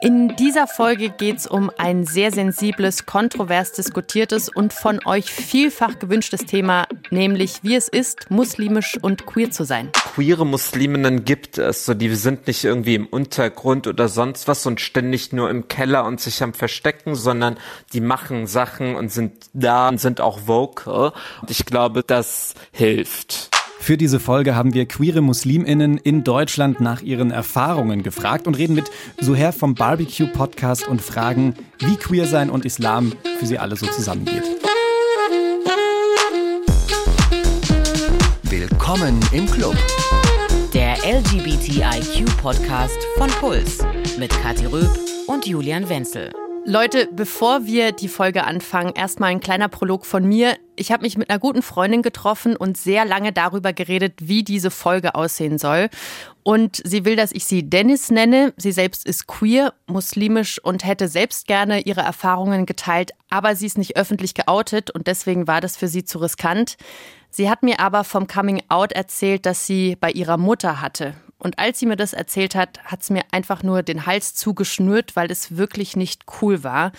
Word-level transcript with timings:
In 0.00 0.36
dieser 0.36 0.68
Folge 0.68 1.10
geht 1.10 1.38
es 1.38 1.46
um 1.48 1.72
ein 1.76 2.04
sehr 2.04 2.30
sensibles, 2.30 3.04
kontrovers 3.04 3.72
diskutiertes 3.72 4.48
und 4.48 4.72
von 4.72 5.04
euch 5.04 5.28
vielfach 5.28 5.98
gewünschtes 5.98 6.46
Thema, 6.46 6.86
nämlich 7.10 7.64
wie 7.64 7.74
es 7.74 7.88
ist, 7.88 8.30
muslimisch 8.30 8.96
und 9.02 9.26
queer 9.26 9.50
zu 9.50 9.64
sein. 9.64 9.90
Queere 10.14 10.46
Musliminnen 10.46 11.24
gibt 11.24 11.58
es, 11.58 11.84
so 11.84 11.94
die 11.94 12.14
sind 12.14 12.46
nicht 12.46 12.62
irgendwie 12.62 12.94
im 12.94 13.06
Untergrund 13.06 13.88
oder 13.88 14.08
sonst 14.08 14.46
was 14.46 14.66
und 14.66 14.80
ständig 14.80 15.32
nur 15.32 15.50
im 15.50 15.66
Keller 15.66 16.04
und 16.04 16.20
sich 16.20 16.44
am 16.44 16.54
Verstecken, 16.54 17.16
sondern 17.16 17.58
die 17.92 18.00
machen 18.00 18.46
Sachen 18.46 18.94
und 18.94 19.10
sind 19.10 19.50
da 19.52 19.88
und 19.88 19.98
sind 19.98 20.20
auch 20.20 20.46
vocal. 20.46 21.12
Und 21.40 21.50
ich 21.50 21.66
glaube, 21.66 22.04
das 22.04 22.54
hilft. 22.70 23.50
Für 23.80 23.96
diese 23.96 24.20
Folge 24.20 24.54
haben 24.54 24.74
wir 24.74 24.86
queere 24.86 25.22
Musliminnen 25.22 25.96
in 25.98 26.24
Deutschland 26.24 26.80
nach 26.80 27.00
ihren 27.00 27.30
Erfahrungen 27.30 28.02
gefragt 28.02 28.46
und 28.46 28.54
reden 28.54 28.74
mit 28.74 28.90
Suher 29.20 29.52
vom 29.52 29.74
Barbecue 29.74 30.26
Podcast 30.26 30.86
und 30.86 31.00
fragen, 31.00 31.54
wie 31.78 31.96
queer 31.96 32.26
sein 32.26 32.50
und 32.50 32.64
Islam 32.64 33.12
für 33.38 33.46
sie 33.46 33.58
alle 33.58 33.76
so 33.76 33.86
zusammengeht. 33.86 34.42
Willkommen 38.42 39.20
im 39.32 39.50
Club. 39.50 39.76
Der 40.74 40.96
LGBTIQ-Podcast 41.04 42.98
von 43.16 43.30
Puls 43.40 43.78
mit 44.18 44.30
Kathi 44.42 44.66
Röb 44.66 44.90
und 45.26 45.46
Julian 45.46 45.88
Wenzel. 45.88 46.30
Leute, 46.68 47.08
bevor 47.10 47.64
wir 47.64 47.92
die 47.92 48.08
Folge 48.08 48.44
anfangen, 48.44 48.92
erstmal 48.94 49.30
ein 49.30 49.40
kleiner 49.40 49.68
Prolog 49.68 50.04
von 50.04 50.22
mir. 50.28 50.54
Ich 50.76 50.92
habe 50.92 51.02
mich 51.02 51.16
mit 51.16 51.30
einer 51.30 51.38
guten 51.38 51.62
Freundin 51.62 52.02
getroffen 52.02 52.56
und 52.56 52.76
sehr 52.76 53.06
lange 53.06 53.32
darüber 53.32 53.72
geredet, 53.72 54.16
wie 54.18 54.44
diese 54.44 54.70
Folge 54.70 55.14
aussehen 55.14 55.56
soll. 55.56 55.88
Und 56.42 56.82
sie 56.84 57.06
will, 57.06 57.16
dass 57.16 57.32
ich 57.32 57.46
sie 57.46 57.70
Dennis 57.70 58.10
nenne. 58.10 58.52
Sie 58.58 58.72
selbst 58.72 59.06
ist 59.06 59.26
queer, 59.26 59.72
muslimisch 59.86 60.62
und 60.62 60.84
hätte 60.84 61.08
selbst 61.08 61.46
gerne 61.46 61.80
ihre 61.80 62.02
Erfahrungen 62.02 62.66
geteilt, 62.66 63.12
aber 63.30 63.56
sie 63.56 63.64
ist 63.64 63.78
nicht 63.78 63.96
öffentlich 63.96 64.34
geoutet 64.34 64.90
und 64.90 65.06
deswegen 65.06 65.46
war 65.46 65.62
das 65.62 65.78
für 65.78 65.88
sie 65.88 66.04
zu 66.04 66.18
riskant. 66.18 66.76
Sie 67.30 67.48
hat 67.48 67.62
mir 67.62 67.80
aber 67.80 68.04
vom 68.04 68.26
Coming 68.26 68.62
Out 68.68 68.92
erzählt, 68.92 69.46
das 69.46 69.66
sie 69.66 69.96
bei 69.98 70.10
ihrer 70.10 70.36
Mutter 70.36 70.82
hatte. 70.82 71.14
Und 71.38 71.58
als 71.58 71.78
sie 71.78 71.86
mir 71.86 71.96
das 71.96 72.12
erzählt 72.12 72.54
hat, 72.54 72.82
hat 72.84 73.02
es 73.02 73.10
mir 73.10 73.22
einfach 73.30 73.62
nur 73.62 73.82
den 73.82 74.06
Hals 74.06 74.34
zugeschnürt, 74.34 75.16
weil 75.16 75.30
es 75.30 75.56
wirklich 75.56 75.96
nicht 75.96 76.24
cool 76.40 76.64
war. 76.64 76.92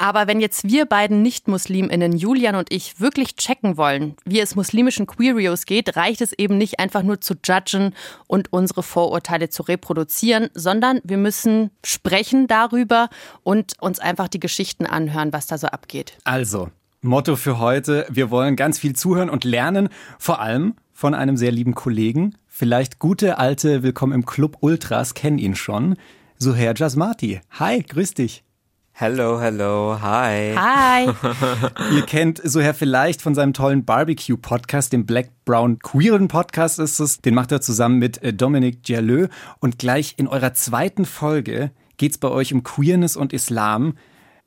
Aber 0.00 0.28
wenn 0.28 0.40
jetzt 0.40 0.68
wir 0.68 0.86
beiden 0.86 1.22
Nicht-Musliminnen, 1.22 2.12
Julian 2.12 2.54
und 2.54 2.72
ich, 2.72 3.00
wirklich 3.00 3.34
checken 3.34 3.76
wollen, 3.76 4.14
wie 4.24 4.38
es 4.38 4.54
muslimischen 4.54 5.08
Queerios 5.08 5.66
geht, 5.66 5.96
reicht 5.96 6.20
es 6.20 6.32
eben 6.32 6.56
nicht 6.56 6.78
einfach 6.78 7.02
nur 7.02 7.20
zu 7.20 7.34
judgen 7.44 7.94
und 8.28 8.52
unsere 8.52 8.84
Vorurteile 8.84 9.48
zu 9.48 9.64
reproduzieren, 9.64 10.50
sondern 10.54 11.00
wir 11.02 11.16
müssen 11.16 11.70
sprechen 11.84 12.46
darüber 12.46 13.08
und 13.42 13.72
uns 13.80 13.98
einfach 13.98 14.28
die 14.28 14.38
Geschichten 14.38 14.86
anhören, 14.86 15.32
was 15.32 15.48
da 15.48 15.58
so 15.58 15.66
abgeht. 15.66 16.16
Also, 16.22 16.70
Motto 17.00 17.34
für 17.34 17.58
heute, 17.58 18.06
wir 18.08 18.30
wollen 18.30 18.54
ganz 18.54 18.78
viel 18.78 18.94
zuhören 18.94 19.30
und 19.30 19.42
lernen, 19.42 19.88
vor 20.20 20.40
allem 20.40 20.74
von 20.92 21.14
einem 21.14 21.36
sehr 21.36 21.52
lieben 21.52 21.74
Kollegen. 21.74 22.36
Vielleicht 22.58 22.98
gute 22.98 23.38
alte 23.38 23.84
Willkommen 23.84 24.12
im 24.12 24.26
Club 24.26 24.56
Ultras 24.62 25.14
kennen 25.14 25.38
ihn 25.38 25.54
schon. 25.54 25.94
Suher 26.38 26.74
Jasmati. 26.74 27.40
Hi, 27.52 27.84
grüß 27.84 28.14
dich. 28.14 28.42
Hello, 28.90 29.40
hello, 29.40 29.96
hi. 30.02 30.56
Hi. 30.56 31.08
Ihr 31.94 32.02
kennt 32.02 32.40
Suher 32.42 32.74
vielleicht 32.74 33.22
von 33.22 33.36
seinem 33.36 33.52
tollen 33.52 33.84
Barbecue-Podcast, 33.84 34.92
dem 34.92 35.06
Black 35.06 35.30
Brown 35.44 35.78
Queeren 35.78 36.26
Podcast 36.26 36.80
ist 36.80 36.98
es. 36.98 37.18
Den 37.18 37.34
macht 37.34 37.52
er 37.52 37.60
zusammen 37.60 38.00
mit 38.00 38.20
äh, 38.24 38.32
Dominic 38.32 38.82
Dialeux. 38.82 39.28
Und 39.60 39.78
gleich 39.78 40.14
in 40.16 40.26
eurer 40.26 40.52
zweiten 40.52 41.04
Folge 41.04 41.70
geht's 41.96 42.18
bei 42.18 42.26
euch 42.26 42.52
um 42.52 42.64
Queerness 42.64 43.14
und 43.14 43.32
Islam. 43.32 43.94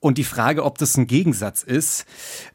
Und 0.01 0.17
die 0.17 0.23
Frage, 0.23 0.65
ob 0.65 0.79
das 0.79 0.97
ein 0.97 1.05
Gegensatz 1.05 1.61
ist, 1.61 2.05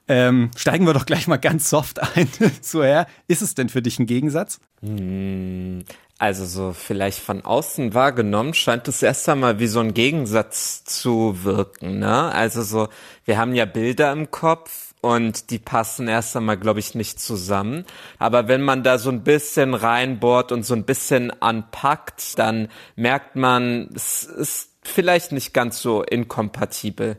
ähm, 0.08 0.50
steigen 0.56 0.84
wir 0.84 0.94
doch 0.94 1.06
gleich 1.06 1.28
mal 1.28 1.36
ganz 1.36 1.70
soft 1.70 2.02
ein. 2.02 2.28
so 2.60 2.82
her, 2.82 3.06
ist 3.28 3.40
es 3.40 3.54
denn 3.54 3.68
für 3.68 3.82
dich 3.82 4.00
ein 4.00 4.06
Gegensatz? 4.06 4.58
Hm, 4.82 5.84
also 6.18 6.44
so 6.44 6.72
vielleicht 6.72 7.20
von 7.20 7.44
außen 7.44 7.94
wahrgenommen 7.94 8.52
scheint 8.52 8.88
es 8.88 9.00
erst 9.00 9.28
einmal 9.28 9.60
wie 9.60 9.68
so 9.68 9.78
ein 9.78 9.94
Gegensatz 9.94 10.82
zu 10.84 11.44
wirken. 11.44 12.00
Ne? 12.00 12.32
Also 12.32 12.62
so, 12.62 12.88
wir 13.24 13.38
haben 13.38 13.54
ja 13.54 13.64
Bilder 13.64 14.10
im 14.10 14.32
Kopf 14.32 14.94
und 15.00 15.50
die 15.50 15.60
passen 15.60 16.08
erst 16.08 16.36
einmal, 16.36 16.56
glaube 16.56 16.80
ich, 16.80 16.96
nicht 16.96 17.20
zusammen. 17.20 17.84
Aber 18.18 18.48
wenn 18.48 18.62
man 18.62 18.82
da 18.82 18.98
so 18.98 19.10
ein 19.10 19.22
bisschen 19.22 19.74
reinbohrt 19.74 20.50
und 20.50 20.64
so 20.64 20.74
ein 20.74 20.84
bisschen 20.84 21.30
anpackt, 21.40 22.40
dann 22.40 22.68
merkt 22.96 23.36
man, 23.36 23.88
es 23.94 24.24
ist 24.24 24.70
vielleicht 24.82 25.30
nicht 25.30 25.54
ganz 25.54 25.80
so 25.80 26.02
inkompatibel. 26.02 27.18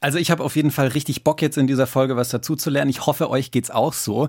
Also 0.00 0.16
ich 0.16 0.30
habe 0.30 0.42
auf 0.42 0.56
jeden 0.56 0.70
Fall 0.70 0.88
richtig 0.88 1.24
Bock 1.24 1.42
jetzt 1.42 1.58
in 1.58 1.66
dieser 1.66 1.86
Folge 1.86 2.16
was 2.16 2.30
dazu 2.30 2.56
zu 2.56 2.70
lernen. 2.70 2.90
Ich 2.90 3.04
hoffe, 3.04 3.28
euch 3.28 3.50
geht's 3.50 3.70
auch 3.70 3.92
so. 3.92 4.28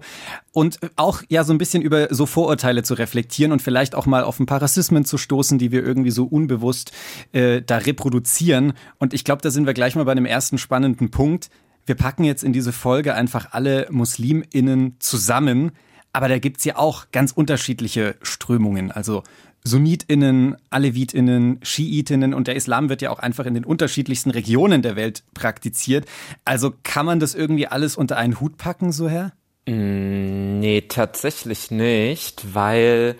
Und 0.51 0.79
auch 0.97 1.23
ja 1.29 1.45
so 1.45 1.53
ein 1.53 1.57
bisschen 1.57 1.81
über 1.81 2.13
so 2.13 2.25
Vorurteile 2.25 2.83
zu 2.83 2.93
reflektieren 2.93 3.53
und 3.53 3.61
vielleicht 3.61 3.95
auch 3.95 4.05
mal 4.05 4.25
auf 4.25 4.39
ein 4.41 4.45
paar 4.45 4.61
Rassismen 4.61 5.05
zu 5.05 5.17
stoßen, 5.17 5.57
die 5.57 5.71
wir 5.71 5.81
irgendwie 5.83 6.11
so 6.11 6.25
unbewusst 6.25 6.91
äh, 7.31 7.61
da 7.61 7.77
reproduzieren. 7.77 8.73
Und 8.99 9.13
ich 9.13 9.23
glaube, 9.23 9.41
da 9.41 9.49
sind 9.49 9.65
wir 9.65 9.73
gleich 9.73 9.95
mal 9.95 10.03
bei 10.03 10.11
einem 10.11 10.25
ersten 10.25 10.57
spannenden 10.57 11.09
Punkt. 11.09 11.49
Wir 11.85 11.95
packen 11.95 12.25
jetzt 12.25 12.43
in 12.43 12.51
diese 12.51 12.73
Folge 12.73 13.15
einfach 13.15 13.53
alle 13.53 13.87
MuslimInnen 13.89 14.97
zusammen. 14.99 15.71
Aber 16.13 16.27
da 16.27 16.39
gibt's 16.39 16.65
ja 16.65 16.75
auch 16.75 17.05
ganz 17.13 17.31
unterschiedliche 17.31 18.15
Strömungen. 18.21 18.91
Also 18.91 19.23
SunnitInnen, 19.63 20.55
AlevitInnen, 20.69 21.59
SchiItinnen 21.61 22.33
und 22.33 22.47
der 22.47 22.55
Islam 22.55 22.89
wird 22.89 23.01
ja 23.01 23.11
auch 23.11 23.19
einfach 23.19 23.45
in 23.45 23.53
den 23.53 23.65
unterschiedlichsten 23.65 24.31
Regionen 24.31 24.81
der 24.81 24.95
Welt 24.95 25.23
praktiziert. 25.33 26.05
Also 26.45 26.73
kann 26.83 27.05
man 27.05 27.19
das 27.19 27.35
irgendwie 27.35 27.67
alles 27.67 27.95
unter 27.95 28.17
einen 28.17 28.39
Hut 28.39 28.57
packen, 28.57 28.91
so 28.91 29.07
her? 29.07 29.33
Mm, 29.67 30.59
nee, 30.59 30.81
tatsächlich 30.81 31.69
nicht, 31.69 32.55
weil 32.55 33.15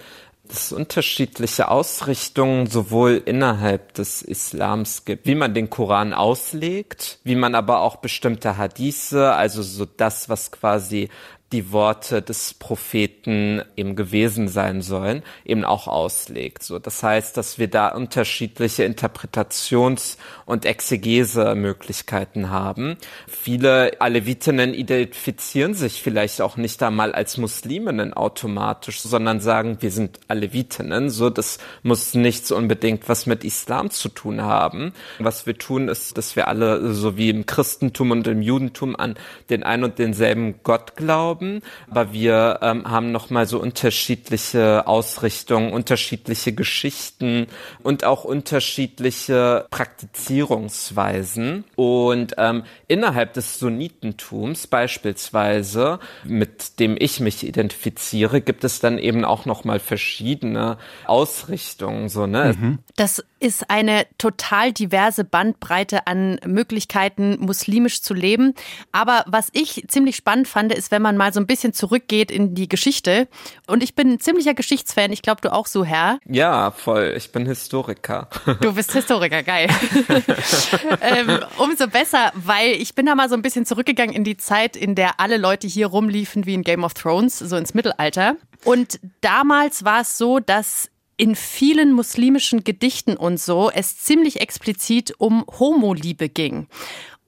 es 0.49 0.71
unterschiedliche 0.71 1.69
Ausrichtungen 1.69 2.67
sowohl 2.67 3.21
innerhalb 3.25 3.93
des 3.93 4.21
Islams 4.21 5.05
gibt, 5.05 5.25
wie 5.25 5.35
man 5.35 5.53
den 5.53 5.69
Koran 5.69 6.13
auslegt, 6.13 7.19
wie 7.23 7.35
man 7.35 7.55
aber 7.55 7.81
auch 7.81 7.97
bestimmte 7.97 8.57
Hadithe, 8.57 9.33
also 9.33 9.61
so 9.61 9.85
das, 9.85 10.29
was 10.29 10.51
quasi 10.51 11.09
die 11.51 11.71
Worte 11.71 12.21
des 12.21 12.53
Propheten 12.53 13.61
eben 13.75 13.95
gewesen 13.95 14.47
sein 14.47 14.81
sollen, 14.81 15.23
eben 15.43 15.65
auch 15.65 15.87
auslegt. 15.87 16.63
So, 16.63 16.79
das 16.79 17.03
heißt, 17.03 17.35
dass 17.35 17.59
wir 17.59 17.67
da 17.67 17.89
unterschiedliche 17.89 18.85
Interpretations- 18.85 20.17
und 20.45 20.65
Exegese-Möglichkeiten 20.65 22.49
haben. 22.49 22.97
Viele 23.27 23.99
Alevitinnen 23.99 24.73
identifizieren 24.73 25.73
sich 25.73 26.01
vielleicht 26.01 26.41
auch 26.41 26.57
nicht 26.57 26.81
einmal 26.83 27.13
als 27.13 27.37
Musliminnen 27.37 28.13
automatisch, 28.13 29.01
sondern 29.01 29.41
sagen, 29.41 29.77
wir 29.81 29.91
sind 29.91 30.19
Alevitinnen. 30.27 31.09
So, 31.09 31.29
das 31.29 31.57
muss 31.83 32.13
nichts 32.13 32.51
unbedingt 32.51 33.09
was 33.09 33.25
mit 33.25 33.43
Islam 33.43 33.89
zu 33.89 34.09
tun 34.09 34.41
haben. 34.41 34.93
Was 35.19 35.45
wir 35.45 35.57
tun, 35.57 35.89
ist, 35.89 36.17
dass 36.17 36.35
wir 36.35 36.47
alle, 36.47 36.93
so 36.93 37.17
wie 37.17 37.29
im 37.29 37.45
Christentum 37.45 38.11
und 38.11 38.27
im 38.27 38.41
Judentum, 38.41 38.95
an 38.95 39.15
den 39.49 39.63
ein 39.63 39.83
und 39.83 39.99
denselben 39.99 40.55
Gott 40.63 40.95
glauben 40.95 41.40
glauben, 41.41 41.61
aber 41.89 42.13
wir 42.13 42.59
ähm, 42.61 42.89
haben 42.89 43.11
nochmal 43.11 43.47
so 43.47 43.59
unterschiedliche 43.59 44.87
Ausrichtungen, 44.87 45.73
unterschiedliche 45.73 46.53
Geschichten 46.53 47.47
und 47.83 48.05
auch 48.05 48.23
unterschiedliche 48.23 49.65
Praktizierungsweisen. 49.69 51.65
Und 51.75 52.35
ähm, 52.37 52.63
innerhalb 52.87 53.33
des 53.33 53.59
Sunnitentums 53.59 54.67
beispielsweise, 54.67 55.99
mit 56.23 56.79
dem 56.79 56.95
ich 56.97 57.19
mich 57.19 57.45
identifiziere, 57.45 58.39
gibt 58.41 58.63
es 58.63 58.79
dann 58.79 58.97
eben 58.97 59.25
auch 59.25 59.45
nochmal 59.45 59.79
verschiedene 59.79 60.77
Ausrichtungen. 61.05 62.07
So, 62.09 62.27
ne? 62.27 62.55
Mhm. 62.57 62.79
Das 62.95 63.23
ist 63.41 63.69
eine 63.69 64.05
total 64.17 64.71
diverse 64.71 65.23
Bandbreite 65.23 66.07
an 66.07 66.39
Möglichkeiten, 66.45 67.37
muslimisch 67.39 68.01
zu 68.01 68.13
leben. 68.13 68.53
Aber 68.91 69.23
was 69.27 69.49
ich 69.51 69.85
ziemlich 69.87 70.15
spannend 70.15 70.47
fand, 70.47 70.73
ist, 70.73 70.91
wenn 70.91 71.01
man 71.01 71.17
mal 71.17 71.33
so 71.33 71.39
ein 71.39 71.47
bisschen 71.47 71.73
zurückgeht 71.73 72.31
in 72.31 72.53
die 72.53 72.69
Geschichte. 72.69 73.27
Und 73.67 73.81
ich 73.83 73.95
bin 73.95 74.13
ein 74.13 74.19
ziemlicher 74.19 74.53
Geschichtsfan. 74.53 75.11
Ich 75.11 75.21
glaube, 75.21 75.41
du 75.41 75.51
auch 75.51 75.65
so, 75.65 75.83
Herr. 75.83 76.19
Ja, 76.25 76.71
voll. 76.71 77.13
Ich 77.17 77.31
bin 77.31 77.45
Historiker. 77.45 78.29
Du 78.61 78.73
bist 78.73 78.91
Historiker, 78.93 79.41
geil. 79.41 79.69
ähm, 81.01 81.39
umso 81.57 81.87
besser, 81.87 82.31
weil 82.35 82.73
ich 82.73 82.93
bin 82.93 83.07
da 83.07 83.15
mal 83.15 83.27
so 83.27 83.35
ein 83.35 83.41
bisschen 83.41 83.65
zurückgegangen 83.65 84.15
in 84.15 84.23
die 84.23 84.37
Zeit, 84.37 84.75
in 84.75 84.93
der 84.95 85.19
alle 85.19 85.37
Leute 85.37 85.67
hier 85.67 85.87
rumliefen 85.87 86.45
wie 86.45 86.53
in 86.53 86.61
Game 86.61 86.83
of 86.83 86.93
Thrones, 86.93 87.39
so 87.39 87.55
ins 87.57 87.73
Mittelalter. 87.73 88.35
Und 88.63 88.99
damals 89.21 89.83
war 89.83 90.01
es 90.01 90.17
so, 90.17 90.39
dass 90.39 90.91
in 91.21 91.35
vielen 91.35 91.93
muslimischen 91.93 92.63
Gedichten 92.63 93.15
und 93.15 93.39
so 93.39 93.69
es 93.69 93.95
ziemlich 93.95 94.41
explizit 94.41 95.13
um 95.19 95.45
Homoliebe 95.59 96.29
ging. 96.29 96.65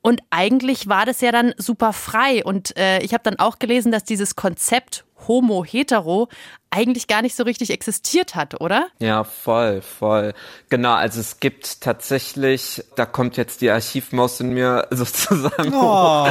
Und 0.04 0.22
eigentlich 0.32 0.90
war 0.90 1.06
das 1.06 1.22
ja 1.22 1.32
dann 1.32 1.54
super 1.58 1.94
frei. 1.94 2.44
Und 2.44 2.78
äh, 2.78 3.00
ich 3.00 3.14
habe 3.14 3.24
dann 3.24 3.40
auch 3.40 3.58
gelesen, 3.58 3.92
dass 3.92 4.04
dieses 4.04 4.36
Konzept 4.36 5.06
Homo 5.30 5.64
hetero 5.64 6.28
eigentlich 6.70 7.08
gar 7.08 7.22
nicht 7.22 7.36
so 7.36 7.44
richtig 7.44 7.70
existiert 7.70 8.36
hat, 8.36 8.60
oder? 8.60 8.88
Ja, 9.00 9.24
voll, 9.24 9.82
voll. 9.82 10.34
Genau, 10.70 10.94
also 10.94 11.22
es 11.22 11.40
gibt 11.40 11.80
tatsächlich, 11.80 12.84
da 12.98 13.06
kommt 13.06 13.38
jetzt 13.38 13.62
die 13.62 13.70
Archivmaus 13.70 14.42
in 14.42 14.50
mir 14.50 14.88
sozusagen. 14.92 15.74
Oh, 15.74 16.28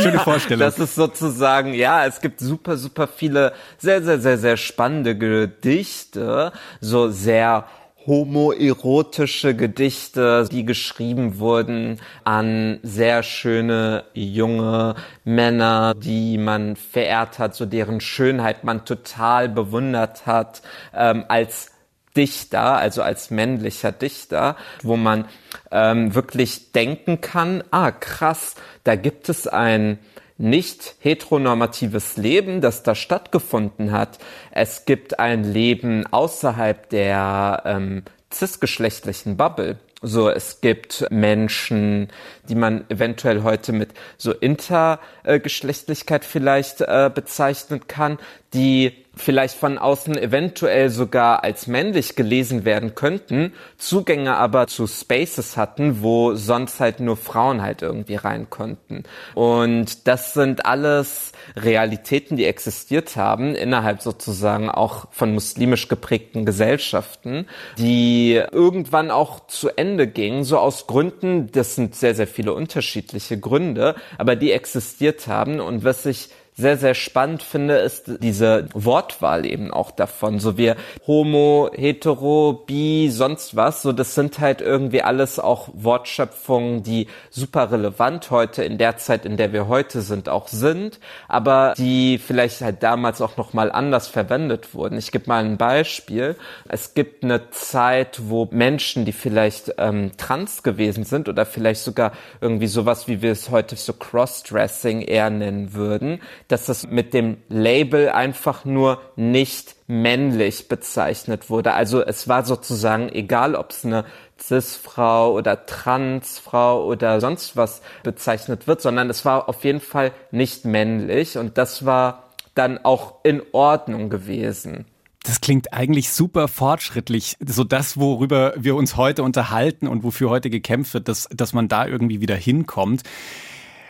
schöne 0.00 0.20
Vorstellung. 0.20 0.60
Das 0.60 0.78
ist 0.78 0.94
sozusagen, 0.94 1.74
ja, 1.74 2.06
es 2.06 2.20
gibt 2.20 2.38
super, 2.38 2.76
super 2.76 3.08
viele 3.08 3.54
sehr, 3.78 4.04
sehr, 4.04 4.20
sehr, 4.20 4.38
sehr 4.38 4.56
spannende 4.56 5.18
Gedichte, 5.18 6.52
so 6.80 7.10
sehr 7.10 7.66
homoerotische 8.06 9.54
Gedichte, 9.54 10.48
die 10.50 10.64
geschrieben 10.64 11.38
wurden 11.38 12.00
an 12.24 12.78
sehr 12.82 13.22
schöne 13.22 14.04
junge 14.14 14.94
Männer, 15.24 15.94
die 15.94 16.38
man 16.38 16.76
verehrt 16.76 17.38
hat, 17.38 17.54
so 17.54 17.66
deren 17.66 18.00
Schönheit 18.00 18.64
man 18.64 18.84
total 18.84 19.48
bewundert 19.48 20.26
hat, 20.26 20.62
ähm, 20.94 21.24
als 21.28 21.72
Dichter, 22.16 22.76
also 22.76 23.02
als 23.02 23.30
männlicher 23.30 23.92
Dichter, 23.92 24.56
wo 24.82 24.96
man 24.96 25.26
ähm, 25.70 26.14
wirklich 26.14 26.72
denken 26.72 27.20
kann, 27.20 27.62
ah 27.70 27.90
krass, 27.90 28.54
da 28.84 28.96
gibt 28.96 29.28
es 29.28 29.46
ein 29.46 29.98
nicht 30.38 30.96
heteronormatives 31.00 32.16
Leben, 32.16 32.60
das 32.60 32.82
da 32.82 32.94
stattgefunden 32.94 33.92
hat. 33.92 34.18
Es 34.50 34.84
gibt 34.84 35.18
ein 35.18 35.44
Leben 35.44 36.06
außerhalb 36.06 36.88
der 36.90 37.62
ähm, 37.64 38.02
cisgeschlechtlichen 38.30 39.36
Bubble. 39.36 39.78
So, 40.02 40.28
es 40.28 40.60
gibt 40.60 41.06
Menschen, 41.10 42.08
die 42.48 42.54
man 42.54 42.84
eventuell 42.90 43.42
heute 43.42 43.72
mit 43.72 43.90
so 44.18 44.32
Intergeschlechtlichkeit 44.32 46.24
vielleicht 46.24 46.82
äh, 46.82 47.10
bezeichnen 47.12 47.86
kann, 47.86 48.18
die 48.52 49.05
vielleicht 49.16 49.56
von 49.56 49.78
außen 49.78 50.18
eventuell 50.18 50.90
sogar 50.90 51.42
als 51.42 51.66
männlich 51.66 52.16
gelesen 52.16 52.66
werden 52.66 52.94
könnten, 52.94 53.54
Zugänge 53.78 54.36
aber 54.36 54.66
zu 54.66 54.86
Spaces 54.86 55.56
hatten, 55.56 56.02
wo 56.02 56.34
sonst 56.34 56.80
halt 56.80 57.00
nur 57.00 57.16
Frauen 57.16 57.62
halt 57.62 57.80
irgendwie 57.80 58.16
rein 58.16 58.50
konnten. 58.50 59.04
Und 59.34 60.06
das 60.06 60.34
sind 60.34 60.66
alles 60.66 61.32
Realitäten, 61.56 62.36
die 62.36 62.44
existiert 62.44 63.16
haben 63.16 63.54
innerhalb 63.54 64.02
sozusagen 64.02 64.68
auch 64.68 65.06
von 65.12 65.32
muslimisch 65.32 65.88
geprägten 65.88 66.44
Gesellschaften, 66.44 67.46
die 67.78 68.34
irgendwann 68.52 69.10
auch 69.10 69.46
zu 69.46 69.70
Ende 69.70 70.06
gingen, 70.06 70.44
so 70.44 70.58
aus 70.58 70.86
Gründen, 70.86 71.50
das 71.52 71.74
sind 71.74 71.94
sehr, 71.94 72.14
sehr 72.14 72.26
viele 72.26 72.52
unterschiedliche 72.52 73.40
Gründe, 73.40 73.94
aber 74.18 74.36
die 74.36 74.52
existiert 74.52 75.26
haben 75.26 75.60
und 75.60 75.84
was 75.84 76.04
ich 76.04 76.28
sehr, 76.58 76.78
sehr 76.78 76.94
spannend 76.94 77.42
finde, 77.42 77.76
ist 77.76 78.04
diese 78.22 78.66
Wortwahl 78.72 79.44
eben 79.44 79.70
auch 79.70 79.90
davon. 79.90 80.38
So 80.38 80.56
wie 80.56 80.72
Homo, 81.06 81.68
Hetero, 81.74 82.64
Bi, 82.66 83.10
sonst 83.10 83.56
was. 83.56 83.82
So, 83.82 83.92
das 83.92 84.14
sind 84.14 84.38
halt 84.38 84.62
irgendwie 84.62 85.02
alles 85.02 85.38
auch 85.38 85.68
Wortschöpfungen, 85.74 86.82
die 86.82 87.08
super 87.28 87.70
relevant 87.70 88.30
heute 88.30 88.64
in 88.64 88.78
der 88.78 88.96
Zeit, 88.96 89.26
in 89.26 89.36
der 89.36 89.52
wir 89.52 89.68
heute 89.68 90.00
sind, 90.00 90.30
auch 90.30 90.48
sind, 90.48 90.98
aber 91.28 91.74
die 91.76 92.16
vielleicht 92.16 92.62
halt 92.62 92.82
damals 92.82 93.20
auch 93.20 93.36
nochmal 93.36 93.70
anders 93.70 94.08
verwendet 94.08 94.74
wurden. 94.74 94.96
Ich 94.96 95.12
gebe 95.12 95.28
mal 95.28 95.44
ein 95.44 95.58
Beispiel. 95.58 96.36
Es 96.68 96.94
gibt 96.94 97.22
eine 97.22 97.50
Zeit, 97.50 98.18
wo 98.28 98.48
Menschen, 98.50 99.04
die 99.04 99.12
vielleicht 99.12 99.74
ähm, 99.76 100.12
trans 100.16 100.62
gewesen 100.62 101.04
sind 101.04 101.28
oder 101.28 101.44
vielleicht 101.44 101.82
sogar 101.82 102.12
irgendwie 102.40 102.66
sowas, 102.66 103.08
wie 103.08 103.20
wir 103.20 103.32
es 103.32 103.50
heute 103.50 103.76
so 103.76 103.92
Crossdressing 103.92 105.02
eher 105.02 105.28
nennen 105.28 105.74
würden, 105.74 106.20
dass 106.48 106.66
das 106.66 106.86
mit 106.86 107.12
dem 107.12 107.38
Label 107.48 108.10
einfach 108.10 108.64
nur 108.64 109.00
nicht 109.16 109.76
männlich 109.86 110.68
bezeichnet 110.68 111.50
wurde. 111.50 111.72
Also 111.74 112.04
es 112.04 112.28
war 112.28 112.44
sozusagen 112.44 113.08
egal, 113.08 113.54
ob 113.54 113.70
es 113.70 113.84
eine 113.84 114.04
Cis-Frau 114.40 115.32
oder 115.32 115.66
Trans-Frau 115.66 116.84
oder 116.84 117.20
sonst 117.20 117.56
was 117.56 117.82
bezeichnet 118.02 118.66
wird, 118.66 118.80
sondern 118.80 119.10
es 119.10 119.24
war 119.24 119.48
auf 119.48 119.64
jeden 119.64 119.80
Fall 119.80 120.12
nicht 120.30 120.64
männlich 120.64 121.38
und 121.38 121.58
das 121.58 121.84
war 121.84 122.30
dann 122.54 122.78
auch 122.84 123.16
in 123.24 123.42
Ordnung 123.52 124.08
gewesen. 124.10 124.86
Das 125.24 125.40
klingt 125.40 125.72
eigentlich 125.72 126.10
super 126.10 126.46
fortschrittlich. 126.46 127.36
So 127.44 127.64
das, 127.64 127.98
worüber 127.98 128.54
wir 128.56 128.76
uns 128.76 128.96
heute 128.96 129.24
unterhalten 129.24 129.88
und 129.88 130.04
wofür 130.04 130.30
heute 130.30 130.50
gekämpft 130.50 130.94
wird, 130.94 131.08
dass, 131.08 131.28
dass 131.32 131.52
man 131.52 131.66
da 131.66 131.86
irgendwie 131.86 132.20
wieder 132.20 132.36
hinkommt 132.36 133.02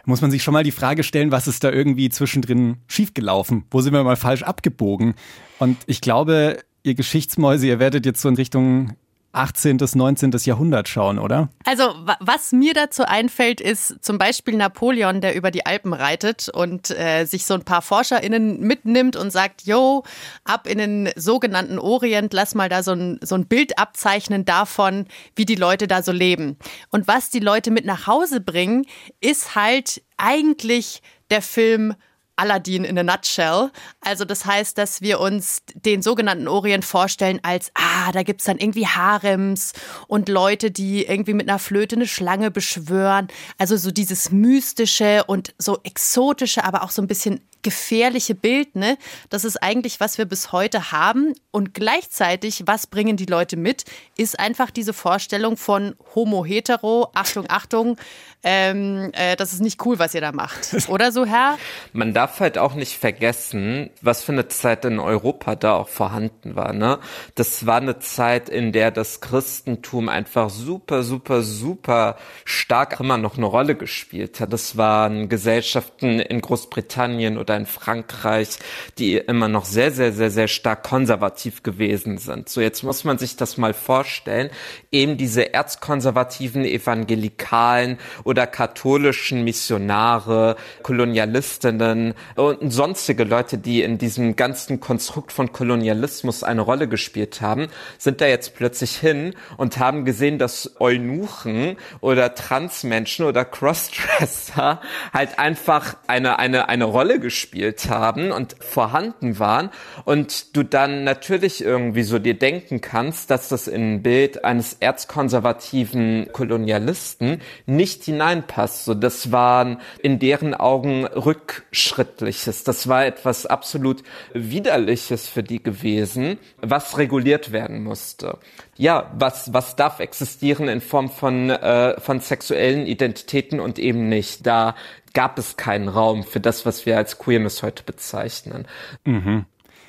muss 0.07 0.23
man 0.23 0.31
sich 0.31 0.43
schon 0.43 0.55
mal 0.55 0.63
die 0.63 0.71
Frage 0.71 1.03
stellen, 1.03 1.33
was 1.33 1.49
ist 1.49 1.65
da 1.65 1.71
irgendwie 1.71 2.09
zwischendrin 2.09 2.79
schiefgelaufen? 2.87 3.65
Wo 3.71 3.81
sind 3.81 3.93
wir 3.93 4.03
mal 4.05 4.17
falsch 4.17 4.45
abgebogen? 4.45 5.15
Und 5.59 5.77
ich 5.87 6.01
glaube, 6.01 6.59
ihr 6.85 6.95
Geschichtsmäuse, 6.95 7.67
ihr 7.67 7.79
werdet 7.79 8.07
jetzt 8.07 8.23
so 8.23 8.29
in 8.29 8.37
Richtung 8.37 8.93
18. 9.37 9.77
bis 9.77 9.95
19. 9.95 10.33
Jahrhundert 10.45 10.89
schauen, 10.89 11.19
oder? 11.19 11.49
Also, 11.65 11.95
was 12.21 12.53
mir 12.53 12.75
dazu 12.75 13.05
einfällt, 13.05 13.61
ist 13.61 13.97
zum 14.03 14.19
Beispiel 14.19 14.57
Napoleon, 14.57 15.21
der 15.21 15.35
über 15.35 15.51
die 15.51 15.67
Alpen 15.67 15.93
reitet 15.93 16.49
und 16.49 16.91
äh, 16.91 17.25
sich 17.25 17.45
so 17.47 17.55
ein 17.55 17.65
paar 17.65 17.83
ForscherInnen 17.83 18.61
mitnimmt 18.61 19.17
und 19.17 19.31
sagt, 19.31 19.63
yo, 19.63 20.05
ab 20.45 20.67
in 20.67 20.79
den 20.79 21.11
sogenannten 21.17 21.79
Orient, 21.79 22.33
lass 22.33 22.55
mal 22.55 22.69
da 22.69 22.83
so 22.83 22.93
ein, 22.93 23.19
so 23.23 23.35
ein 23.35 23.47
Bild 23.47 23.79
abzeichnen 23.79 24.45
davon, 24.45 25.07
wie 25.35 25.45
die 25.45 25.55
Leute 25.55 25.87
da 25.87 26.03
so 26.03 26.13
leben. 26.13 26.57
Und 26.91 27.07
was 27.07 27.31
die 27.31 27.41
Leute 27.41 27.71
mit 27.71 27.85
nach 27.85 28.07
Hause 28.07 28.41
bringen, 28.41 28.87
ist 29.21 29.55
halt 29.55 30.03
eigentlich 30.17 31.03
der 31.31 31.43
Film 31.43 31.95
Aladdin 32.37 32.85
in 32.85 32.99
a 32.99 33.03
nutshell. 33.03 33.71
Also 34.01 34.25
das 34.25 34.45
heißt, 34.45 34.77
dass 34.79 35.01
wir 35.01 35.21
uns 35.21 35.63
den 35.75 36.03
sogenannten 36.03 36.49
Orient 36.49 36.85
vorstellen 36.85 37.41
als, 37.43 37.71
ah, 37.75 38.13
da 38.13 38.23
gibt's 38.23 38.45
dann 38.45 38.59
irgendwie 38.59 38.87
Harems 38.87 39.73
und 40.07 40.29
Leute, 40.29 40.71
die 40.71 41.05
irgendwie 41.05 41.35
mit 41.35 41.49
einer 41.49 41.59
Flöte 41.59 41.97
eine 41.97 42.07
Schlange 42.07 42.51
beschwören. 42.51 43.29
Also 43.59 43.77
so 43.77 43.91
dieses 43.91 44.31
mystische 44.31 45.25
und 45.25 45.55
so 45.59 45.79
exotische, 45.83 46.65
aber 46.65 46.83
auch 46.83 46.91
so 46.91 47.03
ein 47.03 47.09
bisschen 47.09 47.41
gefährliche 47.67 48.37
Bild, 48.37 48.77
ne? 48.77 48.97
Das 49.29 49.45
ist 49.45 49.61
eigentlich, 49.61 49.99
was 49.99 50.19
wir 50.19 50.25
bis 50.25 50.53
heute 50.53 50.93
haben. 50.93 51.35
Und 51.51 51.75
gleichzeitig, 51.75 52.63
was 52.67 52.87
bringen 52.87 53.17
die 53.17 53.27
Leute 53.27 53.57
mit, 53.57 53.85
ist 54.17 54.39
einfach 54.39 54.71
diese 54.71 54.93
Vorstellung 54.93 55.57
von 55.57 55.97
Homo 56.15 56.45
hetero, 56.45 57.11
Achtung, 57.13 57.47
Achtung, 57.49 57.97
ähm, 58.45 59.11
äh, 59.15 59.35
das 59.35 59.53
ist 59.53 59.63
nicht 59.63 59.85
cool, 59.85 59.99
was 59.99 60.15
ihr 60.15 60.21
da 60.21 60.31
macht. 60.31 60.77
Oder 60.89 61.11
so, 61.11 61.27
Herr? 61.27 61.59
Man 61.93 62.15
darf 62.15 62.39
halt 62.39 62.57
auch 62.57 62.75
nicht 62.75 62.97
vergessen, 62.97 63.91
was 64.01 64.23
für 64.23 64.31
eine 64.31 64.47
Zeit 64.47 64.85
in 64.85 65.01
Europa 65.01 65.57
da 65.57 65.75
auch 65.75 65.89
vorhanden 65.89 66.55
war, 66.55 66.73
ne? 66.73 67.01
Das 67.35 67.67
war 67.67 67.79
eine 67.79 67.99
Zeit, 67.99 68.49
in 68.49 68.71
der 68.71 68.93
das 68.93 69.21
Christentum 69.21 70.09
einfach 70.09 70.51
super, 70.51 71.03
super, 71.03 71.43
super 71.43 72.17
stark 72.45 73.01
immer 73.01 73.19
noch 73.19 73.37
eine 73.37 73.47
Rolle 73.47 73.75
gespielt 73.75 74.39
hat. 74.39 74.53
Das 74.53 74.77
waren 74.77 75.29
Gesellschaften 75.29 76.21
in 76.21 76.41
Großbritannien 76.41 77.39
oder 77.39 77.56
in 77.57 77.67
Frankreich, 77.67 78.59
die 78.99 79.17
immer 79.17 79.49
noch 79.49 79.65
sehr, 79.65 79.91
sehr, 79.91 80.13
sehr, 80.13 80.31
sehr 80.31 80.49
stark 80.49 80.83
konservativ 80.83 81.63
gewesen 81.63 82.19
sind. 82.19 82.49
So, 82.49 82.61
jetzt 82.61 82.83
muss 82.83 83.05
man 83.05 83.19
sich 83.19 83.37
das 83.37 83.57
mal 83.57 83.75
vorstellen. 83.75 84.51
Eben 84.93 85.17
diese 85.17 85.55
erzkonservativen 85.55 86.65
Evangelikalen 86.65 87.99
oder 88.25 88.47
katholischen 88.47 89.45
Missionare, 89.45 90.57
Kolonialistinnen 90.83 92.15
und 92.37 92.71
sonstige 92.71 93.25
Leute, 93.25 93.59
die 93.59 93.83
in 93.83 93.99
diesem 93.99 94.37
ganzen 94.37 94.81
Konstrukt 94.81 95.33
von 95.33 95.53
Kolonialismus 95.53 96.43
eine 96.43 96.63
Rolle 96.63 96.89
gespielt 96.89 97.41
haben, 97.41 97.69
sind 97.99 98.21
da 98.21 98.27
jetzt 98.27 98.55
plötzlich 98.55 98.97
hin 98.97 99.35
und 99.57 99.79
haben 99.79 100.05
gesehen, 100.05 100.39
dass 100.39 100.77
Eunuchen 100.81 101.77
oder 102.01 102.35
Transmenschen 102.35 103.25
oder 103.25 103.45
Crossdresser 103.45 104.81
halt 105.13 105.39
einfach 105.39 105.97
eine, 106.07 106.39
eine, 106.39 106.69
eine 106.69 106.85
Rolle 106.85 107.21
gespielt 107.21 107.46
gespielt 107.47 107.89
haben 107.89 108.33
und 108.33 108.57
vorhanden 108.61 109.39
waren 109.39 109.71
und 110.05 110.57
du 110.57 110.65
dann 110.65 111.05
natürlich 111.05 111.63
irgendwie 111.63 112.03
so 112.03 112.19
dir 112.19 112.35
denken 112.35 112.81
kannst, 112.81 113.31
dass 113.31 113.49
das 113.49 113.69
in 113.69 113.95
ein 113.95 114.03
Bild 114.03 114.45
eines 114.45 114.75
erzkonservativen 114.81 116.29
Kolonialisten 116.33 117.41
nicht 117.67 118.05
hineinpasst. 118.05 118.85
So, 118.85 118.95
das 118.95 119.31
waren 119.31 119.81
in 120.03 120.19
deren 120.19 120.55
Augen 120.55 121.07
rückschrittliches. 121.07 122.65
Das 122.65 122.89
war 122.89 123.07
etwas 123.07 123.47
absolut 123.47 124.03
widerliches 124.33 125.29
für 125.29 125.43
die 125.43 125.63
gewesen, 125.63 126.39
was 126.61 126.99
reguliert 126.99 127.53
werden 127.53 127.85
musste 127.85 128.39
ja, 128.79 129.11
was, 129.15 129.53
was 129.53 129.77
darf 129.77 130.01
existieren 130.01 130.69
in 130.69 130.81
Form 130.81 131.09
von, 131.09 131.51
äh, 131.51 131.99
von 132.01 132.21
sexuellen 132.21 132.87
Identitäten 132.87 133.59
und 133.59 133.79
eben 133.79 134.09
nicht. 134.09 134.47
Da 134.47 134.75
gab 135.17 135.39
es 135.39 135.57
keinen 135.57 135.89
Raum 135.89 136.25
für 136.25 136.41
das, 136.41 136.67
was 136.67 136.85
wir 136.85 136.99
als 136.99 137.19
Queerness 137.19 137.63
heute 137.63 137.83
bezeichnen. 137.85 138.69
Mhm. 139.07 139.47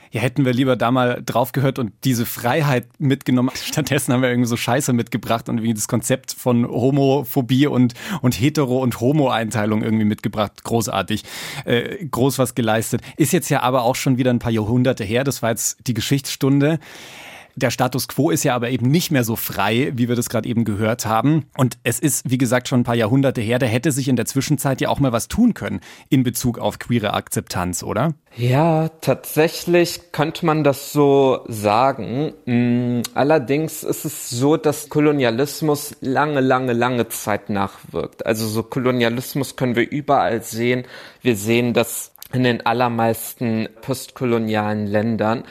ja, 0.10 0.22
hätten 0.22 0.46
wir 0.46 0.54
lieber 0.54 0.78
da 0.78 0.90
mal 0.90 1.22
drauf 1.26 1.52
gehört 1.52 1.80
und 1.80 1.92
diese 2.06 2.26
Freiheit 2.26 2.88
mitgenommen. 2.98 3.52
Stattdessen 3.62 4.14
haben 4.14 4.22
wir 4.22 4.30
irgendwie 4.30 4.48
so 4.48 4.56
Scheiße 4.56 4.94
mitgebracht 4.94 5.50
und 5.50 5.58
irgendwie 5.58 5.74
das 5.74 5.90
Konzept 5.90 6.32
von 6.32 6.66
Homophobie 6.66 7.68
und, 7.68 7.94
und 8.22 8.36
Hetero- 8.36 8.82
und 8.82 9.02
Homo-Einteilung 9.02 9.84
irgendwie 9.84 10.06
mitgebracht. 10.06 10.64
Großartig. 10.64 11.24
Äh, 11.66 12.06
groß 12.06 12.40
was 12.40 12.56
geleistet. 12.56 13.02
Ist 13.18 13.34
jetzt 13.34 13.50
ja 13.50 13.64
aber 13.64 13.84
auch 13.84 13.96
schon 13.96 14.18
wieder 14.18 14.32
ein 14.32 14.40
paar 14.40 14.54
Jahrhunderte 14.54 15.04
her. 15.04 15.26
Das 15.26 15.42
war 15.42 15.50
jetzt 15.50 15.86
die 15.88 15.94
Geschichtsstunde. 15.94 16.80
Der 17.58 17.72
Status 17.72 18.08
quo 18.08 18.30
ist 18.30 18.44
ja 18.44 18.54
aber 18.54 18.70
eben 18.70 18.92
nicht 18.92 19.10
mehr 19.10 19.24
so 19.24 19.36
frei, 19.36 19.92
wie 19.96 20.08
wir 20.08 20.16
das 20.16 20.30
gerade 20.30 20.48
eben 20.48 20.64
gehört 20.64 21.08
haben. 21.08 21.48
Und 21.58 21.80
es 21.82 22.00
ist, 22.00 22.30
wie 22.30 22.38
gesagt, 22.38 22.68
schon 22.68 22.82
ein 22.82 22.84
paar 22.84 22.94
Jahrhunderte 22.94 23.42
her. 23.42 23.58
Da 23.58 23.66
hätte 23.66 23.92
sich 23.92 24.08
in 24.08 24.16
der 24.16 24.28
Zwischenzeit 24.28 24.80
ja 24.80 24.90
auch 24.90 25.00
mal 25.00 25.12
was 25.12 25.28
tun 25.28 25.56
können 25.56 25.80
in 26.10 26.22
Bezug 26.22 26.60
auf 26.60 26.78
queere 26.78 27.16
Akzeptanz, 27.16 27.82
oder? 27.82 28.14
Ja, 28.36 28.90
tatsächlich 29.02 30.12
könnte 30.12 30.46
man 30.46 30.64
das 30.64 30.94
so 30.94 31.46
sagen. 31.48 32.34
Mm, 32.46 33.02
allerdings 33.16 33.84
ist 33.84 34.06
es 34.06 34.30
so, 34.30 34.56
dass 34.56 34.90
Kolonialismus 34.90 35.96
lange, 36.00 36.42
lange, 36.42 36.74
lange 36.74 37.10
Zeit 37.10 37.50
nachwirkt. 37.50 38.24
Also 38.24 38.46
so 38.46 38.62
Kolonialismus 38.62 39.56
können 39.56 39.76
wir 39.76 39.90
überall 39.90 40.44
sehen. 40.44 40.84
Wir 41.24 41.36
sehen 41.36 41.74
das 41.74 42.12
in 42.34 42.44
den 42.44 42.66
allermeisten 42.66 43.70
postkolonialen 43.82 44.86
Ländern 44.86 45.44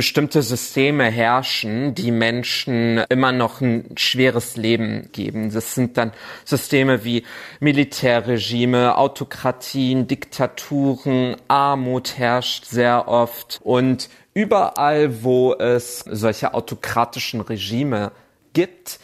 bestimmte 0.00 0.40
Systeme 0.40 1.10
herrschen, 1.10 1.94
die 1.94 2.10
Menschen 2.10 3.04
immer 3.10 3.32
noch 3.32 3.60
ein 3.60 3.84
schweres 3.96 4.56
Leben 4.56 5.10
geben. 5.12 5.52
Das 5.52 5.74
sind 5.74 5.98
dann 5.98 6.12
Systeme 6.46 7.04
wie 7.04 7.22
Militärregime, 7.60 8.96
Autokratien, 8.96 10.06
Diktaturen, 10.06 11.36
Armut 11.48 12.16
herrscht 12.16 12.64
sehr 12.64 13.08
oft 13.08 13.60
und 13.62 14.08
überall, 14.32 15.22
wo 15.22 15.52
es 15.52 15.98
solche 15.98 16.54
autokratischen 16.54 17.42
Regime 17.42 18.12
gibt, 18.54 19.00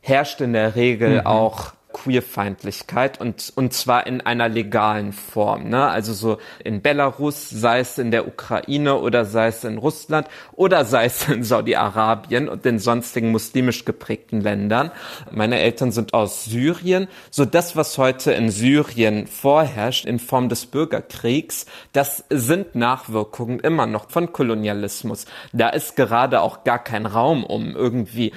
herrscht 0.00 0.40
in 0.40 0.52
der 0.52 0.76
Regel 0.76 1.22
mhm. 1.22 1.26
auch 1.26 1.72
Queerfeindlichkeit 1.96 3.20
und, 3.22 3.52
und 3.56 3.72
zwar 3.72 4.06
in 4.06 4.20
einer 4.20 4.50
legalen 4.50 5.14
Form. 5.14 5.70
Ne? 5.70 5.88
Also 5.88 6.12
so 6.12 6.36
in 6.62 6.82
Belarus, 6.82 7.48
sei 7.48 7.78
es 7.78 7.96
in 7.96 8.10
der 8.10 8.28
Ukraine 8.28 8.96
oder 8.96 9.24
sei 9.24 9.46
es 9.46 9.64
in 9.64 9.78
Russland 9.78 10.28
oder 10.52 10.84
sei 10.84 11.06
es 11.06 11.26
in 11.26 11.42
Saudi-Arabien 11.42 12.50
und 12.50 12.66
den 12.66 12.78
sonstigen 12.78 13.30
muslimisch 13.30 13.86
geprägten 13.86 14.42
Ländern. 14.42 14.90
Meine 15.30 15.58
Eltern 15.58 15.90
sind 15.90 16.12
aus 16.12 16.44
Syrien. 16.44 17.08
So 17.30 17.46
das, 17.46 17.76
was 17.76 17.96
heute 17.96 18.32
in 18.32 18.50
Syrien 18.50 19.26
vorherrscht 19.26 20.04
in 20.04 20.18
Form 20.18 20.50
des 20.50 20.66
Bürgerkriegs, 20.66 21.64
das 21.94 22.24
sind 22.28 22.74
Nachwirkungen 22.74 23.60
immer 23.60 23.86
noch 23.86 24.10
von 24.10 24.32
Kolonialismus. 24.32 25.24
Da 25.54 25.70
ist 25.70 25.96
gerade 25.96 26.42
auch 26.42 26.62
gar 26.62 26.78
kein 26.78 27.06
Raum, 27.06 27.42
um 27.42 27.74
irgendwie 27.74 28.32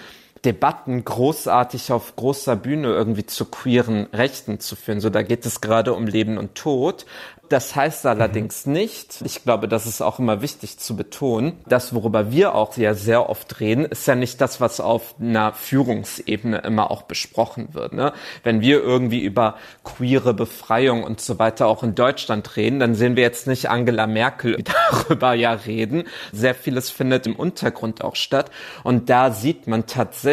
Debatten 0.45 1.03
großartig 1.03 1.91
auf 1.91 2.15
großer 2.15 2.55
Bühne 2.55 2.87
irgendwie 2.89 3.25
zu 3.25 3.45
queeren 3.45 4.07
Rechten 4.13 4.59
zu 4.59 4.75
führen. 4.75 5.01
So, 5.01 5.09
da 5.09 5.21
geht 5.21 5.45
es 5.45 5.61
gerade 5.61 5.93
um 5.93 6.07
Leben 6.07 6.37
und 6.37 6.55
Tod. 6.55 7.05
Das 7.49 7.75
heißt 7.75 8.05
allerdings 8.05 8.67
nicht, 8.67 9.21
ich 9.25 9.43
glaube, 9.43 9.67
das 9.67 9.87
ist 9.87 10.01
auch 10.01 10.19
immer 10.19 10.43
wichtig 10.43 10.77
zu 10.77 10.95
betonen, 10.95 11.53
das, 11.67 11.95
worüber 11.95 12.31
wir 12.31 12.53
auch 12.53 12.77
ja 12.77 12.93
sehr 12.93 13.27
oft 13.27 13.59
reden, 13.59 13.85
ist 13.85 14.07
ja 14.07 14.13
nicht 14.13 14.39
das, 14.39 14.61
was 14.61 14.79
auf 14.79 15.15
einer 15.19 15.53
Führungsebene 15.53 16.59
immer 16.59 16.91
auch 16.91 17.01
besprochen 17.03 17.73
wird. 17.73 17.93
Ne? 17.93 18.13
Wenn 18.43 18.61
wir 18.61 18.83
irgendwie 18.83 19.23
über 19.23 19.55
queere 19.83 20.35
Befreiung 20.35 21.03
und 21.03 21.21
so 21.21 21.39
weiter 21.39 21.65
auch 21.65 21.81
in 21.81 21.95
Deutschland 21.95 22.55
reden, 22.55 22.79
dann 22.79 22.93
sehen 22.93 23.15
wir 23.15 23.23
jetzt 23.23 23.47
nicht 23.47 23.67
Angela 23.67 24.05
Merkel 24.05 24.63
darüber 24.91 25.33
ja 25.33 25.53
reden. 25.53 26.03
Sehr 26.31 26.53
vieles 26.53 26.91
findet 26.91 27.25
im 27.25 27.35
Untergrund 27.35 28.03
auch 28.03 28.15
statt. 28.15 28.51
Und 28.83 29.09
da 29.09 29.31
sieht 29.31 29.65
man 29.65 29.87
tatsächlich, 29.87 30.28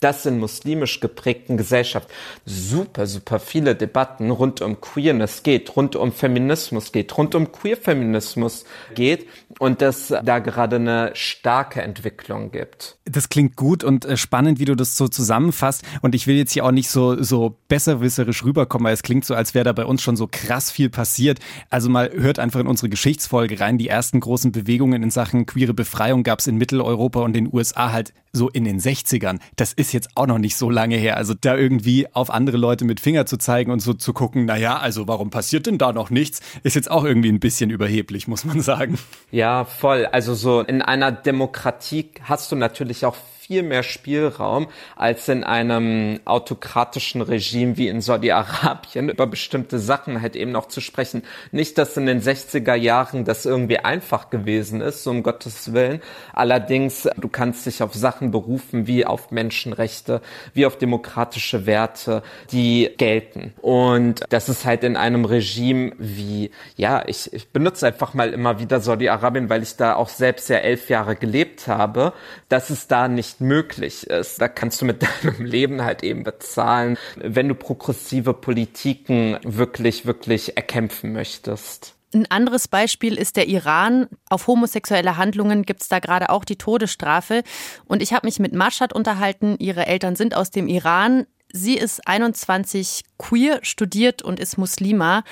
dass 0.00 0.26
in 0.26 0.38
muslimisch 0.38 1.00
geprägten 1.00 1.56
Gesellschaft 1.56 2.08
super, 2.44 3.06
super 3.06 3.38
viele 3.38 3.74
Debatten 3.74 4.30
rund 4.30 4.60
um 4.60 4.80
Queerness 4.80 5.42
geht, 5.42 5.76
rund 5.76 5.96
um 5.96 6.12
Feminismus 6.12 6.92
geht, 6.92 7.16
rund 7.16 7.34
um 7.34 7.52
Queer-Feminismus 7.52 8.64
geht 8.94 9.26
und 9.58 9.82
dass 9.82 10.08
da 10.08 10.38
gerade 10.38 10.76
eine 10.76 11.10
starke 11.14 11.82
Entwicklung 11.82 12.50
gibt. 12.50 12.96
Das 13.04 13.28
klingt 13.28 13.56
gut 13.56 13.84
und 13.84 14.04
äh, 14.04 14.16
spannend, 14.16 14.58
wie 14.58 14.64
du 14.64 14.74
das 14.74 14.96
so 14.96 15.08
zusammenfasst. 15.08 15.82
Und 16.00 16.14
ich 16.14 16.26
will 16.26 16.36
jetzt 16.36 16.52
hier 16.52 16.64
auch 16.64 16.70
nicht 16.70 16.88
so, 16.88 17.22
so 17.22 17.56
besserwisserisch 17.68 18.44
rüberkommen, 18.44 18.86
weil 18.86 18.94
es 18.94 19.02
klingt 19.02 19.24
so, 19.24 19.34
als 19.34 19.54
wäre 19.54 19.64
da 19.64 19.72
bei 19.72 19.84
uns 19.84 20.02
schon 20.02 20.16
so 20.16 20.28
krass 20.30 20.70
viel 20.70 20.90
passiert. 20.90 21.38
Also 21.70 21.88
mal 21.88 22.10
hört 22.12 22.38
einfach 22.38 22.60
in 22.60 22.66
unsere 22.66 22.88
Geschichtsfolge 22.88 23.60
rein. 23.60 23.78
Die 23.78 23.88
ersten 23.88 24.20
großen 24.20 24.52
Bewegungen 24.52 25.02
in 25.02 25.10
Sachen 25.10 25.46
queere 25.46 25.74
Befreiung 25.74 26.22
gab 26.22 26.40
es 26.40 26.46
in 26.46 26.56
Mitteleuropa 26.56 27.20
und 27.20 27.32
den 27.34 27.52
USA 27.52 27.92
halt 27.92 28.12
so 28.32 28.48
in 28.48 28.64
den 28.64 28.80
60ern. 28.80 29.38
Das 29.56 29.72
ist 29.72 29.92
jetzt 29.92 30.10
auch 30.14 30.26
noch 30.26 30.38
nicht 30.38 30.56
so 30.56 30.70
lange 30.70 30.96
her. 30.96 31.16
Also 31.16 31.34
da 31.34 31.56
irgendwie 31.56 32.06
auf 32.14 32.30
andere 32.30 32.56
Leute 32.56 32.84
mit 32.84 33.00
Finger 33.00 33.26
zu 33.26 33.36
zeigen 33.36 33.70
und 33.70 33.80
so 33.80 33.92
zu 33.94 34.12
gucken, 34.12 34.46
naja, 34.46 34.78
also 34.78 35.06
warum 35.08 35.30
passiert 35.30 35.66
denn 35.66 35.78
da 35.78 35.92
noch 35.92 36.10
nichts, 36.10 36.40
ist 36.62 36.74
jetzt 36.74 36.90
auch 36.90 37.04
irgendwie 37.04 37.30
ein 37.30 37.40
bisschen 37.40 37.70
überheblich, 37.70 38.28
muss 38.28 38.44
man 38.44 38.60
sagen. 38.60 38.98
Ja, 39.30 39.64
voll. 39.64 40.06
Also 40.06 40.34
so 40.34 40.60
in 40.60 40.82
einer 40.82 41.12
Demokratie 41.12 42.10
hast 42.22 42.50
du 42.50 42.56
natürlich 42.56 43.04
auch 43.04 43.16
viel 43.52 43.62
mehr 43.62 43.82
Spielraum 43.82 44.68
als 44.96 45.28
in 45.28 45.44
einem 45.44 46.20
autokratischen 46.24 47.20
Regime 47.20 47.76
wie 47.76 47.88
in 47.88 48.00
Saudi-Arabien 48.00 49.10
über 49.10 49.26
bestimmte 49.26 49.78
Sachen 49.78 50.22
halt 50.22 50.36
eben 50.36 50.52
noch 50.52 50.68
zu 50.68 50.80
sprechen. 50.80 51.22
Nicht, 51.50 51.76
dass 51.76 51.94
in 51.98 52.06
den 52.06 52.22
60er 52.22 52.74
Jahren 52.74 53.26
das 53.26 53.44
irgendwie 53.44 53.78
einfach 53.78 54.30
gewesen 54.30 54.80
ist, 54.80 55.04
so 55.04 55.10
um 55.10 55.22
Gottes 55.22 55.74
Willen. 55.74 56.00
Allerdings, 56.32 57.06
du 57.18 57.28
kannst 57.28 57.66
dich 57.66 57.82
auf 57.82 57.92
Sachen 57.92 58.30
berufen 58.30 58.86
wie 58.86 59.04
auf 59.04 59.30
Menschenrechte, 59.30 60.22
wie 60.54 60.64
auf 60.64 60.78
demokratische 60.78 61.66
Werte, 61.66 62.22
die 62.52 62.88
gelten. 62.96 63.52
Und 63.60 64.22
das 64.30 64.48
ist 64.48 64.64
halt 64.64 64.82
in 64.82 64.96
einem 64.96 65.26
Regime 65.26 65.92
wie, 65.98 66.52
ja, 66.76 67.02
ich, 67.06 67.30
ich 67.34 67.50
benutze 67.50 67.86
einfach 67.86 68.14
mal 68.14 68.32
immer 68.32 68.58
wieder 68.60 68.80
Saudi-Arabien, 68.80 69.50
weil 69.50 69.62
ich 69.62 69.76
da 69.76 69.94
auch 69.96 70.08
selbst 70.08 70.48
ja 70.48 70.56
elf 70.56 70.88
Jahre 70.88 71.16
gelebt 71.16 71.66
habe, 71.66 72.14
dass 72.48 72.70
es 72.70 72.86
da 72.86 73.08
nicht 73.08 73.41
möglich 73.42 74.06
ist. 74.06 74.40
Da 74.40 74.48
kannst 74.48 74.80
du 74.80 74.86
mit 74.86 75.02
deinem 75.22 75.44
Leben 75.44 75.84
halt 75.84 76.02
eben 76.02 76.24
bezahlen, 76.24 76.96
wenn 77.16 77.48
du 77.48 77.54
progressive 77.54 78.34
Politiken 78.34 79.38
wirklich, 79.42 80.06
wirklich 80.06 80.56
erkämpfen 80.56 81.12
möchtest. 81.12 81.94
Ein 82.14 82.30
anderes 82.30 82.68
Beispiel 82.68 83.16
ist 83.16 83.36
der 83.36 83.48
Iran. 83.48 84.06
Auf 84.28 84.46
homosexuelle 84.46 85.16
Handlungen 85.16 85.62
gibt 85.62 85.82
es 85.82 85.88
da 85.88 85.98
gerade 85.98 86.28
auch 86.28 86.44
die 86.44 86.56
Todesstrafe. 86.56 87.42
Und 87.86 88.02
ich 88.02 88.12
habe 88.12 88.26
mich 88.26 88.38
mit 88.38 88.52
Mashad 88.52 88.92
unterhalten. 88.92 89.56
Ihre 89.58 89.86
Eltern 89.86 90.14
sind 90.14 90.36
aus 90.36 90.50
dem 90.50 90.68
Iran. 90.68 91.26
Sie 91.54 91.76
ist 91.76 92.06
21, 92.06 93.04
queer, 93.18 93.60
studiert 93.62 94.22
und 94.22 94.40
ist 94.40 94.56
Muslima. 94.56 95.22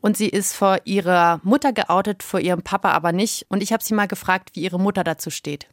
Und 0.00 0.16
sie 0.16 0.28
ist 0.28 0.54
vor 0.54 0.78
ihrer 0.84 1.40
Mutter 1.42 1.72
geoutet, 1.72 2.22
vor 2.22 2.40
ihrem 2.40 2.62
Papa 2.62 2.92
aber 2.92 3.12
nicht. 3.12 3.46
Und 3.48 3.62
ich 3.62 3.72
habe 3.72 3.84
sie 3.84 3.94
mal 3.94 4.08
gefragt, 4.08 4.50
wie 4.54 4.60
ihre 4.60 4.80
Mutter 4.80 5.04
dazu 5.04 5.30
steht. 5.30 5.66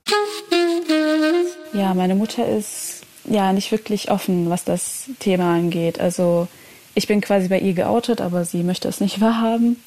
Ja, 1.74 1.94
meine 1.94 2.16
Mutter 2.16 2.48
ist 2.48 3.04
ja 3.26 3.54
nicht 3.54 3.72
wirklich 3.72 4.12
offen, 4.12 4.50
was 4.50 4.64
das 4.64 5.10
Thema 5.20 5.56
angeht. 5.56 6.00
Also 6.00 6.48
ich 6.96 7.08
bin 7.08 7.22
quasi 7.22 7.48
bei 7.48 7.60
ihr 7.60 7.74
geoutet, 7.74 8.22
aber 8.22 8.46
sie 8.46 8.64
möchte 8.64 8.88
es 8.88 9.00
nicht 9.00 9.22
wahrhaben. 9.22 9.82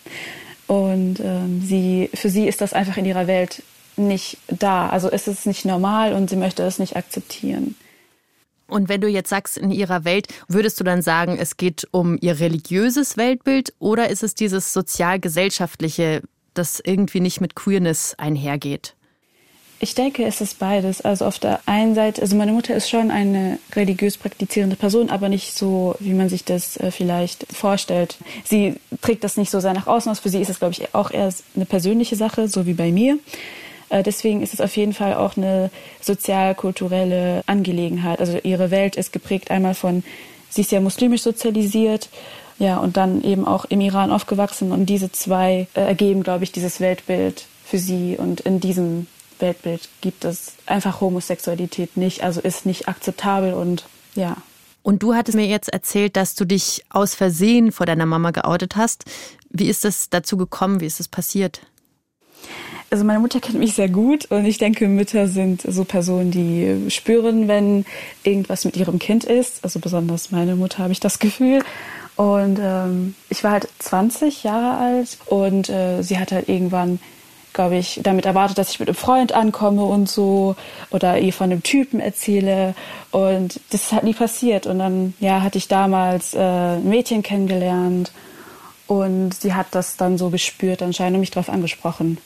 Und 0.67 1.19
ähm, 1.21 1.63
sie, 1.63 2.11
für 2.15 2.31
sie 2.31 2.47
ist 2.47 2.61
das 2.61 2.73
einfach 2.73 2.97
in 2.97 3.05
ihrer 3.05 3.27
Welt 3.27 3.63
nicht 3.97 4.39
da. 4.47 4.89
Also 4.89 5.09
ist 5.09 5.29
es 5.29 5.45
nicht 5.45 5.65
normal 5.65 6.15
und 6.15 6.31
sie 6.31 6.37
möchte 6.37 6.63
es 6.63 6.79
nicht 6.79 6.97
akzeptieren. 6.97 7.75
Und 8.71 8.89
wenn 8.89 9.01
du 9.01 9.09
jetzt 9.09 9.29
sagst, 9.29 9.59
in 9.59 9.71
ihrer 9.71 10.05
Welt, 10.05 10.29
würdest 10.49 10.81
du 10.81 10.85
dann 10.85 11.03
sagen, 11.03 11.37
es 11.39 11.57
geht 11.57 11.89
um 11.91 12.19
ihr 12.21 12.41
religiöses 12.41 13.17
Weltbild 13.17 13.73
oder 13.79 14.09
ist 14.09 14.23
es 14.23 14.35
dieses 14.35 14.73
sozial-gesellschaftliche, 14.73 16.23
das 16.55 16.81
irgendwie 16.85 17.21
nicht 17.21 17.41
mit 17.41 17.55
Queerness 17.55 18.15
einhergeht? 18.17 18.95
Ich 19.83 19.95
denke, 19.95 20.27
es 20.27 20.43
ist 20.43 20.59
beides. 20.59 21.01
Also 21.01 21.25
auf 21.25 21.39
der 21.39 21.61
einen 21.65 21.95
Seite, 21.95 22.21
also 22.21 22.37
meine 22.37 22.53
Mutter 22.53 22.75
ist 22.75 22.91
schon 22.91 23.11
eine 23.11 23.59
religiös 23.75 24.19
praktizierende 24.19 24.77
Person, 24.77 25.09
aber 25.09 25.31
nicht 25.31 25.57
so, 25.57 25.97
wie 26.01 26.13
man 26.13 26.29
sich 26.29 26.45
das 26.45 26.77
äh, 26.77 26.91
vielleicht 26.91 27.47
vorstellt. 27.51 28.19
Sie 28.45 28.77
trägt 29.01 29.25
das 29.25 29.39
nicht 29.39 29.51
so 29.51 29.59
sehr 29.59 29.73
nach 29.73 29.87
außen 29.87 30.13
aus. 30.13 30.21
Für 30.21 30.29
sie 30.29 30.41
ist 30.41 30.51
es, 30.51 30.59
glaube 30.59 30.75
ich, 30.75 30.95
auch 30.95 31.11
eher 31.11 31.33
eine 31.57 31.65
persönliche 31.65 32.17
Sache, 32.17 32.47
so 32.47 32.67
wie 32.67 32.75
bei 32.75 32.93
mir. 32.93 33.19
Äh, 33.91 34.03
deswegen 34.03 34.43
ist 34.43 34.55
es 34.55 34.61
auf 34.61 34.77
jeden 34.77 34.95
Fall 34.95 35.15
auch 35.15 35.37
eine 35.37 35.71
sozial-kulturelle 36.01 37.43
Angelegenheit. 37.47 38.21
Also 38.21 38.39
ihre 38.43 38.71
Welt 38.71 38.97
ist 38.97 39.13
geprägt 39.13 39.51
einmal 39.51 39.75
von, 39.75 40.03
sie 40.49 40.63
ist 40.63 40.73
ja 40.73 40.81
muslimisch 40.81 41.23
sozialisiert, 41.23 42.09
ja, 42.59 42.77
und 42.77 42.97
dann 42.97 43.23
eben 43.23 43.47
auch 43.47 43.65
im 43.67 43.81
Iran 43.81 44.11
aufgewachsen. 44.11 44.73
Und 44.73 44.87
diese 44.87 45.11
zwei 45.11 45.67
äh, 45.75 45.81
ergeben, 45.81 46.23
glaube 46.23 46.45
ich, 46.45 46.53
dieses 46.53 46.81
Weltbild 46.81 47.47
für 47.65 47.79
sie. 47.79 48.17
Und 48.19 48.41
in 48.41 48.61
diesem 48.61 49.07
Weltbild 49.39 49.89
gibt 50.01 50.25
es 50.25 50.53
einfach 50.67 51.01
Homosexualität 51.01 51.97
nicht, 51.97 52.23
also 52.23 52.41
ist 52.41 52.67
nicht 52.67 52.89
akzeptabel 52.89 53.55
und 53.55 53.85
ja. 54.15 54.37
Und 54.83 55.03
du 55.03 55.15
hattest 55.15 55.37
mir 55.37 55.47
jetzt 55.47 55.73
erzählt, 55.73 56.17
dass 56.17 56.35
du 56.35 56.45
dich 56.45 56.85
aus 56.89 57.15
Versehen 57.15 57.71
vor 57.71 57.87
deiner 57.87 58.07
Mama 58.07 58.31
geoutet 58.31 58.77
hast. 58.77 59.05
Wie 59.51 59.69
ist 59.69 59.85
es 59.85 60.09
dazu 60.09 60.37
gekommen? 60.37 60.81
Wie 60.81 60.87
ist 60.87 61.01
es 61.01 61.09
passiert? 61.09 61.61
Also 62.93 63.05
meine 63.05 63.21
Mutter 63.21 63.39
kennt 63.39 63.59
mich 63.59 63.75
sehr 63.75 63.89
gut 63.89 64.25
und 64.33 64.45
ich 64.45 64.59
denke, 64.59 64.89
Mütter 64.89 65.29
sind 65.29 65.63
so 65.63 65.85
Personen, 65.85 66.33
die 66.33 66.91
spüren, 66.91 67.47
wenn 67.47 67.85
irgendwas 68.25 68.65
mit 68.65 68.77
ihrem 68.77 68.99
Kind 68.99 69.23
ist. 69.23 69.63
Also 69.63 69.79
besonders 69.79 70.33
meine 70.33 70.57
Mutter 70.57 70.79
habe 70.79 70.93
ich 70.93 70.99
das 70.99 71.21
Gefühl. 71.21 71.63
Und 72.17 72.59
ähm, 72.61 73.15
ich 73.29 73.45
war 73.45 73.53
halt 73.53 73.69
20 73.79 74.43
Jahre 74.43 74.77
alt 74.77 75.19
und 75.27 75.71
äh, 75.71 76.03
sie 76.03 76.19
hat 76.19 76.33
halt 76.33 76.49
irgendwann, 76.49 76.99
glaube 77.53 77.77
ich, 77.77 78.01
damit 78.03 78.27
erwartet, 78.27 78.59
dass 78.59 78.73
ich 78.73 78.81
mit 78.81 78.89
einem 78.89 78.97
Freund 78.97 79.33
ankomme 79.33 79.85
und 79.85 80.11
so 80.11 80.57
oder 80.91 81.19
ihr 81.21 81.33
von 81.33 81.53
einem 81.53 81.63
Typen 81.63 82.01
erzähle. 82.01 82.75
Und 83.13 83.61
das 83.71 83.85
ist 83.85 83.93
halt 83.93 84.03
nie 84.03 84.15
passiert. 84.15 84.67
Und 84.67 84.81
dann, 84.81 85.15
ja, 85.21 85.43
hatte 85.43 85.59
ich 85.59 85.69
damals 85.69 86.35
äh, 86.35 86.41
ein 86.41 86.89
Mädchen 86.89 87.23
kennengelernt 87.23 88.11
und 88.89 89.33
sie 89.33 89.55
hat 89.55 89.69
das 89.71 89.97
dann 89.97 90.19
so 90.19 90.31
gespürt 90.31 90.83
anscheinend 90.83 91.15
und 91.15 91.21
mich 91.21 91.31
darauf 91.31 91.49
angesprochen. 91.49 92.19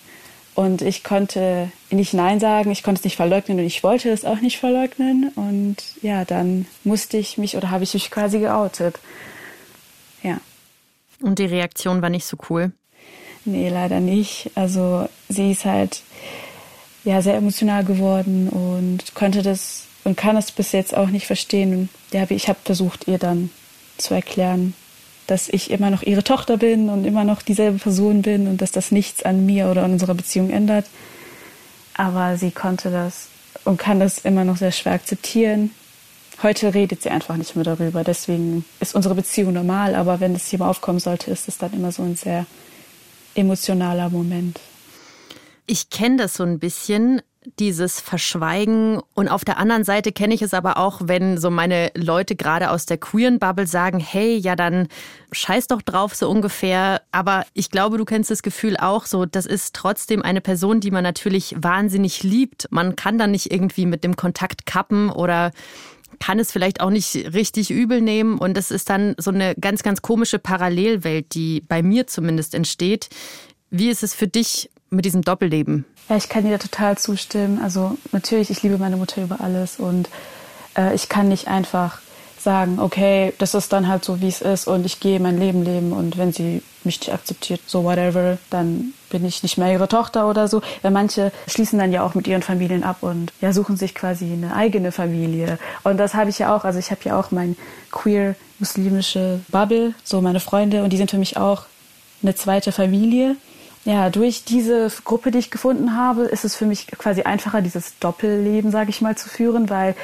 Und 0.54 0.82
ich 0.82 1.02
konnte 1.02 1.73
nicht 1.90 2.14
Nein 2.14 2.38
sagen, 2.38 2.70
ich 2.70 2.82
konnte 2.84 3.00
es 3.00 3.04
nicht 3.04 3.16
verleugnen 3.16 3.58
und 3.58 3.64
ich 3.64 3.82
wollte 3.82 4.11
es 4.11 4.25
auch 4.25 4.40
nicht 4.40 4.58
verleugnen. 4.58 5.32
Und 5.34 5.76
ja, 6.00 6.25
dann 6.25 6.66
musste 6.84 7.16
ich 7.16 7.38
mich 7.38 7.56
oder 7.56 7.70
habe 7.70 7.84
ich 7.84 7.94
mich 7.94 8.11
quasi 8.11 8.38
geoutet. 8.38 9.00
Ja. 10.23 10.38
Und 11.20 11.38
die 11.38 11.46
Reaktion 11.46 12.02
war 12.02 12.11
nicht 12.11 12.25
so 12.25 12.37
cool? 12.49 12.73
Nee, 13.44 13.68
leider 13.68 14.00
nicht. 14.00 14.50
Also 14.54 15.08
sie 15.28 15.50
ist 15.50 15.64
halt 15.64 16.02
ja 17.04 17.20
sehr 17.20 17.34
emotional 17.34 17.84
geworden 17.84 18.49
und 18.49 19.14
konnte 19.14 19.42
das 19.42 19.87
und 20.04 20.16
kann 20.16 20.37
es 20.37 20.52
bis 20.52 20.73
jetzt 20.73 20.96
auch 20.96 21.08
nicht 21.08 21.26
verstehen. 21.26 21.75
Und 21.75 21.88
ja, 22.12 22.26
ich 22.30 22.49
habe 22.49 22.58
versucht, 22.64 23.08
ihr 23.08 23.18
dann 23.18 23.50
zu 23.99 24.14
erklären, 24.14 24.75
dass 25.26 25.48
ich 25.48 25.70
immer 25.70 25.90
noch 25.90 26.02
ihre 26.02 26.24
Tochter 26.24 26.56
bin 26.58 26.88
und 26.88 27.04
immer 27.04 27.24
noch 27.24 27.42
dieselbe 27.42 27.78
Person 27.78 28.22
bin 28.22 28.46
und 28.46 28.60
dass 28.60 28.72
das 28.72 28.90
nichts 28.90 29.22
an 29.22 29.46
mir 29.46 29.68
oder 29.70 29.84
an 29.84 29.92
unserer 29.92 30.14
Beziehung 30.14 30.50
ändert. 30.50 30.86
Aber 31.94 32.36
sie 32.36 32.50
konnte 32.50 32.90
das 32.90 33.28
und 33.64 33.78
kann 33.78 34.00
das 34.00 34.18
immer 34.18 34.44
noch 34.44 34.56
sehr 34.56 34.72
schwer 34.72 34.92
akzeptieren. 34.92 35.70
Heute 36.42 36.74
redet 36.74 37.02
sie 37.02 37.10
einfach 37.10 37.36
nicht 37.36 37.54
mehr 37.54 37.64
darüber. 37.64 38.04
Deswegen 38.04 38.64
ist 38.80 38.94
unsere 38.94 39.14
Beziehung 39.14 39.52
normal. 39.52 39.94
Aber 39.94 40.20
wenn 40.20 40.34
das 40.34 40.48
Thema 40.48 40.68
aufkommen 40.68 40.98
sollte, 40.98 41.30
ist 41.30 41.48
es 41.48 41.58
dann 41.58 41.72
immer 41.72 41.92
so 41.92 42.02
ein 42.02 42.16
sehr 42.16 42.46
emotionaler 43.34 44.10
Moment. 44.10 44.60
Ich 45.66 45.90
kenne 45.90 46.16
das 46.16 46.34
so 46.34 46.42
ein 46.42 46.58
bisschen 46.58 47.22
dieses 47.58 48.00
Verschweigen. 48.00 49.00
Und 49.14 49.28
auf 49.28 49.44
der 49.44 49.58
anderen 49.58 49.84
Seite 49.84 50.12
kenne 50.12 50.34
ich 50.34 50.42
es 50.42 50.54
aber 50.54 50.76
auch, 50.76 51.00
wenn 51.04 51.38
so 51.38 51.50
meine 51.50 51.90
Leute 51.94 52.36
gerade 52.36 52.70
aus 52.70 52.86
der 52.86 52.98
queeren 52.98 53.38
Bubble 53.38 53.66
sagen, 53.66 54.00
hey, 54.00 54.36
ja 54.36 54.56
dann 54.56 54.88
scheiß 55.32 55.66
doch 55.66 55.82
drauf 55.82 56.14
so 56.14 56.28
ungefähr. 56.28 57.02
Aber 57.12 57.44
ich 57.54 57.70
glaube, 57.70 57.98
du 57.98 58.04
kennst 58.04 58.30
das 58.30 58.42
Gefühl 58.42 58.76
auch 58.76 59.06
so, 59.06 59.26
das 59.26 59.46
ist 59.46 59.74
trotzdem 59.74 60.22
eine 60.22 60.40
Person, 60.40 60.80
die 60.80 60.90
man 60.90 61.02
natürlich 61.02 61.54
wahnsinnig 61.58 62.22
liebt. 62.22 62.68
Man 62.70 62.96
kann 62.96 63.18
dann 63.18 63.30
nicht 63.30 63.52
irgendwie 63.52 63.86
mit 63.86 64.04
dem 64.04 64.16
Kontakt 64.16 64.66
kappen 64.66 65.10
oder 65.10 65.50
kann 66.20 66.38
es 66.38 66.52
vielleicht 66.52 66.80
auch 66.80 66.90
nicht 66.90 67.14
richtig 67.34 67.70
übel 67.70 68.00
nehmen. 68.00 68.38
Und 68.38 68.56
es 68.56 68.70
ist 68.70 68.90
dann 68.90 69.14
so 69.18 69.30
eine 69.30 69.54
ganz, 69.56 69.82
ganz 69.82 70.02
komische 70.02 70.38
Parallelwelt, 70.38 71.34
die 71.34 71.60
bei 71.60 71.82
mir 71.82 72.06
zumindest 72.06 72.54
entsteht. 72.54 73.08
Wie 73.70 73.90
ist 73.90 74.02
es 74.02 74.14
für 74.14 74.28
dich 74.28 74.70
mit 74.90 75.04
diesem 75.04 75.22
Doppelleben? 75.22 75.84
Ja, 76.08 76.16
ich 76.16 76.28
kann 76.28 76.44
dir 76.44 76.58
total 76.58 76.99
zustimmen. 76.99 77.61
Also 77.62 77.96
natürlich, 78.12 78.50
ich 78.50 78.62
liebe 78.62 78.78
meine 78.78 78.96
Mutter 78.96 79.23
über 79.23 79.40
alles 79.40 79.78
und 79.78 80.08
äh, 80.76 80.94
ich 80.94 81.08
kann 81.08 81.28
nicht 81.28 81.49
einfach 81.49 81.99
sagen, 82.38 82.78
okay, 82.78 83.32
das 83.38 83.54
ist 83.54 83.73
dann 83.73 83.88
halt 83.88 84.04
so, 84.04 84.20
wie 84.20 84.28
es 84.28 84.42
ist 84.42 84.66
und 84.66 84.84
ich 84.84 85.00
gehe 85.00 85.18
mein 85.18 85.38
Leben 85.38 85.64
leben 85.64 85.92
und 85.92 86.18
wenn 86.18 86.32
sie 86.32 86.62
mich 86.84 87.00
nicht 87.00 87.12
akzeptiert, 87.12 87.62
so 87.66 87.84
whatever, 87.84 88.37
dann 88.50 88.92
bin 89.08 89.25
ich 89.25 89.42
nicht 89.42 89.56
mehr 89.56 89.73
ihre 89.73 89.88
Tochter 89.88 90.28
oder 90.28 90.46
so. 90.49 90.61
Weil 90.82 90.90
manche 90.90 91.32
schließen 91.46 91.78
dann 91.78 91.90
ja 91.90 92.04
auch 92.04 92.14
mit 92.14 92.26
ihren 92.26 92.42
Familien 92.42 92.84
ab 92.84 92.99
und 93.00 93.32
ja, 93.40 93.54
suchen 93.54 93.78
sich 93.78 93.94
quasi 93.94 94.30
eine 94.30 94.54
eigene 94.54 94.92
Familie. 94.92 95.58
Und 95.82 95.96
das 95.96 96.12
habe 96.12 96.28
ich 96.28 96.38
ja 96.38 96.54
auch. 96.54 96.64
Also 96.64 96.78
ich 96.78 96.90
habe 96.90 97.00
ja 97.04 97.18
auch 97.18 97.30
mein 97.30 97.56
queer 97.90 98.34
muslimische 98.58 99.40
Bubble, 99.49 99.94
so 100.04 100.20
meine 100.20 100.40
Freunde 100.40 100.84
und 100.84 100.92
die 100.92 100.99
sind 100.99 101.11
für 101.11 101.18
mich 101.18 101.38
auch 101.38 101.64
eine 102.23 102.34
zweite 102.34 102.73
Familie 102.73 103.37
ja, 103.84 104.08
durch 104.08 104.44
diese 104.44 104.90
Gruppe, 105.04 105.30
die 105.30 105.38
ich 105.38 105.50
gefunden 105.50 105.96
habe, 105.96 106.22
ist 106.22 106.44
es 106.44 106.56
für 106.56 106.64
mich 106.64 106.86
quasi 106.86 107.22
einfacher, 107.22 107.60
dieses 107.60 107.98
Doppelleben, 107.98 108.70
sage 108.70 108.90
ich 108.90 109.02
mal, 109.02 109.16
zu 109.16 109.28
führen, 109.28 109.68
weil 109.68 109.94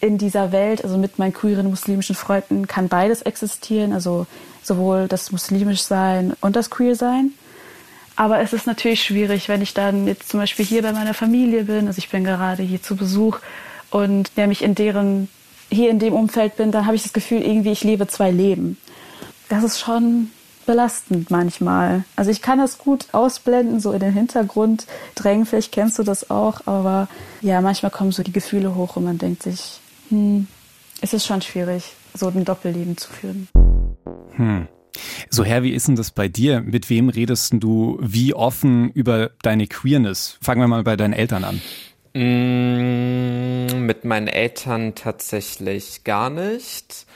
in 0.00 0.18
dieser 0.18 0.52
Welt, 0.52 0.84
also 0.84 0.98
mit 0.98 1.18
meinen 1.18 1.32
queeren 1.32 1.68
muslimischen 1.70 2.14
Freunden, 2.14 2.66
kann 2.66 2.88
beides 2.88 3.22
existieren, 3.22 3.92
also 3.92 4.26
sowohl 4.62 5.08
das 5.08 5.32
muslimisch 5.32 5.82
sein 5.82 6.34
und 6.40 6.56
das 6.56 6.70
queer 6.70 6.94
sein. 6.94 7.32
Aber 8.16 8.40
es 8.40 8.52
ist 8.52 8.66
natürlich 8.66 9.02
schwierig, 9.02 9.48
wenn 9.48 9.62
ich 9.62 9.72
dann 9.72 10.06
jetzt 10.06 10.28
zum 10.28 10.40
Beispiel 10.40 10.64
hier 10.64 10.82
bei 10.82 10.92
meiner 10.92 11.14
Familie 11.14 11.64
bin, 11.64 11.86
also 11.86 11.98
ich 11.98 12.10
bin 12.10 12.24
gerade 12.24 12.62
hier 12.62 12.82
zu 12.82 12.96
Besuch 12.96 13.38
und 13.90 14.36
der 14.36 14.46
mich 14.46 14.62
in 14.62 14.74
deren, 14.74 15.28
hier 15.70 15.88
in 15.88 15.98
dem 15.98 16.12
Umfeld 16.12 16.56
bin, 16.56 16.72
dann 16.72 16.84
habe 16.84 16.96
ich 16.96 17.02
das 17.02 17.14
Gefühl, 17.14 17.40
irgendwie 17.40 17.72
ich 17.72 17.84
lebe 17.84 18.06
zwei 18.08 18.30
Leben. 18.30 18.76
Das 19.48 19.64
ist 19.64 19.80
schon 19.80 20.30
belastend 20.70 21.32
manchmal. 21.32 22.04
Also 22.14 22.30
ich 22.30 22.42
kann 22.42 22.58
das 22.58 22.78
gut 22.78 23.06
ausblenden, 23.10 23.80
so 23.80 23.90
in 23.90 23.98
den 23.98 24.12
Hintergrund 24.12 24.86
drängen. 25.16 25.44
Vielleicht 25.44 25.72
kennst 25.72 25.98
du 25.98 26.04
das 26.04 26.30
auch, 26.30 26.64
aber 26.64 27.08
ja, 27.40 27.60
manchmal 27.60 27.90
kommen 27.90 28.12
so 28.12 28.22
die 28.22 28.30
Gefühle 28.32 28.76
hoch 28.76 28.94
und 28.94 29.02
man 29.02 29.18
denkt 29.18 29.42
sich, 29.42 29.80
hm, 30.10 30.46
es 31.00 31.12
ist 31.12 31.26
schon 31.26 31.42
schwierig, 31.42 31.92
so 32.14 32.28
ein 32.28 32.44
Doppelleben 32.44 32.96
zu 32.96 33.10
führen. 33.10 33.48
Hm. 34.36 34.68
So, 35.28 35.42
Herr, 35.42 35.64
wie 35.64 35.72
ist 35.72 35.88
denn 35.88 35.96
das 35.96 36.12
bei 36.12 36.28
dir? 36.28 36.60
Mit 36.60 36.88
wem 36.88 37.08
redest 37.08 37.52
du 37.54 37.98
wie 38.00 38.32
offen 38.32 38.92
über 38.92 39.32
deine 39.42 39.66
Queerness? 39.66 40.38
Fangen 40.40 40.60
wir 40.60 40.68
mal 40.68 40.84
bei 40.84 40.94
deinen 40.94 41.14
Eltern 41.14 41.42
an. 41.42 41.60
Mm, 42.14 43.86
mit 43.86 44.04
meinen 44.04 44.28
Eltern 44.28 44.94
tatsächlich 44.94 46.04
gar 46.04 46.30
nicht. 46.30 47.06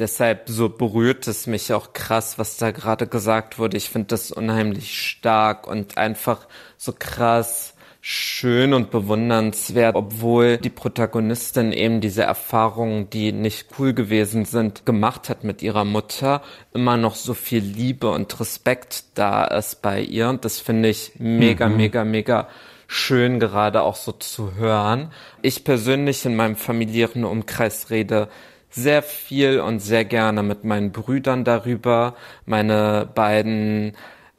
Deshalb 0.00 0.48
so 0.48 0.70
berührt 0.70 1.28
es 1.28 1.46
mich 1.46 1.72
auch 1.74 1.92
krass, 1.92 2.38
was 2.38 2.56
da 2.56 2.70
gerade 2.70 3.06
gesagt 3.06 3.58
wurde. 3.58 3.76
Ich 3.76 3.90
finde 3.90 4.08
das 4.08 4.32
unheimlich 4.32 4.98
stark 4.98 5.66
und 5.66 5.98
einfach 5.98 6.48
so 6.78 6.94
krass 6.98 7.74
schön 8.00 8.72
und 8.72 8.90
bewundernswert, 8.90 9.94
obwohl 9.94 10.56
die 10.56 10.70
Protagonistin 10.70 11.72
eben 11.72 12.00
diese 12.00 12.22
Erfahrungen, 12.22 13.10
die 13.10 13.32
nicht 13.32 13.66
cool 13.78 13.92
gewesen 13.92 14.46
sind, 14.46 14.86
gemacht 14.86 15.28
hat 15.28 15.44
mit 15.44 15.60
ihrer 15.62 15.84
Mutter, 15.84 16.40
immer 16.72 16.96
noch 16.96 17.14
so 17.14 17.34
viel 17.34 17.62
Liebe 17.62 18.10
und 18.10 18.40
Respekt 18.40 19.04
da 19.14 19.44
ist 19.44 19.82
bei 19.82 20.00
ihr. 20.00 20.30
Und 20.30 20.46
das 20.46 20.60
finde 20.60 20.88
ich 20.88 21.12
mega, 21.18 21.68
mhm. 21.68 21.76
mega, 21.76 22.04
mega 22.04 22.48
schön 22.86 23.38
gerade 23.38 23.82
auch 23.82 23.96
so 23.96 24.12
zu 24.12 24.54
hören. 24.54 25.12
Ich 25.42 25.62
persönlich 25.62 26.24
in 26.24 26.36
meinem 26.36 26.56
familiären 26.56 27.24
Umkreis 27.24 27.90
rede 27.90 28.28
sehr 28.70 29.02
viel 29.02 29.60
und 29.60 29.80
sehr 29.80 30.04
gerne 30.04 30.42
mit 30.42 30.64
meinen 30.64 30.92
Brüdern 30.92 31.44
darüber. 31.44 32.14
Meine 32.46 33.08
beiden 33.14 33.94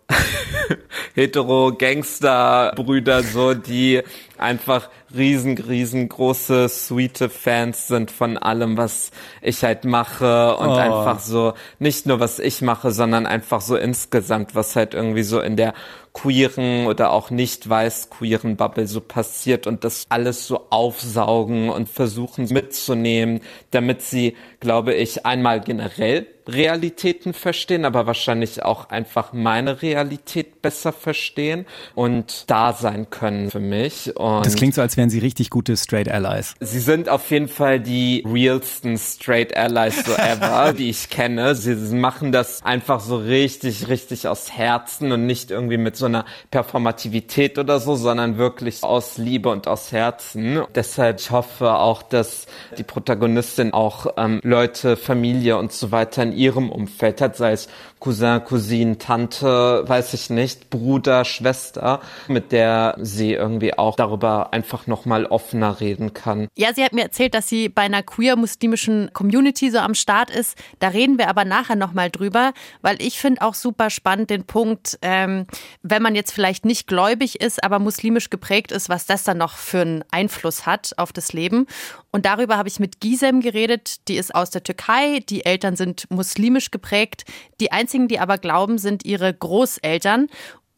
hetero-Gangster-Brüder, 1.16 3.24
so, 3.24 3.54
die 3.54 4.02
einfach 4.38 4.90
riesen, 5.16 5.58
riesengroße, 5.58 6.70
sweete 6.70 7.30
Fans 7.30 7.88
sind 7.88 8.12
von 8.12 8.38
allem, 8.38 8.78
was 8.78 9.12
ich 9.42 9.64
halt 9.64 9.86
mache 9.86 10.56
und 10.56 10.70
oh. 10.70 10.76
einfach 10.76 11.20
so, 11.20 11.54
nicht 11.80 12.06
nur 12.06 12.20
was 12.20 12.40
ich 12.40 12.62
mache, 12.62 12.92
sondern 12.92 13.26
einfach 13.26 13.62
so 13.62 13.76
insgesamt, 13.76 14.56
was 14.56 14.76
halt 14.76 14.94
irgendwie 14.94 15.24
so 15.24 15.40
in 15.40 15.56
der 15.56 15.74
queeren 16.14 16.88
oder 16.88 17.12
auch 17.12 17.30
nicht 17.30 17.70
weiß 17.70 18.10
queeren 18.10 18.58
Bubble 18.58 18.88
so 18.88 19.00
passiert 19.00 19.66
und 19.66 19.84
das 19.84 20.06
alles 20.10 20.46
so 20.46 20.68
aufsaugen 20.70 21.70
und 21.70 21.88
versuchen 21.88 22.48
mitzunehmen, 22.50 23.42
damit 23.72 24.02
sie, 24.02 24.36
glaube 24.60 24.94
ich, 24.94 25.26
einmal 25.26 25.62
generell 25.62 26.28
Realitäten 26.48 27.34
verstehen, 27.34 27.86
aber 27.86 28.08
wahrscheinlich 28.08 28.64
auch 28.64 28.90
einfach 28.90 29.34
meine 29.34 29.82
Realität 29.82 30.62
besser 30.62 30.92
verstehen 30.92 31.66
und 31.96 32.50
da 32.50 32.74
sein 32.74 33.10
können 33.10 33.52
für 33.52 33.60
mich. 33.60 34.16
Und 34.16 34.46
das 34.46 34.56
klingt 34.56 34.74
so, 34.74 34.82
als 34.82 34.98
wären 34.98 35.10
sie 35.10 35.20
richtig 35.20 35.50
gute 35.50 35.78
Straight 35.78 36.10
Allies. 36.10 36.56
Sie 36.60 36.80
sind 36.80 37.10
auf 37.10 37.30
jeden 37.32 37.48
Fall 37.48 37.80
die 37.80 38.24
realsten 38.28 38.98
Straight 38.98 39.56
Allies 39.56 40.06
so 40.06 40.14
ever, 40.14 40.74
die 40.78 40.90
ich 40.90 41.10
kenne. 41.10 41.56
Sie 41.56 41.76
machen 41.96 42.32
das 42.32 42.64
einfach 42.64 43.00
so 43.00 43.18
richtig, 43.18 43.88
richtig 43.88 44.28
aus 44.28 44.52
Herzen 44.52 45.12
und 45.12 45.26
nicht 45.26 45.52
irgendwie 45.52 45.78
mit 45.78 45.96
so 45.96 46.06
einer 46.06 46.26
Performativität 46.50 47.58
oder 47.58 47.80
so, 47.80 47.96
sondern 47.96 48.38
wirklich 48.38 48.84
aus 48.84 49.18
Liebe 49.18 49.50
und 49.50 49.68
aus 49.68 49.92
Herzen. 49.92 50.62
Deshalb, 50.76 51.20
ich 51.20 51.32
hoffe 51.32 51.76
auch, 51.76 52.04
dass 52.04 52.48
die 52.78 52.84
Protagonistin 52.84 53.74
auch 53.74 54.08
ähm, 54.18 54.40
Leute, 54.44 54.98
Familie 54.98 55.58
und 55.58 55.72
so 55.72 55.92
weiter 55.92 56.24
in 56.24 56.31
ihrem 56.32 56.70
Umfeld. 56.70 57.22
Hat, 57.22 57.36
sei 57.38 57.54
es 57.54 57.68
Cousin, 58.02 58.44
Cousine, 58.44 58.98
Tante, 58.98 59.84
weiß 59.86 60.16
ich 60.16 60.32
nicht, 60.32 60.72
Bruder, 60.72 61.24
Schwester, 61.24 62.02
mit 62.28 62.52
der 62.52 62.96
sie 63.00 63.34
irgendwie 63.34 63.78
auch 63.78 63.96
darüber 63.96 64.54
einfach 64.54 64.88
nochmal 64.88 65.28
offener 65.28 65.80
reden 65.80 66.14
kann. 66.14 66.48
Ja, 66.56 66.74
sie 66.74 66.84
hat 66.84 66.94
mir 66.94 67.04
erzählt, 67.04 67.36
dass 67.36 67.48
sie 67.48 67.70
bei 67.70 67.84
einer 67.84 68.02
queer-muslimischen 68.02 69.12
Community 69.14 69.70
so 69.70 69.78
am 69.78 69.94
Start 69.94 70.32
ist. 70.32 70.58
Da 70.80 70.88
reden 70.88 71.20
wir 71.20 71.30
aber 71.30 71.46
nachher 71.46 71.76
nochmal 71.76 72.10
drüber, 72.10 72.54
weil 72.82 73.00
ich 73.00 73.20
finde 73.20 73.44
auch 73.44 73.54
super 73.54 73.92
spannend 73.92 74.32
den 74.32 74.46
Punkt, 74.46 74.98
ähm, 75.04 75.46
wenn 75.84 76.02
man 76.02 76.16
jetzt 76.16 76.32
vielleicht 76.32 76.66
nicht 76.66 76.88
gläubig 76.88 77.40
ist, 77.40 77.64
aber 77.64 77.78
muslimisch 77.78 78.32
geprägt 78.32 78.72
ist, 78.72 78.90
was 78.90 79.06
das 79.06 79.24
dann 79.24 79.38
noch 79.38 79.58
für 79.58 79.82
einen 79.82 80.04
Einfluss 80.10 80.66
hat 80.66 80.94
auf 80.98 81.14
das 81.14 81.34
Leben. 81.34 81.68
Und 82.12 82.26
darüber 82.26 82.58
habe 82.58 82.68
ich 82.68 82.80
mit 82.80 83.00
Gisem 83.00 83.42
geredet, 83.42 84.08
die 84.08 84.16
ist 84.16 84.34
aus 84.36 84.50
der 84.50 84.64
Türkei, 84.64 85.20
die 85.30 85.46
Eltern 85.46 85.76
sind 85.76 86.08
muslimisch 86.10 86.72
geprägt, 86.72 87.26
die 87.62 87.72
einzigen, 87.92 88.08
die 88.08 88.20
aber 88.20 88.38
glauben, 88.38 88.78
sind 88.78 89.06
ihre 89.06 89.34
Großeltern. 89.34 90.28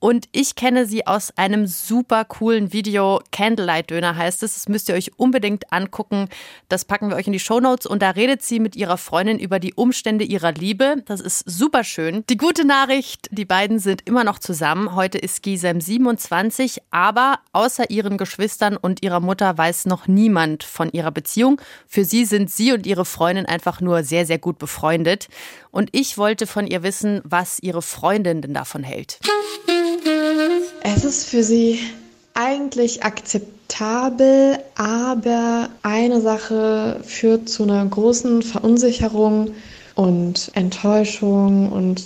Und 0.04 0.28
ich 0.34 0.56
kenne 0.56 0.86
sie 0.86 1.08
aus 1.08 1.32
einem 1.38 1.66
super 1.66 2.26
coolen 2.26 2.74
Video. 2.74 3.22
Candlelight 3.32 3.90
Döner 3.90 4.18
heißt 4.18 4.44
es. 4.44 4.56
Das 4.56 4.68
müsst 4.68 4.90
ihr 4.90 4.96
euch 4.96 5.18
unbedingt 5.18 5.72
angucken. 5.72 6.28
Das 6.68 6.84
packen 6.84 7.08
wir 7.08 7.16
euch 7.16 7.28
in 7.28 7.32
die 7.32 7.40
Show 7.40 7.62
Notes. 7.62 7.86
Und 7.86 8.02
da 8.02 8.10
redet 8.10 8.44
sie 8.44 8.60
mit 8.60 8.76
ihrer 8.76 8.98
Freundin 8.98 9.40
über 9.40 9.60
die 9.60 9.74
Umstände 9.76 10.26
ihrer 10.26 10.52
Liebe. 10.52 10.98
Das 11.06 11.22
ist 11.22 11.50
super 11.50 11.86
schön. 11.86 12.26
Die 12.30 12.36
gute 12.36 12.68
Nachricht, 12.68 13.30
die 13.32 13.46
beiden 13.46 13.80
sind 13.80 14.06
immer 14.06 14.26
noch 14.26 14.40
zusammen. 14.40 14.94
Heute 14.94 15.18
ist 15.20 15.42
Gisem 15.42 15.80
27, 15.80 16.82
aber 16.92 17.40
außer 17.54 17.90
ihren 17.90 18.18
Geschwistern 18.18 18.76
und 18.76 19.04
ihrer 19.04 19.22
Mutter 19.22 19.58
weiß 19.58 19.86
noch 19.86 20.10
niemand 20.10 20.66
von 20.66 20.92
ihrer 20.92 21.12
Beziehung. 21.12 21.62
Für 21.88 22.04
sie 22.04 22.26
sind 22.26 22.52
sie 22.52 22.74
und 22.74 22.86
ihre 22.86 23.06
Freundin 23.06 23.46
einfach 23.46 23.80
nur 23.80 24.04
sehr, 24.04 24.26
sehr 24.26 24.38
gut 24.38 24.60
befreundet. 24.60 25.30
Und 25.72 25.92
ich 25.94 26.18
wollte 26.18 26.46
von 26.46 26.68
ihr 26.68 26.84
wissen, 26.84 27.22
was 27.24 27.60
ihre 27.62 27.82
Freundin 27.82 28.42
denn 28.42 28.54
davon 28.54 28.84
hält. 28.84 29.22
Es 30.82 31.04
ist 31.04 31.26
für 31.26 31.44
sie 31.44 31.80
eigentlich 32.34 33.04
akzeptabel, 33.04 34.58
aber 34.76 35.70
eine 35.82 36.22
Sache 36.22 37.00
führt 37.04 37.50
zu 37.50 37.64
einer 37.64 37.86
großen 37.86 38.42
Verunsicherung 38.42 39.52
und 39.96 40.52
Enttäuschung 40.56 41.72
und 41.72 42.02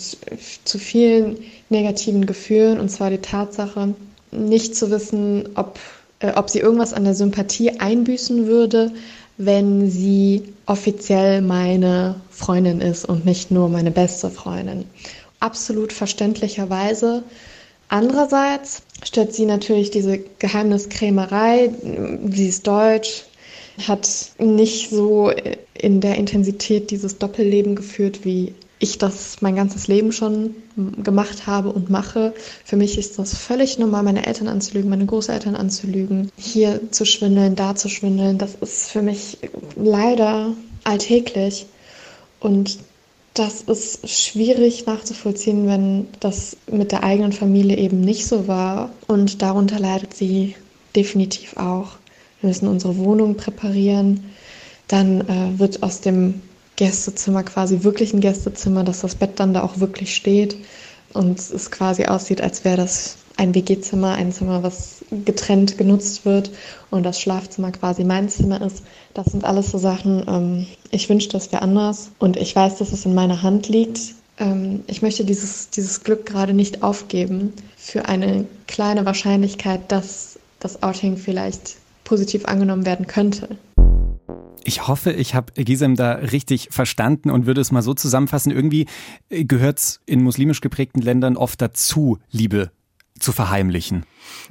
zu 0.65 0.77
vielen 0.77 1.38
negativen 1.69 2.25
Gefühlen, 2.25 2.79
und 2.79 2.89
zwar 2.89 3.10
die 3.10 3.19
Tatsache, 3.19 3.95
nicht 4.31 4.75
zu 4.75 4.91
wissen, 4.91 5.49
ob, 5.55 5.79
äh, 6.19 6.33
ob 6.33 6.49
sie 6.49 6.60
irgendwas 6.60 6.93
an 6.93 7.05
der 7.05 7.15
Sympathie 7.15 7.79
einbüßen 7.79 8.45
würde, 8.47 8.91
wenn 9.38 9.89
sie 9.89 10.43
offiziell 10.65 11.41
meine 11.41 12.15
Freundin 12.29 12.81
ist 12.81 13.05
und 13.05 13.25
nicht 13.25 13.51
nur 13.51 13.69
meine 13.69 13.91
beste 13.91 14.29
Freundin. 14.29 14.86
Absolut 15.39 15.93
verständlicherweise 15.93 17.23
Andererseits 17.89 18.82
stört 19.04 19.34
sie 19.34 19.45
natürlich 19.45 19.91
diese 19.91 20.19
Geheimniskrämerei. 20.39 21.71
Sie 22.30 22.47
ist 22.47 22.67
deutsch, 22.67 23.26
hat 23.88 24.10
nicht 24.39 24.89
so 24.89 25.32
in 25.73 26.02
der 26.02 26.15
Intensität 26.15 26.91
dieses 26.91 27.17
Doppelleben 27.17 27.76
geführt, 27.76 28.26
wie 28.26 28.54
ich 28.80 28.97
das 28.97 29.41
mein 29.41 29.56
ganzes 29.56 29.88
Leben 29.88 30.12
schon 30.12 30.56
gemacht 31.04 31.47
habe 31.47 31.69
und 31.69 31.89
mache. 31.89 32.34
Für 32.63 32.76
mich 32.76 32.97
ist 32.97 33.17
das 33.17 33.36
völlig 33.36 33.80
normal, 33.80 34.04
meine 34.04 34.26
Eltern 34.26 34.47
anzulügen, 34.47 34.89
meine 34.89 35.06
Großeltern 35.06 35.56
anzulügen, 35.56 36.32
hier 36.38 36.80
zu 36.91 37.06
schwindeln, 37.06 37.56
da 37.56 37.76
zu 37.76 37.89
schwindeln. 37.89 38.38
Das 38.38 38.56
ist 38.56 38.91
für 38.91 39.02
mich 39.02 39.38
leider 39.76 40.54
alltäglich. 40.84 41.65
Und 42.39 42.78
das 43.38 43.62
ist 43.62 44.10
schwierig 44.10 44.86
nachzuvollziehen, 44.86 45.67
wenn 45.67 46.08
das 46.19 46.58
mit 46.71 46.91
der 46.91 47.04
eigenen 47.04 47.32
Familie 47.32 47.78
eben 47.78 48.02
nicht 48.02 48.26
so 48.26 48.47
war. 48.47 48.91
Und 49.08 49.41
darunter 49.41 49.80
leidet 49.80 50.13
sie 50.15 50.56
definitiv 50.95 51.56
auch. 51.58 51.97
Wir 52.41 52.47
müssen 52.50 52.67
unsere 52.67 52.97
Wohnung 52.97 53.36
präparieren. 53.36 54.32
Dann 54.88 55.21
äh, 55.21 55.60
wird 55.60 55.84
aus 55.84 56.02
dem 56.02 56.41
Gästezimmer 56.78 57.43
quasi 57.43 57.84
wirklich 57.84 58.13
ein 58.13 58.21
Gästezimmer, 58.21 58.84
dass 58.84 59.02
das 59.02 59.15
Bett 59.15 59.39
dann 59.39 59.54
da 59.54 59.63
auch 59.63 59.80
wirklich 59.80 60.15
steht 60.15 60.58
und 61.13 61.39
es 61.39 61.71
quasi 61.71 62.06
aussieht, 62.06 62.41
als 62.41 62.63
wäre 62.63 62.78
das 62.78 63.17
ein 63.36 63.54
WG-Zimmer, 63.54 64.13
ein 64.13 64.32
Zimmer, 64.32 64.63
was 64.63 64.96
getrennt 65.12 65.78
genutzt 65.78 66.26
wird 66.26 66.52
und 66.89 67.04
das 67.04 67.20
Schlafzimmer 67.20 67.72
quasi 67.72 68.04
mein 68.04 68.30
Zimmer 68.30 68.62
ist. 68.62 68.84
Das 69.13 69.28
sind 69.28 69.46
alles 69.46 69.72
so 69.72 69.78
Sachen, 69.78 70.26
ähm, 70.28 70.67
ich 70.91 71.10
wünsche, 71.10 71.30
das 71.30 71.52
wäre 71.52 71.62
anders 71.62 72.12
und 72.20 72.38
ich 72.38 72.56
weiß, 72.56 72.78
dass 72.78 72.91
es 72.91 73.06
in 73.06 73.15
meiner 73.15 73.41
Hand 73.41 73.70
liegt. 73.70 74.00
Ähm, 74.38 74.84
ich 74.88 75.02
möchte 75.02 75.26
dieses, 75.26 75.70
dieses 75.70 76.04
Glück 76.04 76.26
gerade 76.26 76.54
nicht 76.54 76.84
aufgeben 76.84 77.54
für 77.76 78.08
eine 78.08 78.46
kleine 78.67 79.06
Wahrscheinlichkeit, 79.06 79.91
dass 79.91 80.39
das 80.60 80.84
Outing 80.84 81.17
vielleicht 81.17 81.78
positiv 82.04 82.46
angenommen 82.46 82.86
werden 82.86 83.08
könnte. 83.08 83.58
Ich 84.63 84.88
hoffe, 84.88 85.13
ich 85.13 85.34
habe 85.34 85.54
Gisem 85.54 85.96
da 85.96 86.13
richtig 86.13 86.70
verstanden 86.72 87.32
und 87.32 87.46
würde 87.46 87.62
es 87.62 87.72
mal 87.72 87.82
so 87.82 87.93
zusammenfassen. 87.93 88.52
Irgendwie 88.52 88.88
gehört 89.30 89.80
es 89.80 90.02
in 90.06 90.22
muslimisch 90.22 90.60
geprägten 90.60 91.02
Ländern 91.02 91.38
oft 91.38 91.62
dazu, 91.62 92.17
Liebe 92.32 92.72
zu 93.19 93.32
verheimlichen. 93.32 94.06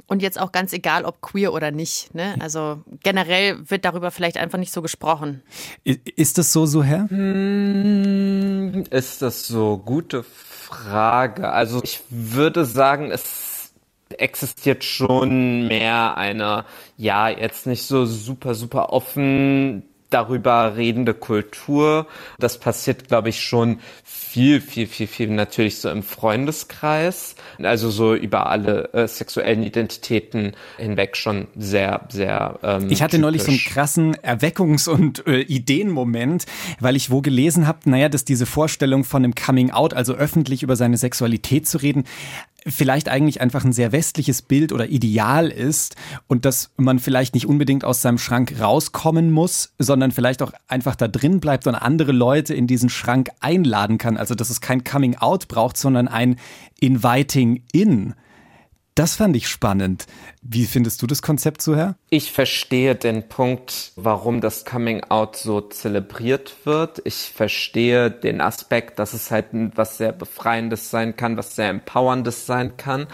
Und 0.06 0.22
jetzt 0.22 0.40
auch 0.40 0.52
ganz 0.52 0.72
egal, 0.72 1.04
ob 1.04 1.20
queer 1.20 1.52
oder 1.52 1.70
nicht. 1.70 2.14
Ne? 2.14 2.36
Also 2.40 2.82
generell 3.02 3.58
wird 3.68 3.84
darüber 3.84 4.10
vielleicht 4.10 4.36
einfach 4.36 4.58
nicht 4.58 4.72
so 4.72 4.82
gesprochen. 4.82 5.42
Ist 5.84 6.38
das 6.38 6.52
so, 6.52 6.66
so 6.66 6.82
Herr? 6.82 7.08
Hm, 7.08 8.84
ist 8.90 9.22
das 9.22 9.46
so? 9.46 9.78
Gute 9.78 10.22
Frage. 10.22 11.50
Also 11.50 11.80
ich 11.82 12.00
würde 12.10 12.64
sagen, 12.64 13.10
es 13.10 13.72
existiert 14.18 14.84
schon 14.84 15.66
mehr 15.66 16.16
eine, 16.16 16.64
ja, 16.96 17.28
jetzt 17.28 17.66
nicht 17.66 17.84
so 17.84 18.06
super, 18.06 18.54
super 18.54 18.92
offen 18.92 19.82
darüber 20.10 20.76
redende 20.76 21.14
Kultur. 21.14 22.06
Das 22.38 22.58
passiert, 22.58 23.08
glaube 23.08 23.28
ich, 23.28 23.42
schon 23.42 23.80
viel, 24.04 24.60
viel, 24.60 24.86
viel, 24.86 25.06
viel 25.06 25.28
natürlich 25.28 25.78
so 25.78 25.88
im 25.88 26.02
Freundeskreis. 26.02 27.36
Also 27.62 27.90
so 27.90 28.14
über 28.14 28.50
alle 28.50 28.92
äh, 28.92 29.08
sexuellen 29.08 29.62
Identitäten 29.62 30.52
hinweg 30.76 31.16
schon 31.16 31.48
sehr, 31.56 32.06
sehr. 32.10 32.58
Ähm, 32.62 32.90
ich 32.90 33.02
hatte 33.02 33.12
typisch. 33.12 33.22
neulich 33.22 33.42
so 33.42 33.50
einen 33.50 33.60
krassen 33.60 34.14
Erweckungs- 34.16 34.88
und 34.88 35.26
äh, 35.26 35.40
Ideenmoment, 35.40 36.46
weil 36.80 36.96
ich 36.96 37.10
wo 37.10 37.22
gelesen 37.22 37.66
habe, 37.66 37.78
naja, 37.84 38.08
dass 38.08 38.24
diese 38.24 38.46
Vorstellung 38.46 39.04
von 39.04 39.24
einem 39.24 39.34
Coming 39.34 39.70
Out, 39.70 39.94
also 39.94 40.14
öffentlich 40.14 40.62
über 40.62 40.76
seine 40.76 40.96
Sexualität 40.96 41.66
zu 41.66 41.78
reden, 41.78 42.04
vielleicht 42.66 43.08
eigentlich 43.08 43.40
einfach 43.40 43.64
ein 43.64 43.72
sehr 43.72 43.92
westliches 43.92 44.42
Bild 44.42 44.72
oder 44.72 44.88
Ideal 44.88 45.48
ist 45.48 45.94
und 46.26 46.44
dass 46.44 46.70
man 46.76 46.98
vielleicht 46.98 47.34
nicht 47.34 47.46
unbedingt 47.46 47.84
aus 47.84 48.02
seinem 48.02 48.18
Schrank 48.18 48.60
rauskommen 48.60 49.30
muss, 49.30 49.72
sondern 49.78 50.10
vielleicht 50.10 50.42
auch 50.42 50.52
einfach 50.66 50.96
da 50.96 51.08
drin 51.08 51.40
bleibt 51.40 51.66
und 51.66 51.76
andere 51.76 52.12
Leute 52.12 52.54
in 52.54 52.66
diesen 52.66 52.88
Schrank 52.88 53.30
einladen 53.40 53.98
kann. 53.98 54.16
Also 54.16 54.34
dass 54.34 54.50
es 54.50 54.60
kein 54.60 54.84
Coming 54.84 55.16
Out 55.16 55.48
braucht, 55.48 55.76
sondern 55.76 56.08
ein 56.08 56.36
Inviting 56.80 57.62
In. 57.72 58.14
Das 58.96 59.14
fand 59.14 59.36
ich 59.36 59.46
spannend. 59.48 60.06
Wie 60.40 60.64
findest 60.64 61.02
du 61.02 61.06
das 61.06 61.20
Konzept 61.20 61.60
so 61.60 61.76
her? 61.76 61.96
Ich 62.08 62.32
verstehe 62.32 62.94
den 62.94 63.28
Punkt, 63.28 63.92
warum 63.94 64.40
das 64.40 64.64
Coming 64.64 65.04
Out 65.10 65.36
so 65.36 65.60
zelebriert 65.60 66.54
wird. 66.64 67.02
Ich 67.04 67.30
verstehe 67.34 68.10
den 68.10 68.40
Aspekt, 68.40 68.98
dass 68.98 69.12
es 69.12 69.30
halt 69.30 69.48
was 69.74 69.98
sehr 69.98 70.12
Befreiendes 70.12 70.90
sein 70.90 71.14
kann, 71.14 71.36
was 71.36 71.54
sehr 71.54 71.68
Empowerndes 71.68 72.46
sein 72.46 72.78
kann. 72.78 73.06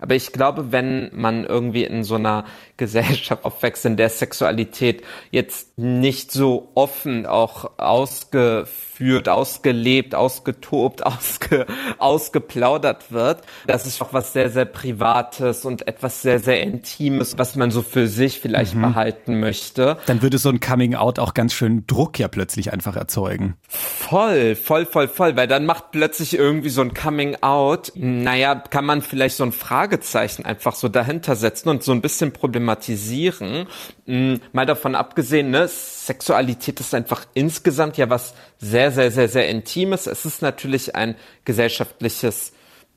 Aber 0.00 0.14
ich 0.14 0.32
glaube, 0.32 0.72
wenn 0.72 1.10
man 1.14 1.44
irgendwie 1.44 1.84
in 1.84 2.04
so 2.04 2.16
einer 2.16 2.44
Gesellschaft 2.76 3.44
aufwächst, 3.44 3.84
in 3.84 3.96
der 3.96 4.08
Sexualität 4.08 5.02
jetzt 5.30 5.78
nicht 5.78 6.32
so 6.32 6.70
offen 6.74 7.26
auch 7.26 7.78
ausgeführt, 7.78 9.28
ausgelebt, 9.28 10.14
ausgetobt, 10.14 11.04
ausge, 11.06 11.66
ausgeplaudert 11.98 13.12
wird, 13.12 13.42
das 13.66 13.86
ist 13.86 14.00
auch 14.00 14.12
was 14.12 14.32
sehr, 14.32 14.48
sehr 14.48 14.64
Privates 14.64 15.64
und 15.64 15.86
etwas 15.86 16.22
sehr, 16.22 16.38
sehr 16.38 16.62
Intimes, 16.62 17.36
was 17.36 17.54
man 17.56 17.70
so 17.70 17.82
für 17.82 18.08
sich 18.08 18.40
vielleicht 18.40 18.74
mhm. 18.74 18.82
behalten 18.82 19.40
möchte. 19.40 19.98
Dann 20.06 20.22
würde 20.22 20.38
so 20.38 20.48
ein 20.48 20.60
Coming 20.60 20.94
Out 20.94 21.18
auch 21.18 21.34
ganz 21.34 21.52
schön 21.52 21.86
Druck 21.86 22.18
ja 22.18 22.28
plötzlich 22.28 22.72
einfach 22.72 22.96
erzeugen. 22.96 23.56
Voll, 23.68 24.54
voll, 24.54 24.86
voll, 24.86 25.08
voll, 25.08 25.36
weil 25.36 25.46
dann 25.46 25.66
macht 25.66 25.90
plötzlich 25.90 26.36
irgendwie 26.36 26.70
so 26.70 26.80
ein 26.80 26.94
Coming 26.94 27.36
Out, 27.42 27.92
naja, 27.94 28.54
kann 28.54 28.86
man 28.86 29.02
vielleicht 29.02 29.36
so 29.36 29.44
ein 29.44 29.52
Fragezeichen 29.90 30.44
einfach 30.44 30.76
so 30.76 30.88
dahinter 30.88 31.34
setzen 31.34 31.68
und 31.68 31.82
so 31.82 31.90
ein 31.90 32.00
bisschen 32.00 32.32
problematisieren. 32.32 33.66
Hm, 34.06 34.40
mal 34.52 34.64
davon 34.64 34.94
abgesehen, 34.94 35.50
ne, 35.50 35.66
Sexualität 35.66 36.78
ist 36.78 36.94
einfach 36.94 37.26
insgesamt 37.34 37.96
ja 37.96 38.08
was 38.08 38.34
sehr, 38.58 38.92
sehr, 38.92 39.10
sehr, 39.10 39.28
sehr 39.28 39.48
Intimes. 39.48 40.06
Es 40.06 40.24
ist 40.24 40.42
natürlich 40.42 40.94
ein 40.94 41.16
gesellschaftliches 41.44 42.52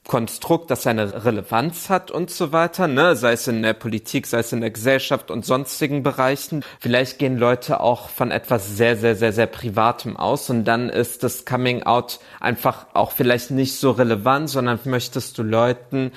Konstrukt, 0.06 0.70
das 0.70 0.86
eine 0.86 1.24
Relevanz 1.24 1.90
hat 1.90 2.12
und 2.12 2.30
so 2.30 2.52
weiter, 2.52 2.88
ne? 2.88 3.16
sei 3.16 3.34
es 3.34 3.48
in 3.48 3.64
der 3.64 3.74
Politik, 3.74 4.28
sei 4.28 4.40
es 4.40 4.52
in 4.52 4.60
der 4.60 4.72
Gesellschaft 4.72 5.32
und 5.32 5.46
sonstigen 5.46 6.04
Bereichen. 6.04 6.64
Vielleicht 6.80 7.20
gehen 7.20 7.38
Leute 7.38 7.80
auch 7.80 8.10
von 8.10 8.30
etwas 8.30 8.76
sehr, 8.76 8.98
sehr, 8.98 9.16
sehr, 9.16 9.32
sehr 9.32 9.48
Privatem 9.48 10.18
aus 10.18 10.50
und 10.50 10.66
dann 10.66 10.90
ist 10.90 11.24
das 11.24 11.46
Coming 11.46 11.84
Out 11.84 12.20
einfach 12.42 12.88
auch 12.94 13.12
vielleicht 13.14 13.52
nicht 13.52 13.78
so 13.78 13.92
relevant, 13.92 14.50
sondern 14.50 14.80
möchtest 14.84 15.38
du 15.38 15.44
Leuten 15.44 16.12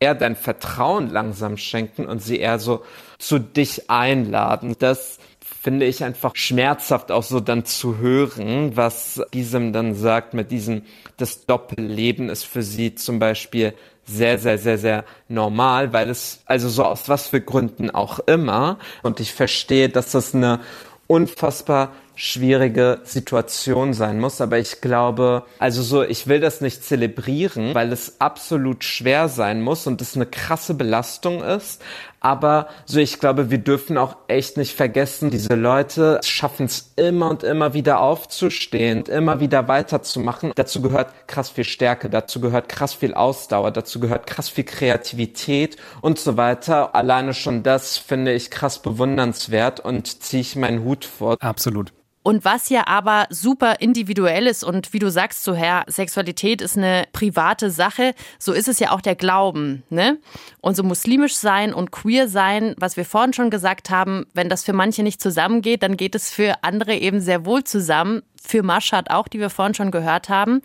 eher 0.00 0.14
dein 0.14 0.36
Vertrauen 0.36 1.08
langsam 1.10 1.56
schenken 1.56 2.06
und 2.06 2.22
sie 2.22 2.38
eher 2.38 2.58
so 2.58 2.84
zu 3.18 3.38
dich 3.38 3.90
einladen. 3.90 4.76
Das 4.78 5.18
finde 5.60 5.84
ich 5.84 6.02
einfach 6.02 6.36
schmerzhaft 6.36 7.12
auch 7.12 7.22
so 7.22 7.38
dann 7.38 7.66
zu 7.66 7.98
hören, 7.98 8.76
was 8.76 9.20
diesem 9.34 9.74
dann 9.74 9.94
sagt 9.94 10.32
mit 10.32 10.50
diesem, 10.50 10.82
das 11.18 11.44
Doppelleben 11.44 12.30
ist 12.30 12.44
für 12.44 12.62
sie 12.62 12.94
zum 12.94 13.18
Beispiel 13.18 13.74
sehr, 14.06 14.38
sehr, 14.38 14.56
sehr, 14.56 14.78
sehr 14.78 15.04
normal, 15.28 15.92
weil 15.92 16.08
es, 16.08 16.40
also 16.46 16.70
so 16.70 16.84
aus 16.84 17.08
was 17.10 17.28
für 17.28 17.42
Gründen 17.42 17.90
auch 17.90 18.20
immer. 18.20 18.78
Und 19.02 19.20
ich 19.20 19.34
verstehe, 19.34 19.90
dass 19.90 20.12
das 20.12 20.34
eine 20.34 20.60
unfassbar 21.06 21.92
schwierige 22.14 23.00
Situation 23.04 23.94
sein 23.94 24.20
muss. 24.20 24.40
Aber 24.40 24.58
ich 24.58 24.80
glaube, 24.80 25.44
also 25.58 25.82
so, 25.82 26.02
ich 26.02 26.26
will 26.26 26.38
das 26.38 26.60
nicht 26.60 26.84
zelebrieren, 26.84 27.74
weil 27.74 27.92
es 27.92 28.20
absolut 28.20 28.84
schwer 28.84 29.28
sein 29.28 29.60
muss 29.60 29.86
und 29.86 30.00
es 30.02 30.16
eine 30.16 30.26
krasse 30.26 30.74
Belastung 30.74 31.42
ist. 31.42 31.82
Aber 32.20 32.68
so, 32.84 33.00
ich 33.00 33.18
glaube, 33.18 33.50
wir 33.50 33.58
dürfen 33.58 33.96
auch 33.96 34.16
echt 34.28 34.56
nicht 34.58 34.76
vergessen, 34.76 35.30
diese 35.30 35.54
Leute 35.54 36.20
schaffen 36.22 36.66
es 36.66 36.92
immer 36.96 37.30
und 37.30 37.42
immer 37.42 37.72
wieder 37.72 38.00
aufzustehen, 38.00 39.04
immer 39.06 39.40
wieder 39.40 39.68
weiterzumachen. 39.68 40.52
Dazu 40.54 40.82
gehört 40.82 41.26
krass 41.26 41.50
viel 41.50 41.64
Stärke, 41.64 42.10
dazu 42.10 42.40
gehört 42.40 42.68
krass 42.68 42.92
viel 42.92 43.14
Ausdauer, 43.14 43.70
dazu 43.70 44.00
gehört 44.00 44.26
krass 44.26 44.50
viel 44.50 44.64
Kreativität 44.64 45.76
und 46.02 46.18
so 46.18 46.36
weiter. 46.36 46.94
Alleine 46.94 47.32
schon 47.32 47.62
das 47.62 47.96
finde 47.96 48.32
ich 48.32 48.50
krass 48.50 48.80
bewundernswert 48.80 49.80
und 49.80 50.22
ziehe 50.22 50.42
ich 50.42 50.56
meinen 50.56 50.84
Hut 50.84 51.06
vor. 51.06 51.36
Absolut. 51.40 51.92
Und 52.22 52.44
was 52.44 52.68
ja 52.68 52.86
aber 52.86 53.26
super 53.30 53.80
individuell 53.80 54.46
ist 54.46 54.62
und 54.62 54.92
wie 54.92 54.98
du 54.98 55.10
sagst, 55.10 55.42
so 55.42 55.54
Herr, 55.54 55.84
Sexualität 55.86 56.60
ist 56.60 56.76
eine 56.76 57.04
private 57.12 57.70
Sache, 57.70 58.14
so 58.38 58.52
ist 58.52 58.68
es 58.68 58.78
ja 58.78 58.90
auch 58.90 59.00
der 59.00 59.14
Glauben, 59.14 59.84
ne? 59.88 60.18
Und 60.60 60.76
so 60.76 60.82
muslimisch 60.82 61.36
sein 61.36 61.72
und 61.72 61.92
queer 61.92 62.28
sein, 62.28 62.74
was 62.76 62.98
wir 62.98 63.06
vorhin 63.06 63.32
schon 63.32 63.48
gesagt 63.48 63.88
haben, 63.88 64.26
wenn 64.34 64.50
das 64.50 64.64
für 64.64 64.74
manche 64.74 65.02
nicht 65.02 65.22
zusammengeht, 65.22 65.82
dann 65.82 65.96
geht 65.96 66.14
es 66.14 66.30
für 66.30 66.62
andere 66.62 66.94
eben 66.94 67.20
sehr 67.22 67.46
wohl 67.46 67.64
zusammen. 67.64 68.22
Für 68.42 68.62
Maschad 68.62 69.10
auch, 69.10 69.28
die 69.28 69.38
wir 69.38 69.50
vorhin 69.50 69.74
schon 69.74 69.90
gehört 69.90 70.30
haben. 70.30 70.62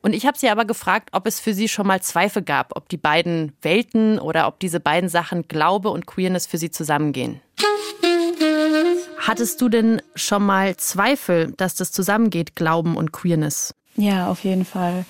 Und 0.00 0.14
ich 0.14 0.26
habe 0.26 0.38
sie 0.38 0.48
aber 0.48 0.64
gefragt, 0.64 1.10
ob 1.12 1.26
es 1.26 1.40
für 1.40 1.52
sie 1.52 1.68
schon 1.68 1.86
mal 1.86 2.00
Zweifel 2.00 2.42
gab, 2.42 2.74
ob 2.74 2.88
die 2.88 2.96
beiden 2.96 3.52
Welten 3.60 4.18
oder 4.18 4.46
ob 4.46 4.60
diese 4.60 4.80
beiden 4.80 5.10
Sachen 5.10 5.46
Glaube 5.46 5.90
und 5.90 6.06
Queerness 6.06 6.46
für 6.46 6.56
sie 6.56 6.70
zusammengehen. 6.70 7.42
Hattest 9.18 9.60
du 9.60 9.68
denn 9.68 10.00
schon 10.14 10.44
mal 10.44 10.76
Zweifel, 10.76 11.52
dass 11.56 11.74
das 11.74 11.92
zusammengeht, 11.92 12.56
Glauben 12.56 12.96
und 12.96 13.12
Queerness? 13.12 13.74
Ja, 13.96 14.28
auf 14.28 14.44
jeden 14.44 14.64
Fall. 14.64 15.04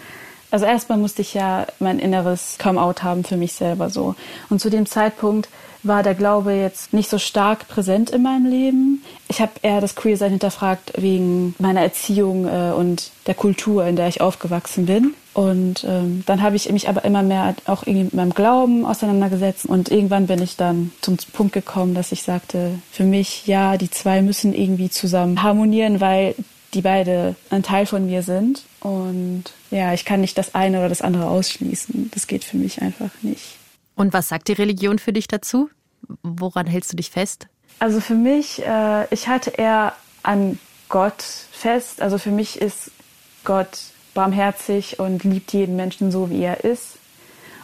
Also 0.50 0.64
erstmal 0.64 0.98
musste 0.98 1.22
ich 1.22 1.34
ja 1.34 1.66
mein 1.78 1.98
inneres 1.98 2.56
Come-out 2.58 3.02
haben 3.02 3.22
für 3.22 3.36
mich 3.36 3.52
selber 3.52 3.90
so. 3.90 4.14
Und 4.48 4.60
zu 4.60 4.70
dem 4.70 4.86
Zeitpunkt 4.86 5.48
war 5.82 6.02
der 6.02 6.14
Glaube 6.14 6.52
jetzt 6.52 6.92
nicht 6.92 7.08
so 7.08 7.18
stark 7.18 7.68
präsent 7.68 8.10
in 8.10 8.22
meinem 8.22 8.46
Leben. 8.46 9.02
Ich 9.28 9.40
habe 9.40 9.52
eher 9.62 9.80
das 9.80 9.96
Queer-Sein 9.96 10.30
hinterfragt 10.30 10.92
wegen 10.96 11.54
meiner 11.58 11.82
Erziehung 11.82 12.46
äh, 12.46 12.72
und 12.72 13.10
der 13.26 13.34
Kultur, 13.34 13.86
in 13.86 13.96
der 13.96 14.08
ich 14.08 14.20
aufgewachsen 14.20 14.86
bin. 14.86 15.14
Und 15.34 15.84
ähm, 15.84 16.24
dann 16.26 16.42
habe 16.42 16.56
ich 16.56 16.70
mich 16.72 16.88
aber 16.88 17.04
immer 17.04 17.22
mehr 17.22 17.54
auch 17.66 17.86
irgendwie 17.86 18.04
mit 18.04 18.14
meinem 18.14 18.34
Glauben 18.34 18.84
auseinandergesetzt. 18.84 19.66
Und 19.66 19.90
irgendwann 19.90 20.26
bin 20.26 20.42
ich 20.42 20.56
dann 20.56 20.90
zum 21.00 21.16
Punkt 21.32 21.52
gekommen, 21.52 21.94
dass 21.94 22.10
ich 22.10 22.22
sagte, 22.22 22.80
für 22.90 23.04
mich, 23.04 23.46
ja, 23.46 23.76
die 23.76 23.90
zwei 23.90 24.20
müssen 24.20 24.52
irgendwie 24.52 24.90
zusammen 24.90 25.42
harmonieren, 25.42 26.00
weil 26.00 26.34
die 26.74 26.82
beide 26.82 27.36
ein 27.50 27.62
Teil 27.62 27.86
von 27.86 28.06
mir 28.06 28.22
sind. 28.22 28.64
Und 28.80 29.44
ja, 29.70 29.94
ich 29.94 30.04
kann 30.04 30.20
nicht 30.20 30.36
das 30.36 30.54
eine 30.54 30.78
oder 30.78 30.88
das 30.88 31.02
andere 31.02 31.28
ausschließen. 31.28 32.10
Das 32.12 32.26
geht 32.26 32.44
für 32.44 32.56
mich 32.56 32.82
einfach 32.82 33.10
nicht. 33.22 33.57
Und 33.98 34.12
was 34.12 34.28
sagt 34.28 34.46
die 34.46 34.52
Religion 34.52 35.00
für 35.00 35.12
dich 35.12 35.26
dazu? 35.26 35.70
Woran 36.22 36.68
hältst 36.68 36.92
du 36.92 36.96
dich 36.96 37.10
fest? 37.10 37.48
Also 37.80 38.00
für 38.00 38.14
mich, 38.14 38.64
äh, 38.64 39.12
ich 39.12 39.26
halte 39.26 39.50
eher 39.50 39.92
an 40.22 40.60
Gott 40.88 41.20
fest. 41.20 42.00
Also 42.00 42.16
für 42.16 42.30
mich 42.30 42.60
ist 42.60 42.92
Gott 43.42 43.80
barmherzig 44.14 45.00
und 45.00 45.24
liebt 45.24 45.52
jeden 45.52 45.74
Menschen 45.74 46.12
so, 46.12 46.30
wie 46.30 46.44
er 46.44 46.62
ist. 46.62 46.98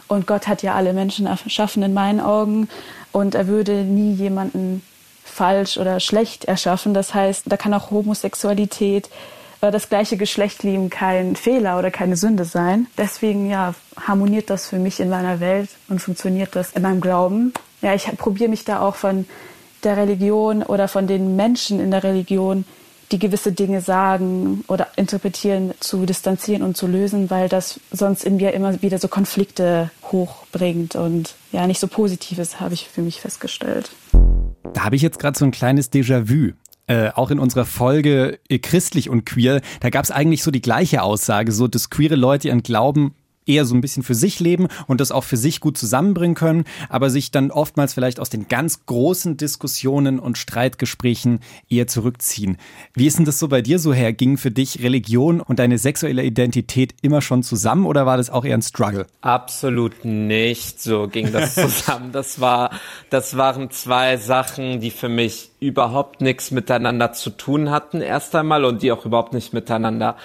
Und 0.09 0.27
Gott 0.27 0.47
hat 0.47 0.61
ja 0.61 0.75
alle 0.75 0.91
Menschen 0.91 1.25
erschaffen 1.25 1.81
in 1.83 1.93
meinen 1.93 2.19
Augen. 2.19 2.67
Und 3.13 3.33
er 3.33 3.47
würde 3.47 3.85
nie 3.85 4.13
jemanden 4.13 4.81
falsch 5.23 5.77
oder 5.77 6.01
schlecht 6.01 6.43
erschaffen. 6.45 6.93
Das 6.93 7.13
heißt, 7.13 7.43
da 7.45 7.55
kann 7.55 7.73
auch 7.73 7.91
Homosexualität 7.91 9.09
das 9.61 9.89
gleiche 9.89 10.17
Geschlecht 10.17 10.63
lieben 10.63 10.89
kein 10.89 11.35
Fehler 11.35 11.79
oder 11.79 11.91
keine 11.91 12.15
Sünde 12.15 12.45
sein. 12.45 12.87
Deswegen 12.97 13.49
ja, 13.49 13.73
harmoniert 13.99 14.49
das 14.49 14.67
für 14.67 14.77
mich 14.77 14.99
in 14.99 15.09
meiner 15.09 15.39
Welt 15.39 15.69
und 15.89 15.99
funktioniert 15.99 16.55
das 16.55 16.71
in 16.73 16.81
meinem 16.81 17.01
Glauben. 17.01 17.53
Ja, 17.81 17.93
ich 17.93 18.05
probiere 18.17 18.49
mich 18.49 18.65
da 18.65 18.81
auch 18.81 18.95
von 18.95 19.25
der 19.83 19.97
Religion 19.97 20.63
oder 20.63 20.87
von 20.87 21.07
den 21.07 21.35
Menschen 21.35 21.79
in 21.79 21.91
der 21.91 22.03
Religion 22.03 22.65
die 23.11 23.19
gewisse 23.19 23.51
Dinge 23.51 23.81
sagen 23.81 24.63
oder 24.67 24.87
interpretieren, 24.95 25.73
zu 25.79 26.05
distanzieren 26.05 26.63
und 26.63 26.75
zu 26.75 26.87
lösen, 26.87 27.29
weil 27.29 27.49
das 27.49 27.79
sonst 27.91 28.23
in 28.23 28.37
mir 28.37 28.53
immer 28.53 28.81
wieder 28.81 28.97
so 28.97 29.07
Konflikte 29.07 29.91
hochbringt 30.11 30.95
und 30.95 31.35
ja, 31.51 31.67
nicht 31.67 31.79
so 31.79 31.87
Positives 31.87 32.59
habe 32.59 32.73
ich 32.73 32.89
für 32.89 33.01
mich 33.01 33.21
festgestellt. 33.21 33.91
Da 34.73 34.83
habe 34.83 34.95
ich 34.95 35.01
jetzt 35.01 35.19
gerade 35.19 35.37
so 35.37 35.45
ein 35.45 35.51
kleines 35.51 35.91
Déjà-vu. 35.91 36.53
Äh, 36.87 37.09
auch 37.15 37.31
in 37.31 37.39
unserer 37.39 37.65
Folge 37.65 38.39
äh, 38.47 38.59
Christlich 38.59 39.09
und 39.09 39.25
Queer, 39.25 39.61
da 39.79 39.89
gab 39.89 40.03
es 40.03 40.11
eigentlich 40.11 40.43
so 40.43 40.51
die 40.51 40.61
gleiche 40.61 41.01
Aussage, 41.01 41.51
so 41.51 41.67
dass 41.67 41.89
queere 41.89 42.15
Leute 42.15 42.49
ihren 42.49 42.61
Glauben 42.61 43.15
eher 43.45 43.65
so 43.65 43.75
ein 43.75 43.81
bisschen 43.81 44.03
für 44.03 44.15
sich 44.15 44.39
leben 44.39 44.67
und 44.87 45.01
das 45.01 45.11
auch 45.11 45.23
für 45.23 45.37
sich 45.37 45.59
gut 45.59 45.77
zusammenbringen 45.77 46.35
können, 46.35 46.65
aber 46.89 47.09
sich 47.09 47.31
dann 47.31 47.51
oftmals 47.51 47.93
vielleicht 47.93 48.19
aus 48.19 48.29
den 48.29 48.47
ganz 48.47 48.85
großen 48.85 49.37
Diskussionen 49.37 50.19
und 50.19 50.37
Streitgesprächen 50.37 51.39
eher 51.69 51.87
zurückziehen. 51.87 52.57
Wie 52.93 53.07
ist 53.07 53.17
denn 53.17 53.25
das 53.25 53.39
so 53.39 53.47
bei 53.47 53.61
dir 53.61 53.79
so 53.79 53.93
her? 53.93 54.13
Ging 54.13 54.37
für 54.37 54.51
dich 54.51 54.81
Religion 54.81 55.41
und 55.41 55.59
deine 55.59 55.77
sexuelle 55.77 56.23
Identität 56.23 56.95
immer 57.01 57.21
schon 57.21 57.43
zusammen 57.43 57.85
oder 57.85 58.05
war 58.05 58.17
das 58.17 58.29
auch 58.29 58.45
eher 58.45 58.57
ein 58.57 58.61
Struggle? 58.61 59.07
Absolut 59.21 60.05
nicht. 60.05 60.81
So 60.81 61.07
ging 61.07 61.31
das 61.31 61.55
zusammen. 61.55 62.11
das 62.11 62.39
war, 62.39 62.71
das 63.09 63.37
waren 63.37 63.71
zwei 63.71 64.17
Sachen, 64.17 64.79
die 64.79 64.91
für 64.91 65.09
mich 65.09 65.51
überhaupt 65.59 66.21
nichts 66.21 66.51
miteinander 66.51 67.13
zu 67.13 67.29
tun 67.29 67.71
hatten 67.71 68.01
erst 68.01 68.35
einmal 68.35 68.65
und 68.65 68.83
die 68.83 68.91
auch 68.91 69.05
überhaupt 69.05 69.33
nicht 69.33 69.53
miteinander 69.53 70.15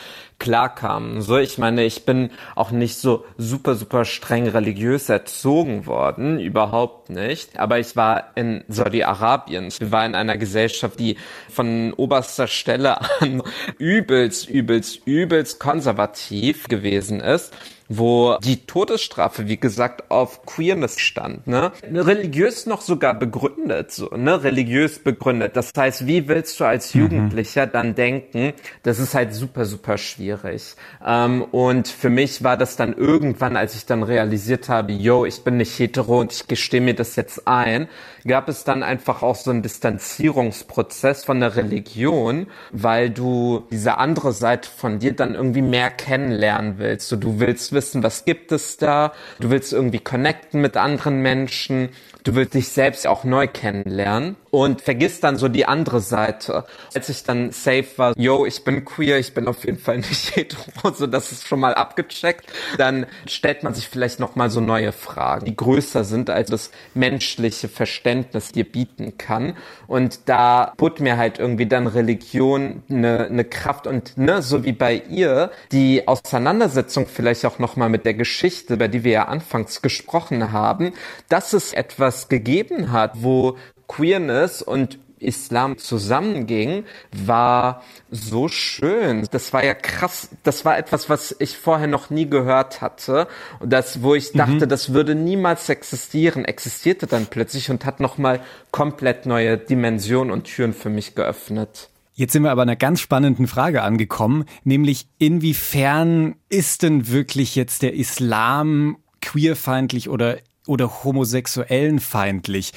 klarkamen. 0.41 1.23
So, 1.23 1.39
ich 1.39 1.59
meine, 1.59 1.85
ich 1.85 2.05
bin 2.05 2.31
auch 2.57 2.73
nicht 2.73 2.97
so 2.97 3.25
super, 3.39 3.77
super 3.77 4.05
streng 4.05 4.49
religiös 4.49 5.09
erzogen 5.09 5.87
worden, 5.87 6.41
überhaupt 6.41 7.11
nicht. 7.11 7.61
Aber 7.61 7.79
ich 7.79 7.95
war 7.95 8.33
in 8.35 8.65
Saudi-Arabien. 8.67 9.69
Ich 9.69 9.93
war 9.93 10.05
in 10.05 10.17
einer 10.17 10.37
Gesellschaft, 10.37 10.99
die 10.99 11.17
von 11.49 11.93
oberster 11.93 12.49
Stelle 12.49 12.99
an 13.21 13.43
übelst, 13.79 14.51
übelst, 14.51 15.07
übelst 15.07 15.61
konservativ 15.61 16.67
gewesen 16.67 17.21
ist 17.21 17.55
wo 17.93 18.39
die 18.43 18.65
Todesstrafe, 18.67 19.49
wie 19.49 19.57
gesagt, 19.57 20.13
auf 20.13 20.47
Queerness 20.47 21.01
stand, 21.01 21.49
ne? 21.49 21.73
Religiös 21.93 22.65
noch 22.67 22.83
sogar 22.83 23.15
begründet, 23.15 23.91
so, 23.91 24.07
ne? 24.17 24.45
Religiös 24.45 25.01
begründet. 25.01 25.57
Das 25.57 25.73
heißt, 25.77 26.07
wie 26.07 26.29
willst 26.29 26.61
du 26.61 26.65
als 26.65 26.95
mhm. 26.95 27.01
Jugendlicher 27.03 27.67
mhm. 27.67 27.71
dann 27.73 27.95
denken? 27.97 28.53
Das 28.85 29.01
ist 29.01 29.15
halt 29.15 29.35
super, 29.35 29.65
super 29.65 29.99
schwierig. 29.99 30.77
Ähm, 31.05 31.43
und 31.43 31.89
für 31.89 32.11
mich 32.11 32.45
war 32.45 32.57
das 32.57 32.77
dann 32.77 32.97
irgendwann, 32.97 33.57
als 33.57 33.75
ich 33.75 33.87
dann 33.87 34.05
realisiert 34.05 34.69
habe, 34.69 34.93
yo, 34.93 35.25
ich 35.25 35.43
bin 35.43 35.57
nicht 35.57 35.77
hetero 35.77 36.21
und 36.21 36.33
ich 36.33 36.47
gestehe 36.47 36.81
mir 36.81 36.95
das 36.95 37.17
jetzt 37.17 37.49
ein, 37.49 37.89
gab 38.25 38.49
es 38.49 38.63
dann 38.63 38.85
einfach 38.85 39.25
auch 39.25 39.35
so 39.35 39.51
einen 39.51 39.63
Distanzierungsprozess 39.63 41.25
von 41.25 41.41
der 41.41 41.57
Religion, 41.57 42.47
weil 42.71 43.11
du 43.11 43.67
diese 43.73 43.99
andere 43.99 44.33
Seite 44.33 44.71
von 44.71 45.01
dir 45.01 45.13
dann 45.13 45.35
irgendwie 45.35 45.63
mehr 45.63 45.91
kennenlernen 45.91 46.75
willst. 46.79 47.09
So, 47.09 47.17
du 47.17 47.41
willst 47.41 47.73
wissen, 47.73 47.80
was 47.95 48.25
gibt 48.25 48.53
es 48.53 48.77
da, 48.77 49.13
du 49.39 49.51
willst 49.51 49.73
irgendwie 49.73 49.99
connecten 49.99 50.61
mit 50.61 50.77
anderen 50.77 51.21
Menschen, 51.21 51.91
du 52.25 52.35
willst 52.35 52.55
dich 52.55 52.69
selbst 52.69 53.07
auch 53.07 53.25
neu 53.25 53.47
kennenlernen 53.47 54.37
und 54.51 54.81
vergisst 54.81 55.25
dann 55.25 55.37
so 55.37 55.49
die 55.49 55.67
andere 55.67 56.01
Seite. 56.01 56.65
Als 56.95 57.09
ich 57.09 57.23
dann 57.23 57.53
safe 57.53 57.87
war, 57.97 58.19
yo, 58.19 58.45
ich 58.45 58.65
bin 58.65 58.85
queer, 58.85 59.19
ich 59.19 59.33
bin 59.35 59.47
auf 59.49 59.65
jeden 59.65 59.79
Fall 59.79 59.99
nicht 59.99 60.37
hetero, 60.37 60.93
so 60.93 61.07
das 61.07 61.33
ist 61.33 61.47
schon 61.47 61.61
mal 61.61 61.75
abgecheckt, 61.75 62.47
dann 62.77 63.07
stellt 63.27 63.63
man 63.63 63.75
sich 63.75 63.89
vielleicht 63.89 64.21
noch 64.21 64.35
mal 64.35 64.51
so 64.51 64.61
neue 64.61 64.93
Fragen, 64.93 65.45
die 65.45 65.57
größer 65.57 66.05
sind 66.05 66.31
als 66.31 66.51
das 66.51 66.71
menschliche 66.95 67.69
Verständnis 67.69 68.53
dir 68.53 68.65
bieten 68.65 69.19
kann 69.19 69.57
und 69.87 70.29
da 70.29 70.73
bot 70.77 71.01
mir 71.01 71.17
halt 71.17 71.39
irgendwie 71.39 71.67
dann 71.67 71.87
Religion 71.87 72.83
eine, 72.91 73.27
eine 73.27 73.45
Kraft 73.45 73.87
und 73.87 74.17
ne, 74.19 74.43
so 74.43 74.65
wie 74.65 74.73
bei 74.73 74.95
ihr, 75.09 75.51
die 75.73 76.09
Auseinandersetzung 76.09 77.07
vielleicht 77.07 77.47
auch 77.47 77.59
noch 77.59 77.77
mal 77.77 77.89
mit 77.89 78.05
der 78.05 78.15
Geschichte, 78.15 78.75
über 78.75 78.89
die 78.89 79.05
wir 79.05 79.13
ja 79.13 79.25
anfangs 79.27 79.83
gesprochen 79.83 80.53
haben, 80.53 80.93
das 81.29 81.55
ist 81.55 81.75
etwas 81.75 82.10
gegeben 82.29 82.93
hat, 82.93 83.23
wo 83.23 83.57
Queerness 83.87 84.63
und 84.63 84.99
Islam 85.21 85.79
zusammenging, 85.79 86.85
war 87.13 87.83
so 88.11 88.49
schön. 88.49 89.27
Das 89.31 89.53
war 89.53 89.65
ja 89.65 89.75
krass. 89.75 90.31
Das 90.43 90.65
war 90.65 90.79
etwas, 90.79 91.09
was 91.09 91.37
ich 91.39 91.57
vorher 91.57 91.87
noch 91.87 92.11
nie 92.11 92.29
gehört 92.29 92.81
hatte. 92.81 93.29
Und 93.61 93.73
das, 93.73 94.03
wo 94.03 94.15
ich 94.15 94.33
dachte, 94.33 94.65
mhm. 94.65 94.69
das 94.69 94.93
würde 94.93 95.15
niemals 95.15 95.69
existieren, 95.69 96.45
existierte 96.45 97.07
dann 97.07 97.27
plötzlich 97.27 97.71
und 97.71 97.85
hat 97.85 98.01
nochmal 98.01 98.41
komplett 98.71 99.27
neue 99.27 99.59
Dimensionen 99.59 100.33
und 100.33 100.45
Türen 100.45 100.73
für 100.73 100.91
mich 100.91 101.15
geöffnet. 101.15 101.91
Jetzt 102.15 102.33
sind 102.33 102.43
wir 102.43 102.51
aber 102.51 102.63
einer 102.63 102.77
ganz 102.77 103.01
spannenden 103.01 103.47
Frage 103.47 103.83
angekommen, 103.83 104.45
nämlich 104.65 105.07
inwiefern 105.19 106.37
ist 106.49 106.83
denn 106.83 107.09
wirklich 107.09 107.55
jetzt 107.57 107.83
der 107.83 107.95
Islam 107.95 108.99
queerfeindlich 109.23 110.09
oder, 110.09 110.37
oder 110.71 111.05
homosexuellenfeindlich. 111.05 112.73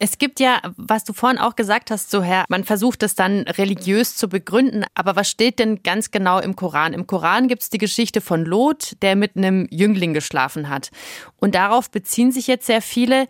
Es 0.00 0.18
gibt 0.18 0.38
ja, 0.38 0.60
was 0.76 1.02
du 1.02 1.12
vorhin 1.12 1.38
auch 1.38 1.56
gesagt 1.56 1.90
hast, 1.90 2.10
so 2.10 2.22
Herr, 2.22 2.44
man 2.48 2.62
versucht 2.62 3.02
es 3.02 3.16
dann 3.16 3.40
religiös 3.40 4.14
zu 4.16 4.28
begründen. 4.28 4.84
Aber 4.94 5.16
was 5.16 5.28
steht 5.28 5.58
denn 5.58 5.82
ganz 5.82 6.12
genau 6.12 6.38
im 6.38 6.54
Koran? 6.54 6.92
Im 6.92 7.08
Koran 7.08 7.48
gibt 7.48 7.62
es 7.62 7.70
die 7.70 7.78
Geschichte 7.78 8.20
von 8.20 8.44
Lot, 8.44 8.92
der 9.02 9.16
mit 9.16 9.36
einem 9.36 9.66
Jüngling 9.70 10.14
geschlafen 10.14 10.68
hat. 10.68 10.90
Und 11.38 11.56
darauf 11.56 11.90
beziehen 11.90 12.30
sich 12.30 12.46
jetzt 12.46 12.66
sehr 12.66 12.82
viele. 12.82 13.26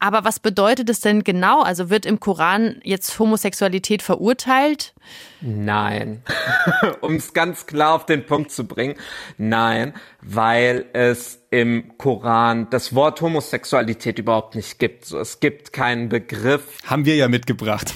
Aber 0.00 0.24
was 0.24 0.40
bedeutet 0.40 0.88
es 0.88 1.00
denn 1.00 1.24
genau? 1.24 1.62
Also 1.62 1.90
wird 1.90 2.06
im 2.06 2.20
Koran 2.20 2.80
jetzt 2.82 3.18
Homosexualität 3.18 4.02
verurteilt? 4.02 4.94
Nein. 5.42 6.22
um 7.02 7.16
es 7.16 7.34
ganz 7.34 7.66
klar 7.66 7.94
auf 7.94 8.06
den 8.06 8.24
Punkt 8.24 8.50
zu 8.50 8.66
bringen. 8.66 8.94
Nein, 9.36 9.92
weil 10.22 10.86
es 10.94 11.42
im 11.50 11.98
Koran 11.98 12.68
das 12.70 12.94
Wort 12.94 13.20
Homosexualität 13.20 14.18
überhaupt 14.18 14.54
nicht 14.54 14.78
gibt. 14.78 15.04
So, 15.04 15.18
es 15.18 15.38
gibt 15.38 15.74
keinen 15.74 16.08
Begriff. 16.08 16.78
Haben 16.86 17.04
wir 17.04 17.16
ja 17.16 17.28
mitgebracht. 17.28 17.92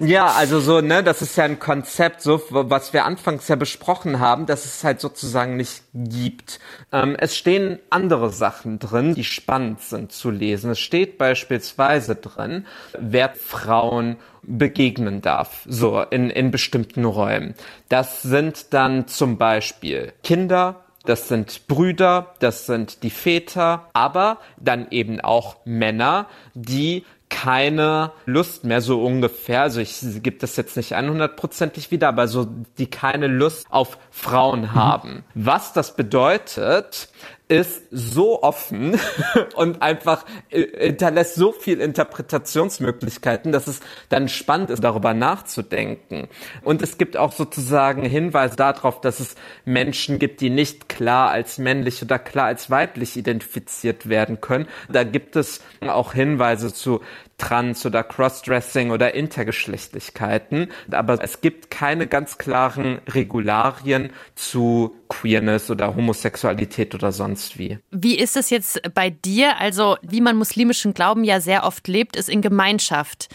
Ja, 0.00 0.26
also 0.32 0.60
so, 0.60 0.80
ne, 0.80 1.02
das 1.02 1.22
ist 1.22 1.36
ja 1.36 1.44
ein 1.44 1.58
Konzept, 1.58 2.22
so 2.22 2.42
was 2.50 2.92
wir 2.92 3.04
anfangs 3.04 3.48
ja 3.48 3.56
besprochen 3.56 4.20
haben, 4.20 4.46
dass 4.46 4.64
es 4.64 4.84
halt 4.84 5.00
sozusagen 5.00 5.56
nicht 5.56 5.82
gibt. 5.94 6.60
Ähm, 6.92 7.16
es 7.18 7.36
stehen 7.36 7.78
andere 7.90 8.30
Sachen 8.30 8.78
drin, 8.78 9.14
die 9.14 9.24
spannend 9.24 9.80
sind 9.80 10.12
zu 10.12 10.30
lesen. 10.30 10.70
Es 10.70 10.80
steht 10.80 11.18
beispielsweise 11.18 12.16
drin, 12.16 12.66
wer 12.98 13.30
Frauen 13.30 14.16
begegnen 14.42 15.22
darf, 15.22 15.62
so 15.66 16.00
in, 16.02 16.30
in 16.30 16.50
bestimmten 16.50 17.04
Räumen. 17.04 17.54
Das 17.88 18.22
sind 18.22 18.72
dann 18.72 19.08
zum 19.08 19.38
Beispiel 19.38 20.12
Kinder, 20.22 20.86
das 21.06 21.28
sind 21.28 21.68
Brüder, 21.68 22.34
das 22.40 22.66
sind 22.66 23.02
die 23.04 23.10
Väter, 23.10 23.88
aber 23.92 24.38
dann 24.58 24.88
eben 24.90 25.20
auch 25.20 25.58
Männer, 25.64 26.26
die 26.54 27.04
keine 27.36 28.12
Lust 28.24 28.64
mehr, 28.64 28.80
so 28.80 29.04
ungefähr, 29.04 29.60
also 29.60 29.78
ich 29.78 30.00
gebe 30.22 30.38
das 30.38 30.56
jetzt 30.56 30.74
nicht 30.74 30.96
100%ig 30.96 31.90
wieder, 31.90 32.08
aber 32.08 32.28
so, 32.28 32.48
die 32.78 32.86
keine 32.86 33.26
Lust 33.26 33.66
auf 33.68 33.98
Frauen 34.10 34.62
mhm. 34.62 34.74
haben. 34.74 35.24
Was 35.34 35.74
das 35.74 35.96
bedeutet, 35.96 37.10
ist 37.48 37.82
so 37.92 38.42
offen 38.42 38.98
und 39.54 39.80
einfach 39.80 40.24
äh, 40.50 40.86
hinterlässt 40.88 41.36
so 41.36 41.52
viel 41.52 41.80
Interpretationsmöglichkeiten, 41.80 43.52
dass 43.52 43.68
es 43.68 43.80
dann 44.08 44.28
spannend 44.28 44.70
ist, 44.70 44.82
darüber 44.82 45.14
nachzudenken. 45.14 46.28
Und 46.62 46.82
es 46.82 46.98
gibt 46.98 47.16
auch 47.16 47.32
sozusagen 47.32 48.02
Hinweise 48.02 48.56
darauf, 48.56 49.00
dass 49.00 49.20
es 49.20 49.36
Menschen 49.64 50.18
gibt, 50.18 50.40
die 50.40 50.50
nicht 50.50 50.88
klar 50.88 51.30
als 51.30 51.58
männlich 51.58 52.02
oder 52.02 52.18
klar 52.18 52.46
als 52.46 52.68
weiblich 52.70 53.16
identifiziert 53.16 54.08
werden 54.08 54.40
können. 54.40 54.66
Da 54.88 55.04
gibt 55.04 55.36
es 55.36 55.60
auch 55.86 56.14
Hinweise 56.14 56.74
zu 56.74 57.00
Trans- 57.38 57.84
oder 57.84 58.02
Crossdressing 58.02 58.90
oder 58.90 59.14
Intergeschlechtlichkeiten. 59.14 60.68
Aber 60.90 61.22
es 61.22 61.40
gibt 61.40 61.70
keine 61.70 62.06
ganz 62.06 62.38
klaren 62.38 62.98
Regularien 63.08 64.10
zu 64.34 64.96
Queerness 65.08 65.70
oder 65.70 65.94
Homosexualität 65.94 66.94
oder 66.94 67.12
sonst 67.12 67.58
wie. 67.58 67.78
Wie 67.90 68.18
ist 68.18 68.36
es 68.36 68.50
jetzt 68.50 68.80
bei 68.94 69.10
dir? 69.10 69.58
Also, 69.58 69.96
wie 70.02 70.20
man 70.20 70.36
muslimischen 70.36 70.94
Glauben 70.94 71.24
ja 71.24 71.40
sehr 71.40 71.64
oft 71.64 71.88
lebt, 71.88 72.16
ist 72.16 72.28
in 72.28 72.42
Gemeinschaft. 72.42 73.28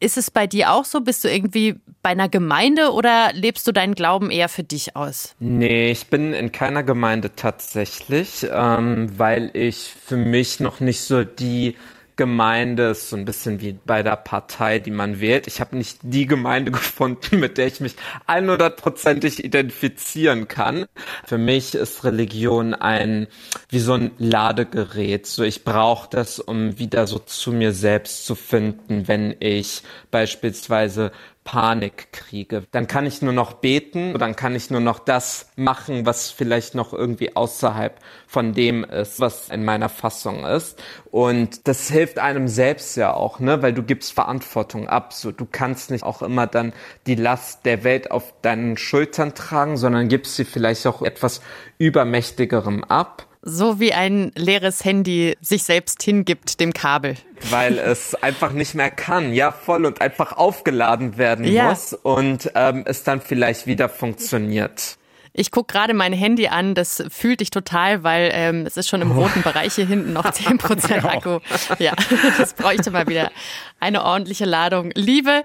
Ist 0.00 0.18
es 0.18 0.30
bei 0.30 0.46
dir 0.46 0.72
auch 0.72 0.84
so? 0.84 1.00
Bist 1.00 1.24
du 1.24 1.30
irgendwie 1.30 1.76
bei 2.02 2.10
einer 2.10 2.28
Gemeinde 2.28 2.92
oder 2.92 3.30
lebst 3.32 3.66
du 3.66 3.72
deinen 3.72 3.94
Glauben 3.94 4.30
eher 4.30 4.50
für 4.50 4.62
dich 4.62 4.96
aus? 4.96 5.34
Nee, 5.38 5.90
ich 5.90 6.08
bin 6.08 6.34
in 6.34 6.52
keiner 6.52 6.82
Gemeinde 6.82 7.34
tatsächlich, 7.34 8.46
ähm, 8.50 9.18
weil 9.18 9.50
ich 9.54 9.94
für 10.04 10.18
mich 10.18 10.60
noch 10.60 10.80
nicht 10.80 11.00
so 11.00 11.24
die 11.24 11.76
Gemeinde 12.16 12.90
ist 12.90 13.10
so 13.10 13.16
ein 13.16 13.24
bisschen 13.24 13.60
wie 13.60 13.72
bei 13.84 14.02
der 14.02 14.16
Partei, 14.16 14.78
die 14.78 14.90
man 14.90 15.20
wählt. 15.20 15.46
Ich 15.46 15.60
habe 15.60 15.76
nicht 15.76 15.98
die 16.02 16.26
Gemeinde 16.26 16.70
gefunden, 16.72 17.40
mit 17.40 17.58
der 17.58 17.66
ich 17.66 17.80
mich 17.80 17.96
100%ig 18.28 19.42
identifizieren 19.42 20.46
kann. 20.46 20.86
Für 21.26 21.38
mich 21.38 21.74
ist 21.74 22.04
Religion 22.04 22.74
ein 22.74 23.26
wie 23.68 23.80
so 23.80 23.94
ein 23.94 24.12
Ladegerät. 24.18 25.26
So 25.26 25.42
ich 25.42 25.64
brauche 25.64 26.08
das, 26.10 26.38
um 26.38 26.78
wieder 26.78 27.06
so 27.06 27.18
zu 27.18 27.52
mir 27.52 27.72
selbst 27.72 28.26
zu 28.26 28.34
finden, 28.34 29.08
wenn 29.08 29.34
ich 29.40 29.82
beispielsweise 30.10 31.10
Panik 31.44 32.10
kriege. 32.12 32.64
Dann 32.72 32.86
kann 32.86 33.06
ich 33.06 33.20
nur 33.22 33.34
noch 33.34 33.52
beten, 33.54 34.18
dann 34.18 34.34
kann 34.34 34.56
ich 34.56 34.70
nur 34.70 34.80
noch 34.80 34.98
das 34.98 35.50
machen, 35.56 36.06
was 36.06 36.30
vielleicht 36.30 36.74
noch 36.74 36.92
irgendwie 36.92 37.36
außerhalb 37.36 37.98
von 38.26 38.54
dem 38.54 38.82
ist, 38.82 39.20
was 39.20 39.50
in 39.50 39.64
meiner 39.64 39.90
Fassung 39.90 40.44
ist. 40.46 40.82
Und 41.10 41.68
das 41.68 41.88
hilft 41.90 42.18
einem 42.18 42.48
selbst 42.48 42.96
ja 42.96 43.12
auch, 43.12 43.40
ne, 43.40 43.62
weil 43.62 43.74
du 43.74 43.82
gibst 43.82 44.12
Verantwortung 44.14 44.88
ab. 44.88 45.12
So, 45.12 45.30
du 45.30 45.46
kannst 45.50 45.90
nicht 45.90 46.02
auch 46.02 46.22
immer 46.22 46.46
dann 46.46 46.72
die 47.06 47.14
Last 47.14 47.66
der 47.66 47.84
Welt 47.84 48.10
auf 48.10 48.34
deinen 48.40 48.76
Schultern 48.76 49.34
tragen, 49.34 49.76
sondern 49.76 50.08
gibst 50.08 50.36
sie 50.36 50.44
vielleicht 50.44 50.86
auch 50.86 51.02
etwas 51.02 51.42
übermächtigerem 51.78 52.84
ab 52.84 53.26
so 53.44 53.78
wie 53.78 53.92
ein 53.92 54.32
leeres 54.34 54.84
Handy 54.84 55.36
sich 55.40 55.64
selbst 55.64 56.02
hingibt 56.02 56.60
dem 56.60 56.72
Kabel. 56.72 57.16
Weil 57.50 57.78
es 57.78 58.14
einfach 58.16 58.52
nicht 58.52 58.74
mehr 58.74 58.90
kann, 58.90 59.32
ja, 59.32 59.52
voll 59.52 59.84
und 59.84 60.00
einfach 60.00 60.32
aufgeladen 60.32 61.18
werden 61.18 61.44
ja. 61.44 61.68
muss 61.68 61.92
und 61.92 62.50
ähm, 62.54 62.84
es 62.86 63.04
dann 63.04 63.20
vielleicht 63.20 63.66
wieder 63.66 63.88
funktioniert. 63.88 64.96
Ich 65.36 65.50
gucke 65.50 65.72
gerade 65.72 65.94
mein 65.94 66.12
Handy 66.12 66.46
an, 66.46 66.76
das 66.76 67.02
fühlt 67.08 67.40
dich 67.40 67.50
total, 67.50 68.04
weil 68.04 68.30
ähm, 68.32 68.66
es 68.66 68.76
ist 68.76 68.88
schon 68.88 69.02
im 69.02 69.10
roten 69.10 69.42
Bereich 69.42 69.74
hier 69.74 69.84
hinten 69.84 70.12
noch 70.12 70.24
10% 70.30 71.04
Akku. 71.04 71.40
Ja, 71.80 71.92
das 72.38 72.54
bräuchte 72.54 72.92
mal 72.92 73.08
wieder 73.08 73.32
eine 73.80 74.04
ordentliche 74.04 74.44
Ladung 74.44 74.92
Liebe. 74.94 75.42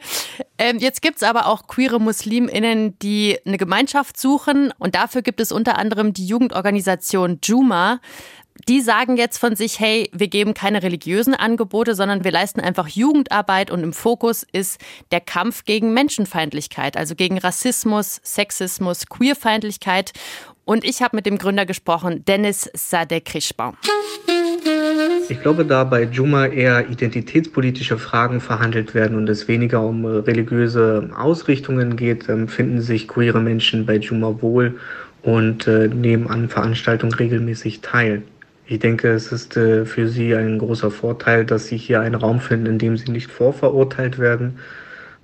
Ähm, 0.60 0.78
jetzt 0.78 1.02
gibt's 1.02 1.23
aber 1.23 1.47
auch 1.47 1.65
queere 1.65 1.99
MuslimInnen, 1.99 2.99
die 2.99 3.39
eine 3.47 3.58
Gemeinschaft 3.58 4.19
suchen 4.19 4.71
und 4.78 4.93
dafür 4.93 5.23
gibt 5.23 5.41
es 5.41 5.52
unter 5.52 5.80
anderem 5.80 6.13
die 6.13 6.28
Jugendorganisation 6.28 7.39
Juma 7.43 7.99
die 8.70 8.82
sagen 8.82 9.18
jetzt 9.18 9.40
von 9.40 9.56
sich, 9.56 9.80
hey, 9.80 10.12
wir 10.14 10.28
geben 10.28 10.54
keine 10.54 10.84
religiösen 10.84 11.34
Angebote, 11.34 11.96
sondern 11.96 12.24
wir 12.24 12.32
leisten 12.32 12.60
einfach 12.60 12.88
Jugendarbeit 12.88 13.72
und 13.72 13.82
im 13.84 13.94
Fokus 13.94 14.46
ist 14.52 14.80
der 15.12 15.22
Kampf 15.22 15.66
gegen 15.66 15.92
Menschenfeindlichkeit, 15.92 16.96
also 16.96 17.16
gegen 17.16 17.40
Rassismus, 17.40 18.22
Sexismus, 18.24 19.08
Queerfeindlichkeit. 19.08 20.12
Und 20.66 20.86
ich 20.86 21.02
habe 21.02 21.16
mit 21.16 21.26
dem 21.26 21.40
Gründer 21.40 21.66
gesprochen, 21.66 22.24
Dennis 22.26 22.70
Sadek-Krischbaum. 22.76 23.76
Ich 25.30 25.42
glaube, 25.42 25.66
da 25.66 25.84
bei 25.84 26.04
Juma 26.04 26.46
eher 26.46 26.92
identitätspolitische 26.92 27.98
Fragen 27.98 28.40
verhandelt 28.40 28.94
werden 28.94 29.18
und 29.18 29.28
es 29.30 29.48
weniger 29.48 29.82
um 29.82 30.06
religiöse 30.06 31.10
Ausrichtungen 31.18 31.96
geht, 31.96 32.30
ähm, 32.30 32.48
finden 32.48 32.82
sich 32.82 33.08
queere 33.08 33.40
Menschen 33.40 33.88
bei 33.88 33.96
Juma 33.96 34.44
wohl 34.44 34.80
und 35.24 35.66
äh, 35.66 35.88
nehmen 35.88 36.28
an 36.28 36.50
Veranstaltungen 36.50 37.14
regelmäßig 37.14 37.82
teil. 37.82 38.22
Ich 38.72 38.78
denke, 38.78 39.10
es 39.10 39.32
ist 39.32 39.58
äh, 39.58 39.84
für 39.84 40.08
Sie 40.08 40.36
ein 40.36 40.60
großer 40.60 40.92
Vorteil, 40.92 41.44
dass 41.44 41.66
Sie 41.66 41.78
hier 41.78 42.02
einen 42.02 42.14
Raum 42.14 42.40
finden, 42.40 42.68
in 42.68 42.78
dem 42.78 42.98
Sie 42.98 43.12
nicht 43.12 43.32
vorverurteilt 43.32 44.20
werden. 44.20 44.60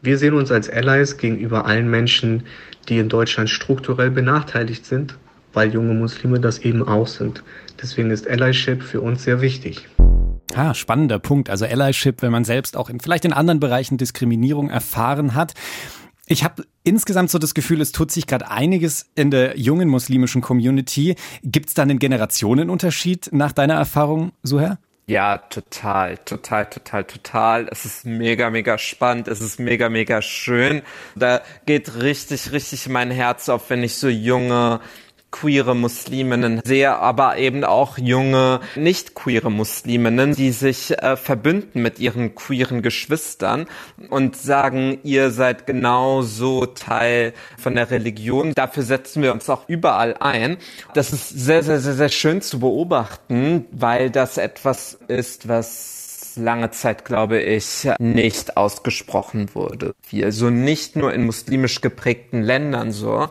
Wir 0.02 0.18
sehen 0.18 0.34
uns 0.34 0.52
als 0.52 0.68
Allies 0.68 1.18
gegenüber 1.18 1.68
allen 1.68 1.88
Menschen, 1.88 2.42
die 2.90 2.98
in 2.98 3.08
Deutschland 3.08 3.52
strukturell 3.52 4.10
benachteiligt 4.10 4.88
sind, 4.88 5.16
weil 5.54 5.72
junge 5.72 5.94
Muslime 5.94 6.40
das 6.40 6.58
eben 6.58 6.88
auch 6.88 7.06
sind. 7.06 7.44
Deswegen 7.80 8.10
ist 8.10 8.28
Allyship 8.28 8.82
für 8.82 9.02
uns 9.02 9.24
sehr 9.24 9.42
wichtig. 9.42 9.88
Ah, 10.56 10.74
spannender 10.74 11.20
Punkt. 11.20 11.52
Also 11.52 11.66
Allyship, 11.66 12.24
wenn 12.24 12.32
man 12.32 12.46
selbst 12.46 12.76
auch 12.76 12.90
in, 12.90 13.00
vielleicht 13.00 13.26
in 13.26 13.34
anderen 13.34 13.60
Bereichen 13.60 13.98
Diskriminierung 14.00 14.72
erfahren 14.72 15.36
hat. 15.36 15.54
Ich 16.28 16.44
habe 16.44 16.66
insgesamt 16.84 17.30
so 17.30 17.38
das 17.38 17.54
Gefühl, 17.54 17.82
es 17.82 17.92
tut 17.92 18.12
sich 18.12 18.26
gerade 18.26 18.50
einiges 18.50 19.06
in 19.16 19.30
der 19.30 19.60
jungen 19.60 19.90
muslimischen 19.90 20.42
Community. 20.42 21.16
Gibt 21.44 21.70
es 21.70 21.74
da 21.76 21.84
einen 21.84 22.00
Generationenunterschied 22.00 23.30
nach 23.32 23.52
deiner 23.52 23.76
Erfahrung, 23.76 24.32
Suher? 24.42 24.80
Ja, 25.08 25.38
total, 25.38 26.18
total, 26.18 26.68
total, 26.68 27.04
total. 27.04 27.68
Es 27.72 27.86
ist 27.86 28.06
mega, 28.06 28.50
mega 28.50 28.80
spannend. 28.80 29.28
Es 29.28 29.40
ist 29.40 29.60
mega, 29.60 29.88
mega 29.88 30.24
schön. 30.24 30.82
Da 31.16 31.42
geht 31.68 32.02
richtig, 32.02 32.52
richtig 32.52 32.90
mein 32.90 33.12
Herz 33.12 33.48
auf, 33.48 33.70
wenn 33.70 33.84
ich 33.84 33.98
so 33.98 34.08
junge 34.08 34.80
queere 35.36 35.76
Musliminnen 35.76 36.62
sehe, 36.63 36.95
aber 36.95 37.38
eben 37.38 37.65
auch 37.65 37.98
junge 37.98 38.62
nicht 38.76 39.15
queere 39.15 39.52
Musliminnen, 39.52 40.34
die 40.34 40.52
sich 40.52 40.98
äh, 40.98 41.18
verbünden 41.18 41.82
mit 41.82 41.99
ihren 41.99 42.36
queeren 42.36 42.82
Geschwistern 42.82 43.68
und 44.10 44.38
sagen, 44.38 44.99
ihr 45.03 45.32
seid 45.32 45.68
genauso 45.68 46.66
Teil 46.66 47.34
von 47.57 47.76
der 47.76 47.91
Religion. 47.91 48.53
Dafür 48.53 48.84
setzen 48.84 49.24
wir 49.24 49.34
uns 49.34 49.49
auch 49.49 49.68
überall 49.68 50.16
ein. 50.22 50.55
Das 50.93 51.12
ist 51.12 51.28
sehr, 51.28 51.64
sehr, 51.64 51.82
sehr, 51.82 51.95
sehr 51.95 52.10
schön 52.10 52.41
zu 52.41 52.60
beobachten, 52.60 53.66
weil 53.72 54.10
das 54.10 54.38
etwas 54.38 54.97
ist, 55.10 55.49
was 55.49 55.95
lange 56.38 56.72
Zeit, 56.72 57.05
glaube 57.05 57.41
ich, 57.41 57.88
nicht 57.99 58.57
ausgesprochen 58.57 59.49
wurde. 59.53 59.93
Also 60.14 60.49
nicht 60.49 60.95
nur 60.95 61.14
in 61.14 61.26
muslimisch 61.26 61.82
geprägten 61.82 62.41
Ländern 62.41 62.91
so, 62.91 63.30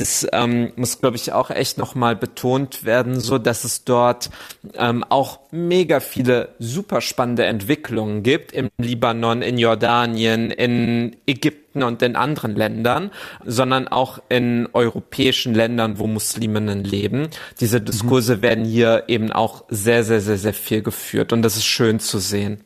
das 0.00 0.26
ähm, 0.32 0.72
muss, 0.76 0.98
glaube 0.98 1.16
ich, 1.16 1.32
auch 1.32 1.50
echt 1.50 1.76
nochmal 1.76 2.16
betont 2.16 2.84
werden, 2.84 3.20
so 3.20 3.36
dass 3.36 3.64
es 3.64 3.84
dort 3.84 4.30
ähm, 4.74 5.04
auch 5.08 5.40
mega 5.50 6.00
viele 6.00 6.54
super 6.58 7.02
spannende 7.02 7.44
Entwicklungen 7.44 8.22
gibt 8.22 8.52
im 8.52 8.70
Libanon, 8.78 9.42
in 9.42 9.58
Jordanien, 9.58 10.50
in 10.50 11.16
Ägypten 11.26 11.82
und 11.82 12.00
in 12.00 12.16
anderen 12.16 12.56
Ländern, 12.56 13.10
sondern 13.44 13.88
auch 13.88 14.20
in 14.30 14.68
europäischen 14.72 15.54
Ländern, 15.54 15.98
wo 15.98 16.06
Musliminnen 16.06 16.82
leben. 16.82 17.28
Diese 17.60 17.80
Diskurse 17.80 18.38
mhm. 18.38 18.42
werden 18.42 18.64
hier 18.64 19.04
eben 19.08 19.30
auch 19.30 19.64
sehr, 19.68 20.02
sehr, 20.02 20.22
sehr, 20.22 20.38
sehr 20.38 20.54
viel 20.54 20.82
geführt 20.82 21.32
und 21.34 21.42
das 21.42 21.56
ist 21.56 21.66
schön 21.66 22.00
zu 22.00 22.18
sehen. 22.18 22.64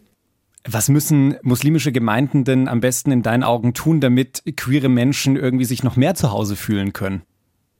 Was 0.67 0.89
müssen 0.89 1.37
muslimische 1.43 1.93
Gemeinden 1.93 2.45
denn 2.45 2.69
am 2.69 2.81
besten 2.81 3.11
in 3.11 3.23
deinen 3.23 3.43
Augen 3.43 3.75
tun, 3.75 4.01
damit 4.01 4.43
queere 4.57 4.89
Menschen 4.89 5.37
irgendwie 5.37 5.67
sich 5.67 5.83
noch 5.83 5.97
mehr 5.97 6.15
zu 6.15 6.31
Hause 6.31 6.57
fühlen 6.57 6.95
können? 6.95 7.23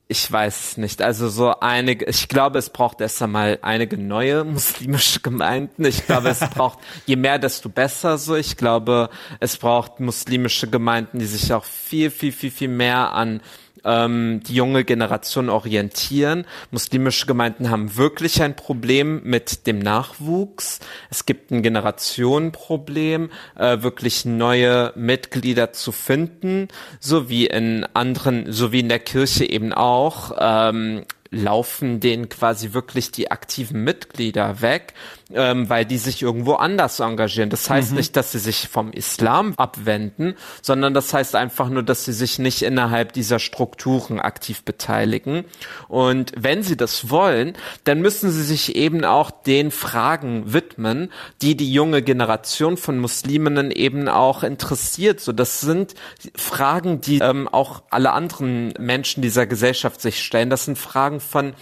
Ich 0.07 0.31
weiß 0.31 0.77
nicht. 0.77 1.01
Also 1.01 1.29
so 1.29 1.59
einige, 1.61 2.05
ich 2.05 2.27
glaube, 2.27 2.59
es 2.59 2.69
braucht 2.69 3.01
erst 3.01 3.23
einmal 3.23 3.57
einige 3.63 3.97
neue 3.97 4.43
muslimische 4.43 5.19
Gemeinden. 5.19 5.83
Ich 5.83 6.05
glaube, 6.05 6.29
es 6.29 6.39
braucht 6.53 6.77
je 7.07 7.15
mehr, 7.15 7.39
desto 7.39 7.69
besser 7.69 8.19
so. 8.19 8.35
Ich 8.35 8.55
glaube, 8.55 9.09
es 9.39 9.57
braucht 9.57 9.99
muslimische 9.99 10.69
Gemeinden, 10.69 11.17
die 11.17 11.25
sich 11.25 11.51
auch 11.53 11.63
viel, 11.63 12.11
viel, 12.11 12.31
viel, 12.31 12.51
viel 12.51 12.67
mehr 12.67 13.13
an 13.13 13.41
ähm, 13.85 14.41
die 14.45 14.55
junge 14.55 14.83
Generation 14.83 15.49
orientieren. 15.49 16.45
Muslimische 16.71 17.25
Gemeinden 17.25 17.69
haben 17.69 17.95
wirklich 17.95 18.41
ein 18.41 18.55
Problem 18.55 19.21
mit 19.23 19.67
dem 19.67 19.79
Nachwuchs. 19.79 20.79
Es 21.09 21.25
gibt 21.25 21.51
ein 21.51 21.63
Generationenproblem, 21.63 23.29
äh, 23.55 23.81
wirklich 23.81 24.25
neue 24.25 24.91
Mitglieder 24.95 25.71
zu 25.71 25.91
finden, 25.91 26.67
so 26.99 27.29
wie 27.29 27.45
in 27.45 27.85
anderen, 27.93 28.51
so 28.51 28.71
wie 28.71 28.79
in 28.79 28.89
der 28.89 28.99
Kirche 28.99 29.49
eben 29.49 29.71
auch. 29.71 30.31
Ähm, 30.39 31.05
laufen 31.35 31.99
denen 31.99 32.29
quasi 32.29 32.73
wirklich 32.73 33.11
die 33.11 33.29
aktiven 33.29 33.83
Mitglieder 33.83 34.61
weg, 34.61 34.93
ähm, 35.33 35.69
weil 35.69 35.85
die 35.85 35.97
sich 35.97 36.21
irgendwo 36.21 36.53
anders 36.53 36.99
engagieren. 36.99 37.49
Das 37.49 37.69
heißt 37.69 37.91
mhm. 37.91 37.97
nicht, 37.97 38.15
dass 38.15 38.31
sie 38.31 38.39
sich 38.39 38.67
vom 38.67 38.91
Islam 38.91 39.53
abwenden, 39.57 40.35
sondern 40.61 40.93
das 40.93 41.13
heißt 41.13 41.35
einfach 41.35 41.69
nur, 41.69 41.83
dass 41.83 42.05
sie 42.05 42.13
sich 42.13 42.37
nicht 42.37 42.61
innerhalb 42.61 43.13
dieser 43.13 43.39
Strukturen 43.39 44.19
aktiv 44.19 44.63
beteiligen. 44.63 45.45
Und 45.87 46.31
wenn 46.37 46.61
sie 46.61 46.77
das 46.77 47.09
wollen, 47.09 47.53
dann 47.85 48.01
müssen 48.01 48.29
sie 48.29 48.43
sich 48.43 48.75
eben 48.75 49.03
auch 49.03 49.31
den 49.31 49.71
Fragen 49.71 50.53
widmen, 50.53 51.11
die 51.41 51.57
die 51.57 51.71
junge 51.73 52.03
Generation 52.03 52.77
von 52.77 52.99
Musliminnen 52.99 53.71
eben 53.71 54.07
auch 54.07 54.43
interessiert. 54.43 55.19
So, 55.21 55.31
das 55.31 55.61
sind 55.61 55.95
Fragen, 56.35 57.01
die 57.01 57.19
ähm, 57.19 57.47
auch 57.47 57.81
alle 57.89 58.11
anderen 58.11 58.73
Menschen 58.79 59.21
dieser 59.21 59.47
Gesellschaft 59.47 60.01
sich 60.01 60.23
stellen. 60.23 60.51
Das 60.51 60.65
sind 60.65 60.77
Fragen 60.77 61.19
von 61.19 61.53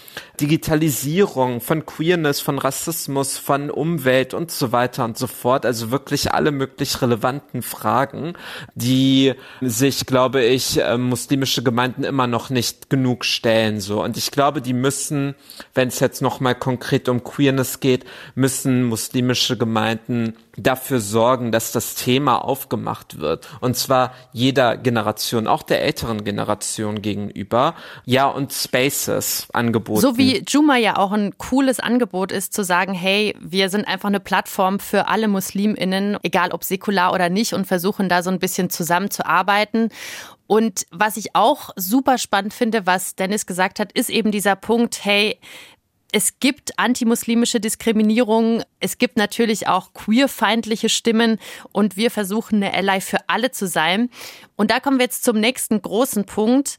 Digitalisierung, 0.41 1.61
von 1.61 1.85
Queerness, 1.85 2.41
von 2.41 2.59
Rassismus, 2.59 3.37
von 3.37 3.52
Umwelt 3.69 4.33
und 4.33 4.51
so 4.51 4.71
weiter 4.71 5.05
und 5.05 5.17
so 5.17 5.27
fort. 5.27 5.65
Also 5.65 5.91
wirklich 5.91 6.33
alle 6.33 6.51
möglich 6.51 7.01
relevanten 7.01 7.61
Fragen, 7.61 8.33
die 8.75 9.33
sich, 9.61 10.05
glaube 10.05 10.43
ich, 10.43 10.81
äh, 10.81 10.97
muslimische 10.97 11.63
Gemeinden 11.63 12.03
immer 12.03 12.27
noch 12.27 12.49
nicht 12.49 12.89
genug 12.89 13.25
stellen. 13.25 13.79
So 13.79 14.03
und 14.03 14.17
ich 14.17 14.31
glaube, 14.31 14.61
die 14.61 14.73
müssen, 14.73 15.35
wenn 15.73 15.87
es 15.87 15.99
jetzt 15.99 16.21
noch 16.21 16.39
mal 16.39 16.55
konkret 16.55 17.09
um 17.09 17.23
Queerness 17.23 17.79
geht, 17.79 18.05
müssen 18.35 18.83
muslimische 18.83 19.57
Gemeinden 19.57 20.35
dafür 20.57 20.99
sorgen, 20.99 21.51
dass 21.51 21.71
das 21.71 21.95
Thema 21.95 22.37
aufgemacht 22.37 23.19
wird. 23.19 23.47
Und 23.59 23.75
zwar 23.75 24.13
jeder 24.31 24.77
Generation, 24.77 25.47
auch 25.47 25.63
der 25.63 25.81
älteren 25.81 26.23
Generation 26.23 27.01
gegenüber. 27.01 27.75
Ja, 28.05 28.27
und 28.27 28.53
Spaces 28.53 29.47
angeboten. 29.53 30.01
So 30.01 30.17
wie 30.17 30.43
Juma 30.47 30.77
ja 30.77 30.97
auch 30.97 31.11
ein 31.11 31.37
cooles 31.37 31.79
Angebot 31.79 32.31
ist, 32.31 32.53
zu 32.53 32.63
sagen, 32.63 32.93
hey, 32.93 33.35
wir 33.39 33.69
sind 33.69 33.87
einfach 33.87 34.09
eine 34.09 34.19
Plattform 34.19 34.79
für 34.79 35.07
alle 35.07 35.27
MuslimInnen, 35.27 36.17
egal 36.23 36.51
ob 36.51 36.63
säkular 36.63 37.13
oder 37.13 37.29
nicht, 37.29 37.53
und 37.53 37.65
versuchen 37.65 38.09
da 38.09 38.21
so 38.21 38.29
ein 38.29 38.39
bisschen 38.39 38.69
zusammenzuarbeiten. 38.69 39.89
Und 40.45 40.85
was 40.91 41.17
ich 41.17 41.35
auch 41.35 41.71
super 41.75 42.17
spannend 42.17 42.53
finde, 42.53 42.85
was 42.85 43.15
Dennis 43.15 43.45
gesagt 43.45 43.79
hat, 43.79 43.91
ist 43.93 44.09
eben 44.09 44.31
dieser 44.31 44.55
Punkt, 44.55 45.03
hey, 45.03 45.39
es 46.13 46.39
gibt 46.39 46.77
antimuslimische 46.77 47.59
Diskriminierung, 47.59 48.61
es 48.79 48.99
gibt 48.99 49.17
natürlich 49.17 49.67
auch 49.67 49.93
queerfeindliche 49.93 50.87
Stimmen 50.87 51.39
und 51.71 51.97
wir 51.97 52.11
versuchen 52.11 52.63
eine 52.63 52.73
Ally 52.73 53.01
für 53.01 53.17
alle 53.27 53.49
zu 53.49 53.67
sein. 53.67 54.09
Und 54.55 54.69
da 54.69 54.79
kommen 54.79 54.99
wir 54.99 55.05
jetzt 55.05 55.23
zum 55.23 55.39
nächsten 55.39 55.81
großen 55.81 56.25
Punkt 56.25 56.77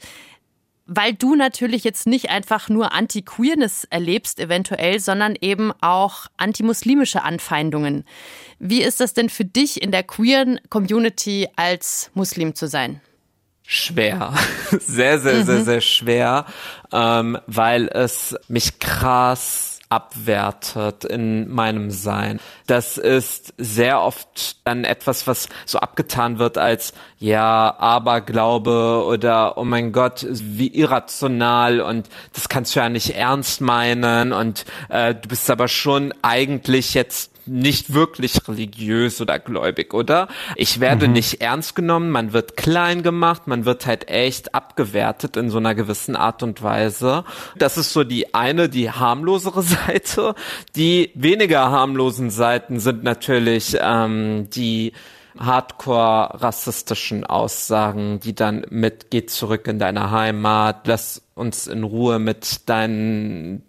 weil 0.86 1.14
du 1.14 1.34
natürlich 1.34 1.82
jetzt 1.82 2.06
nicht 2.06 2.28
einfach 2.28 2.68
nur 2.68 2.92
Anti-Queerness 2.92 3.84
erlebst, 3.88 4.38
eventuell, 4.38 5.00
sondern 5.00 5.34
eben 5.40 5.72
auch 5.80 6.26
antimuslimische 6.36 7.22
Anfeindungen. 7.22 8.04
Wie 8.58 8.82
ist 8.82 9.00
das 9.00 9.14
denn 9.14 9.30
für 9.30 9.46
dich 9.46 9.82
in 9.82 9.92
der 9.92 10.02
queeren 10.02 10.60
Community 10.68 11.48
als 11.56 12.10
Muslim 12.12 12.54
zu 12.54 12.68
sein? 12.68 13.00
Schwer, 13.66 14.34
sehr, 14.70 15.18
sehr, 15.18 15.36
mhm. 15.36 15.44
sehr, 15.44 15.64
sehr 15.64 15.80
schwer, 15.80 16.44
ähm, 16.92 17.38
weil 17.46 17.88
es 17.88 18.36
mich 18.48 18.78
krass 18.78 19.74
abwertet 19.88 21.04
in 21.04 21.48
meinem 21.50 21.90
Sein. 21.90 22.40
Das 22.66 22.98
ist 22.98 23.54
sehr 23.58 24.00
oft 24.00 24.56
dann 24.64 24.84
etwas, 24.84 25.26
was 25.26 25.48
so 25.66 25.78
abgetan 25.78 26.38
wird 26.38 26.58
als 26.58 26.94
ja, 27.18 27.74
Aberglaube 27.78 29.04
oder 29.06 29.56
oh 29.56 29.64
mein 29.64 29.92
Gott, 29.92 30.26
wie 30.28 30.68
irrational 30.68 31.80
und 31.80 32.08
das 32.32 32.48
kannst 32.48 32.74
du 32.74 32.80
ja 32.80 32.88
nicht 32.88 33.14
ernst 33.14 33.60
meinen 33.60 34.32
und 34.32 34.64
äh, 34.88 35.14
du 35.14 35.28
bist 35.28 35.48
aber 35.50 35.68
schon 35.68 36.12
eigentlich 36.22 36.94
jetzt 36.94 37.33
nicht 37.46 37.92
wirklich 37.92 38.46
religiös 38.48 39.20
oder 39.20 39.38
gläubig, 39.38 39.94
oder? 39.94 40.28
Ich 40.56 40.80
werde 40.80 41.06
mhm. 41.06 41.14
nicht 41.14 41.40
ernst 41.40 41.74
genommen, 41.74 42.10
man 42.10 42.32
wird 42.32 42.56
klein 42.56 43.02
gemacht, 43.02 43.46
man 43.46 43.64
wird 43.64 43.86
halt 43.86 44.08
echt 44.08 44.54
abgewertet 44.54 45.36
in 45.36 45.50
so 45.50 45.58
einer 45.58 45.74
gewissen 45.74 46.16
Art 46.16 46.42
und 46.42 46.62
Weise. 46.62 47.24
Das 47.56 47.76
ist 47.76 47.92
so 47.92 48.04
die 48.04 48.34
eine, 48.34 48.68
die 48.68 48.90
harmlosere 48.90 49.62
Seite. 49.86 50.34
Die 50.76 51.10
weniger 51.14 51.70
harmlosen 51.70 52.30
Seiten 52.30 52.80
sind 52.80 53.02
natürlich 53.04 53.76
ähm, 53.80 54.48
die 54.50 54.92
hardcore 55.38 56.40
rassistischen 56.42 57.24
Aussagen, 57.24 58.20
die 58.20 58.34
dann 58.34 58.64
mit 58.70 59.10
geht 59.10 59.30
zurück 59.30 59.66
in 59.66 59.78
deine 59.78 60.10
Heimat, 60.10 60.86
lass 60.86 61.22
uns 61.34 61.66
in 61.66 61.82
Ruhe 61.82 62.18
mit 62.18 62.68
deinen 62.68 63.62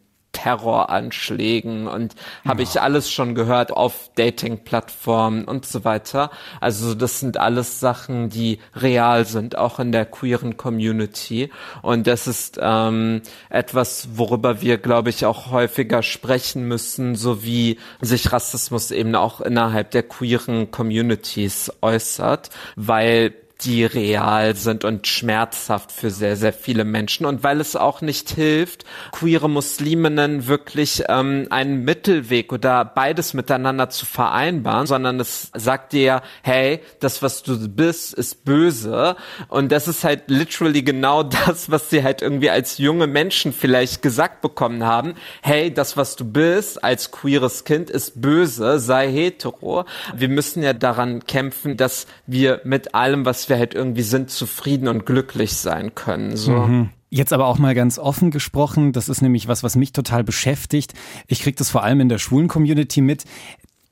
Terroranschlägen 0.45 1.87
und 1.87 2.13
ja. 2.13 2.51
habe 2.51 2.61
ich 2.61 2.79
alles 2.79 3.09
schon 3.09 3.33
gehört 3.33 3.71
auf 3.71 4.11
Dating-Plattformen 4.13 5.45
und 5.45 5.65
so 5.65 5.83
weiter. 5.83 6.29
Also 6.61 6.93
das 6.93 7.19
sind 7.19 7.37
alles 7.37 7.79
Sachen, 7.79 8.29
die 8.29 8.59
real 8.75 9.25
sind, 9.25 9.57
auch 9.57 9.79
in 9.79 9.91
der 9.91 10.05
queeren 10.05 10.55
Community. 10.55 11.49
Und 11.81 12.05
das 12.05 12.27
ist 12.27 12.59
ähm, 12.61 13.23
etwas, 13.49 14.09
worüber 14.13 14.61
wir, 14.61 14.77
glaube 14.77 15.09
ich, 15.09 15.25
auch 15.25 15.49
häufiger 15.49 16.03
sprechen 16.03 16.67
müssen, 16.67 17.15
so 17.15 17.43
wie 17.43 17.79
sich 17.99 18.31
Rassismus 18.31 18.91
eben 18.91 19.15
auch 19.15 19.41
innerhalb 19.41 19.89
der 19.91 20.03
queeren 20.03 20.69
Communities 20.69 21.71
äußert, 21.81 22.51
weil 22.75 23.33
die 23.61 23.85
real 23.85 24.55
sind 24.55 24.83
und 24.83 25.07
schmerzhaft 25.07 25.91
für 25.91 26.11
sehr, 26.11 26.35
sehr 26.35 26.53
viele 26.53 26.83
Menschen. 26.83 27.25
Und 27.25 27.43
weil 27.43 27.61
es 27.61 27.75
auch 27.75 28.01
nicht 28.01 28.29
hilft, 28.29 28.85
queere 29.11 29.49
Musliminnen 29.49 30.47
wirklich 30.47 31.03
ähm, 31.07 31.47
einen 31.49 31.83
Mittelweg 31.85 32.51
oder 32.51 32.83
beides 32.83 33.33
miteinander 33.33 33.89
zu 33.89 34.05
vereinbaren, 34.05 34.87
sondern 34.87 35.19
es 35.19 35.51
sagt 35.53 35.93
dir, 35.93 36.21
hey, 36.43 36.81
das, 36.99 37.21
was 37.21 37.43
du 37.43 37.69
bist, 37.69 38.13
ist 38.13 38.43
böse. 38.43 39.15
Und 39.47 39.71
das 39.71 39.87
ist 39.87 40.03
halt 40.03 40.23
literally 40.27 40.83
genau 40.83 41.23
das, 41.47 41.71
was 41.71 41.89
sie 41.89 42.03
halt 42.03 42.21
irgendwie 42.21 42.49
als 42.49 42.77
junge 42.77 43.07
Menschen 43.07 43.53
vielleicht 43.53 44.01
gesagt 44.01 44.41
bekommen 44.41 44.83
haben. 44.83 45.15
Hey, 45.41 45.73
das, 45.73 45.95
was 45.95 46.15
du 46.17 46.25
bist 46.25 46.83
als 46.83 47.11
queeres 47.11 47.63
Kind, 47.63 47.89
ist 47.89 48.21
böse, 48.21 48.79
sei 48.79 49.09
hetero. 49.09 49.85
Wir 50.13 50.29
müssen 50.29 50.61
ja 50.61 50.73
daran 50.73 51.25
kämpfen, 51.25 51.77
dass 51.77 52.05
wir 52.27 52.61
mit 52.65 52.93
allem, 52.93 53.25
was 53.25 53.44
wir 53.49 53.57
halt 53.57 53.73
irgendwie 53.73 54.01
sind, 54.01 54.29
zufrieden 54.29 54.87
und 54.87 55.05
glücklich 55.05 55.53
sein 55.53 55.95
können. 55.95 56.35
So. 56.35 56.51
Mhm. 56.51 56.89
Jetzt 57.09 57.33
aber 57.33 57.47
auch 57.47 57.59
mal 57.59 57.75
ganz 57.75 57.97
offen 57.97 58.31
gesprochen, 58.31 58.91
das 58.91 59.07
ist 59.09 59.21
nämlich 59.21 59.47
was, 59.47 59.63
was 59.63 59.75
mich 59.75 59.93
total 59.93 60.23
beschäftigt. 60.23 60.93
Ich 61.27 61.41
kriege 61.41 61.55
das 61.55 61.69
vor 61.69 61.83
allem 61.83 62.01
in 62.01 62.09
der 62.09 62.17
schwulen 62.17 62.47
Community 62.47 63.01
mit, 63.01 63.23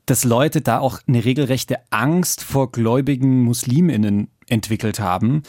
dass 0.06 0.24
Leute 0.24 0.60
da 0.60 0.78
auch 0.78 0.98
eine 1.06 1.24
regelrechte 1.24 1.78
Angst 1.90 2.42
vor 2.42 2.70
gläubigen 2.70 3.42
Musliminnen 3.42 4.28
entwickelt 4.48 5.00
haben, 5.00 5.42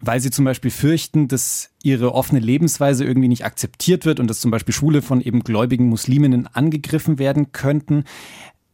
weil 0.00 0.20
sie 0.20 0.30
zum 0.30 0.44
Beispiel 0.44 0.70
fürchten, 0.70 1.28
dass 1.28 1.70
ihre 1.82 2.14
offene 2.14 2.40
Lebensweise 2.40 3.04
irgendwie 3.04 3.28
nicht 3.28 3.44
akzeptiert 3.44 4.04
wird 4.04 4.18
und 4.18 4.28
dass 4.28 4.40
zum 4.40 4.50
Beispiel 4.50 4.74
Schwule 4.74 5.02
von 5.02 5.20
eben 5.20 5.44
gläubigen 5.44 5.86
Musliminnen 5.86 6.48
angegriffen 6.48 7.18
werden 7.18 7.52
könnten. 7.52 8.04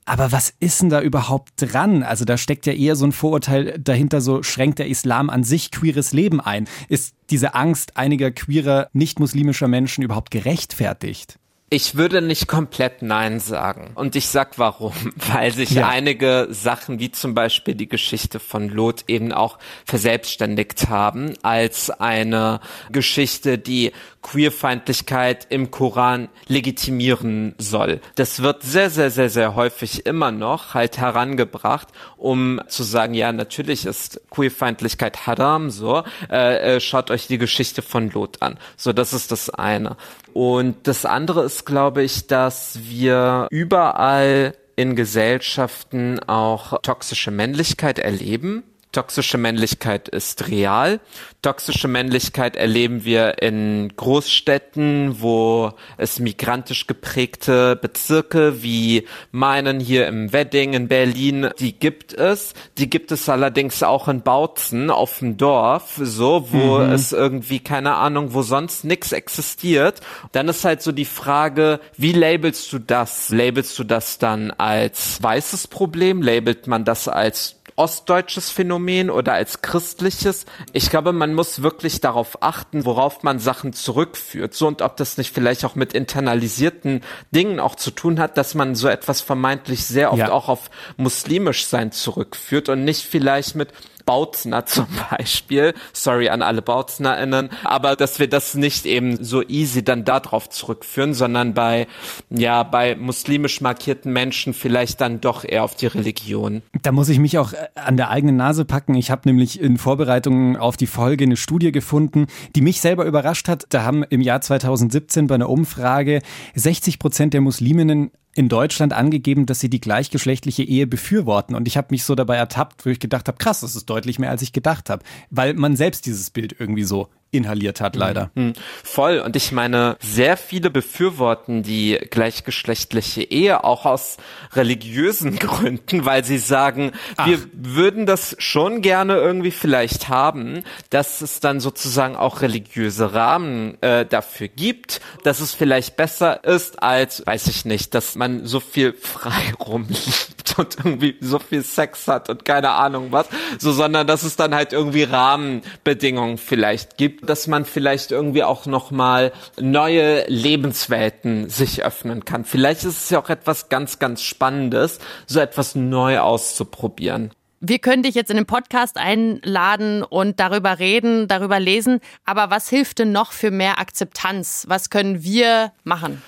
Aber 0.08 0.30
was 0.30 0.54
ist 0.60 0.80
denn 0.80 0.88
da 0.88 1.02
überhaupt 1.02 1.50
dran? 1.56 2.04
Also 2.04 2.24
da 2.24 2.38
steckt 2.38 2.64
ja 2.66 2.72
eher 2.72 2.94
so 2.94 3.04
ein 3.04 3.12
Vorurteil 3.12 3.76
dahinter, 3.80 4.20
so 4.20 4.44
schränkt 4.44 4.78
der 4.78 4.86
Islam 4.86 5.28
an 5.28 5.42
sich 5.42 5.72
queeres 5.72 6.12
Leben 6.12 6.40
ein. 6.40 6.68
Ist 6.88 7.16
diese 7.28 7.54
Angst 7.54 7.96
einiger 7.96 8.30
queerer, 8.30 8.88
nicht-muslimischer 8.92 9.66
Menschen 9.66 10.04
überhaupt 10.04 10.30
gerechtfertigt? 10.30 11.40
Ich 11.68 11.96
würde 11.96 12.22
nicht 12.22 12.46
komplett 12.46 13.02
Nein 13.02 13.40
sagen. 13.40 13.90
Und 13.96 14.14
ich 14.14 14.28
sag 14.28 14.56
warum. 14.56 14.92
Weil 15.16 15.50
sich 15.50 15.70
ja. 15.70 15.88
einige 15.88 16.46
Sachen, 16.50 17.00
wie 17.00 17.10
zum 17.10 17.34
Beispiel 17.34 17.74
die 17.74 17.88
Geschichte 17.88 18.38
von 18.38 18.68
Lot, 18.68 19.04
eben 19.08 19.32
auch 19.32 19.58
verselbstständigt 19.84 20.88
haben 20.88 21.34
als 21.42 21.90
eine 21.90 22.60
Geschichte, 22.92 23.58
die 23.58 23.90
Queerfeindlichkeit 24.22 25.46
im 25.50 25.70
Koran 25.72 26.28
legitimieren 26.46 27.54
soll. 27.58 28.00
Das 28.14 28.42
wird 28.42 28.62
sehr, 28.62 28.90
sehr, 28.90 29.10
sehr, 29.10 29.30
sehr 29.30 29.54
häufig 29.54 30.06
immer 30.06 30.32
noch 30.32 30.74
halt 30.74 30.98
herangebracht, 30.98 31.88
um 32.16 32.60
zu 32.66 32.82
sagen, 32.82 33.14
ja, 33.14 33.32
natürlich 33.32 33.86
ist 33.86 34.20
Queerfeindlichkeit 34.30 35.26
haram, 35.26 35.70
so, 35.70 36.02
äh, 36.28 36.76
äh, 36.76 36.80
schaut 36.80 37.10
euch 37.10 37.28
die 37.28 37.38
Geschichte 37.38 37.82
von 37.82 38.10
Lot 38.10 38.42
an. 38.42 38.58
So, 38.76 38.92
das 38.92 39.12
ist 39.12 39.30
das 39.30 39.50
eine. 39.50 39.96
Und 40.36 40.86
das 40.86 41.06
andere 41.06 41.44
ist, 41.44 41.64
glaube 41.64 42.02
ich, 42.02 42.26
dass 42.26 42.80
wir 42.82 43.46
überall 43.50 44.54
in 44.76 44.94
Gesellschaften 44.94 46.20
auch 46.26 46.78
toxische 46.82 47.30
Männlichkeit 47.30 47.98
erleben. 47.98 48.62
Toxische 48.96 49.36
Männlichkeit 49.36 50.08
ist 50.08 50.48
real. 50.48 51.00
Toxische 51.42 51.86
Männlichkeit 51.86 52.56
erleben 52.56 53.04
wir 53.04 53.42
in 53.42 53.92
Großstädten, 53.94 55.20
wo 55.20 55.74
es 55.98 56.18
migrantisch 56.18 56.86
geprägte 56.86 57.76
Bezirke 57.76 58.62
wie 58.62 59.06
meinen 59.32 59.80
hier 59.80 60.06
im 60.06 60.32
Wedding 60.32 60.72
in 60.72 60.88
Berlin, 60.88 61.50
die 61.58 61.78
gibt 61.78 62.14
es. 62.14 62.54
Die 62.78 62.88
gibt 62.88 63.12
es 63.12 63.28
allerdings 63.28 63.82
auch 63.82 64.08
in 64.08 64.22
Bautzen 64.22 64.88
auf 64.88 65.18
dem 65.18 65.36
Dorf, 65.36 66.00
so, 66.00 66.48
wo 66.50 66.78
mhm. 66.78 66.92
es 66.92 67.12
irgendwie, 67.12 67.60
keine 67.60 67.96
Ahnung, 67.96 68.32
wo 68.32 68.40
sonst 68.40 68.86
nichts 68.86 69.12
existiert. 69.12 70.00
Dann 70.32 70.48
ist 70.48 70.64
halt 70.64 70.80
so 70.80 70.90
die 70.90 71.04
Frage, 71.04 71.80
wie 71.98 72.12
labelst 72.12 72.72
du 72.72 72.78
das? 72.78 73.28
Labelst 73.28 73.78
du 73.78 73.84
das 73.84 74.16
dann 74.16 74.52
als 74.52 75.22
weißes 75.22 75.68
Problem? 75.68 76.22
Labelt 76.22 76.66
man 76.66 76.86
das 76.86 77.08
als 77.08 77.56
ostdeutsches 77.76 78.50
Phänomen 78.50 79.10
oder 79.10 79.34
als 79.34 79.62
christliches. 79.62 80.46
Ich 80.72 80.90
glaube, 80.90 81.12
man 81.12 81.34
muss 81.34 81.62
wirklich 81.62 82.00
darauf 82.00 82.42
achten, 82.42 82.84
worauf 82.84 83.22
man 83.22 83.38
Sachen 83.38 83.74
zurückführt. 83.74 84.54
So 84.54 84.66
und 84.66 84.82
ob 84.82 84.96
das 84.96 85.18
nicht 85.18 85.32
vielleicht 85.32 85.64
auch 85.64 85.74
mit 85.74 85.92
internalisierten 85.92 87.02
Dingen 87.30 87.60
auch 87.60 87.74
zu 87.74 87.90
tun 87.90 88.18
hat, 88.18 88.38
dass 88.38 88.54
man 88.54 88.74
so 88.74 88.88
etwas 88.88 89.20
vermeintlich 89.20 89.84
sehr 89.84 90.10
oft 90.10 90.20
ja. 90.20 90.32
auch 90.32 90.48
auf 90.48 90.70
muslimisch 90.96 91.66
sein 91.66 91.92
zurückführt 91.92 92.68
und 92.68 92.84
nicht 92.84 93.04
vielleicht 93.04 93.54
mit 93.54 93.72
Bautzner 94.06 94.64
zum 94.66 94.86
Beispiel, 95.10 95.74
sorry 95.92 96.28
an 96.28 96.40
alle 96.40 96.62
BautznerInnen, 96.62 97.50
aber 97.64 97.96
dass 97.96 98.18
wir 98.18 98.28
das 98.28 98.54
nicht 98.54 98.86
eben 98.86 99.22
so 99.22 99.42
easy 99.42 99.84
dann 99.84 100.04
darauf 100.04 100.48
zurückführen, 100.48 101.12
sondern 101.12 101.52
bei, 101.52 101.86
ja, 102.30 102.62
bei 102.62 102.96
muslimisch 102.96 103.60
markierten 103.60 104.12
Menschen 104.12 104.54
vielleicht 104.54 105.00
dann 105.00 105.20
doch 105.20 105.44
eher 105.44 105.64
auf 105.64 105.74
die 105.74 105.86
Religion. 105.86 106.62
Da 106.82 106.92
muss 106.92 107.08
ich 107.08 107.18
mich 107.18 107.38
auch 107.38 107.52
äh, 107.52 107.66
an 107.74 107.96
der 107.96 108.10
eigenen 108.10 108.36
Nase 108.36 108.64
packen. 108.64 108.94
Ich 108.94 109.10
habe 109.10 109.22
nämlich 109.24 109.60
in 109.60 109.76
Vorbereitung 109.76 110.56
auf 110.56 110.76
die 110.76 110.86
Folge 110.86 111.24
eine 111.24 111.36
Studie 111.36 111.72
gefunden, 111.72 112.26
die 112.54 112.60
mich 112.60 112.80
selber 112.80 113.04
überrascht 113.04 113.48
hat. 113.48 113.66
Da 113.70 113.82
haben 113.82 114.04
im 114.04 114.20
Jahr 114.20 114.40
2017 114.40 115.26
bei 115.26 115.34
einer 115.34 115.50
Umfrage 115.50 116.22
60 116.54 116.98
Prozent 116.98 117.34
der 117.34 117.40
Musliminnen 117.40 118.12
in 118.36 118.50
Deutschland 118.50 118.92
angegeben, 118.92 119.46
dass 119.46 119.60
sie 119.60 119.70
die 119.70 119.80
gleichgeschlechtliche 119.80 120.62
Ehe 120.62 120.86
befürworten. 120.86 121.54
Und 121.54 121.66
ich 121.66 121.78
habe 121.78 121.88
mich 121.90 122.04
so 122.04 122.14
dabei 122.14 122.36
ertappt, 122.36 122.84
wo 122.84 122.90
ich 122.90 123.00
gedacht 123.00 123.28
habe, 123.28 123.38
krass, 123.38 123.60
das 123.60 123.74
ist 123.74 123.86
deutlich 123.86 124.18
mehr, 124.18 124.30
als 124.30 124.42
ich 124.42 124.52
gedacht 124.52 124.90
habe. 124.90 125.02
Weil 125.30 125.54
man 125.54 125.74
selbst 125.74 126.04
dieses 126.04 126.30
Bild 126.30 126.54
irgendwie 126.58 126.84
so 126.84 127.08
inhaliert 127.32 127.80
hat, 127.80 127.96
leider. 127.96 128.30
Mhm. 128.34 128.54
Voll. 128.82 129.18
Und 129.18 129.36
ich 129.36 129.52
meine, 129.52 129.96
sehr 130.00 130.36
viele 130.36 130.70
befürworten 130.70 131.62
die 131.62 131.98
gleichgeschlechtliche 132.10 133.22
Ehe 133.22 133.64
auch 133.64 133.84
aus 133.84 134.16
religiösen 134.54 135.36
Gründen, 135.38 136.04
weil 136.04 136.24
sie 136.24 136.38
sagen, 136.38 136.92
Ach. 137.16 137.26
wir 137.26 137.40
würden 137.52 138.06
das 138.06 138.36
schon 138.38 138.80
gerne 138.80 139.16
irgendwie 139.16 139.50
vielleicht 139.50 140.08
haben, 140.08 140.62
dass 140.90 141.20
es 141.20 141.40
dann 141.40 141.60
sozusagen 141.60 142.16
auch 142.16 142.42
religiöse 142.42 143.12
Rahmen 143.12 143.80
äh, 143.82 144.06
dafür 144.06 144.48
gibt, 144.48 145.00
dass 145.24 145.40
es 145.40 145.52
vielleicht 145.52 145.96
besser 145.96 146.44
ist 146.44 146.82
als, 146.82 147.26
weiß 147.26 147.48
ich 147.48 147.64
nicht, 147.64 147.94
dass 147.94 148.14
man 148.14 148.46
so 148.46 148.60
viel 148.60 148.92
frei 148.94 149.52
rumliebt 149.60 150.54
und 150.58 150.76
irgendwie 150.78 151.16
so 151.20 151.38
viel 151.38 151.62
Sex 151.62 152.08
hat 152.08 152.30
und 152.30 152.44
keine 152.44 152.70
Ahnung 152.70 153.08
was, 153.10 153.26
so, 153.58 153.72
sondern 153.72 154.06
dass 154.06 154.22
es 154.22 154.36
dann 154.36 154.54
halt 154.54 154.72
irgendwie 154.72 155.02
Rahmenbedingungen 155.02 156.38
vielleicht 156.38 156.96
gibt 156.96 157.25
dass 157.26 157.46
man 157.46 157.64
vielleicht 157.64 158.12
irgendwie 158.12 158.44
auch 158.44 158.66
noch 158.66 158.90
mal 158.90 159.32
neue 159.60 160.24
Lebenswelten 160.28 161.48
sich 161.48 161.84
öffnen 161.84 162.24
kann. 162.24 162.44
Vielleicht 162.44 162.84
ist 162.84 163.04
es 163.04 163.10
ja 163.10 163.20
auch 163.20 163.28
etwas 163.28 163.68
ganz, 163.68 163.98
ganz 163.98 164.22
Spannendes, 164.22 164.98
so 165.26 165.40
etwas 165.40 165.74
neu 165.74 166.20
auszuprobieren. 166.20 167.32
Wir 167.60 167.78
können 167.78 168.02
dich 168.02 168.14
jetzt 168.14 168.30
in 168.30 168.36
den 168.36 168.46
Podcast 168.46 168.98
einladen 168.98 170.02
und 170.02 170.40
darüber 170.40 170.78
reden, 170.78 171.26
darüber 171.26 171.58
lesen. 171.58 172.00
Aber 172.24 172.50
was 172.50 172.68
hilft 172.68 172.98
denn 172.98 173.12
noch 173.12 173.32
für 173.32 173.50
mehr 173.50 173.78
Akzeptanz? 173.78 174.66
Was 174.68 174.90
können 174.90 175.22
wir 175.22 175.72
machen? 175.82 176.22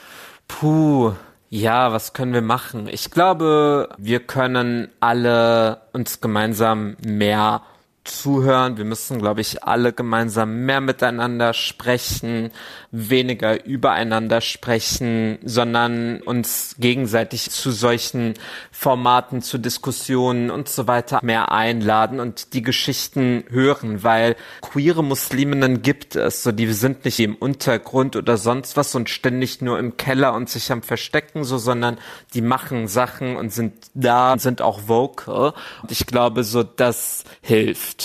Puh, 0.48 1.12
ja, 1.50 1.92
was 1.92 2.12
können 2.12 2.32
wir 2.32 2.42
machen? 2.42 2.88
Ich 2.90 3.10
glaube, 3.10 3.90
wir 3.98 4.20
können 4.20 4.88
alle 5.00 5.82
uns 5.92 6.20
gemeinsam 6.20 6.96
mehr 7.04 7.62
zuhören. 8.08 8.76
Wir 8.76 8.84
müssen, 8.84 9.18
glaube 9.18 9.40
ich, 9.40 9.64
alle 9.64 9.92
gemeinsam 9.92 10.64
mehr 10.64 10.80
miteinander 10.80 11.54
sprechen, 11.54 12.50
weniger 12.90 13.64
übereinander 13.64 14.40
sprechen, 14.40 15.38
sondern 15.44 16.22
uns 16.22 16.76
gegenseitig 16.78 17.50
zu 17.50 17.70
solchen 17.70 18.34
Formaten, 18.72 19.42
zu 19.42 19.58
Diskussionen 19.58 20.50
und 20.50 20.68
so 20.68 20.86
weiter 20.86 21.20
mehr 21.22 21.52
einladen 21.52 22.20
und 22.20 22.54
die 22.54 22.62
Geschichten 22.62 23.44
hören, 23.50 24.02
weil 24.02 24.36
queere 24.62 25.04
Musliminnen 25.04 25.82
gibt 25.82 26.16
es, 26.16 26.42
so 26.42 26.52
die 26.52 26.72
sind 26.72 27.04
nicht 27.04 27.20
im 27.20 27.34
Untergrund 27.34 28.16
oder 28.16 28.36
sonst 28.36 28.76
was 28.76 28.94
und 28.94 29.10
ständig 29.10 29.60
nur 29.60 29.78
im 29.78 29.96
Keller 29.96 30.34
und 30.34 30.48
sich 30.48 30.72
am 30.72 30.82
Verstecken, 30.82 31.44
so, 31.44 31.58
sondern 31.58 31.98
die 32.34 32.42
machen 32.42 32.88
Sachen 32.88 33.36
und 33.36 33.52
sind 33.52 33.74
da 33.94 34.38
sind 34.38 34.62
auch 34.62 34.82
vocal. 34.86 35.52
Und 35.82 35.92
ich 35.92 36.06
glaube, 36.06 36.44
so 36.44 36.62
das 36.62 37.24
hilft. 37.40 37.97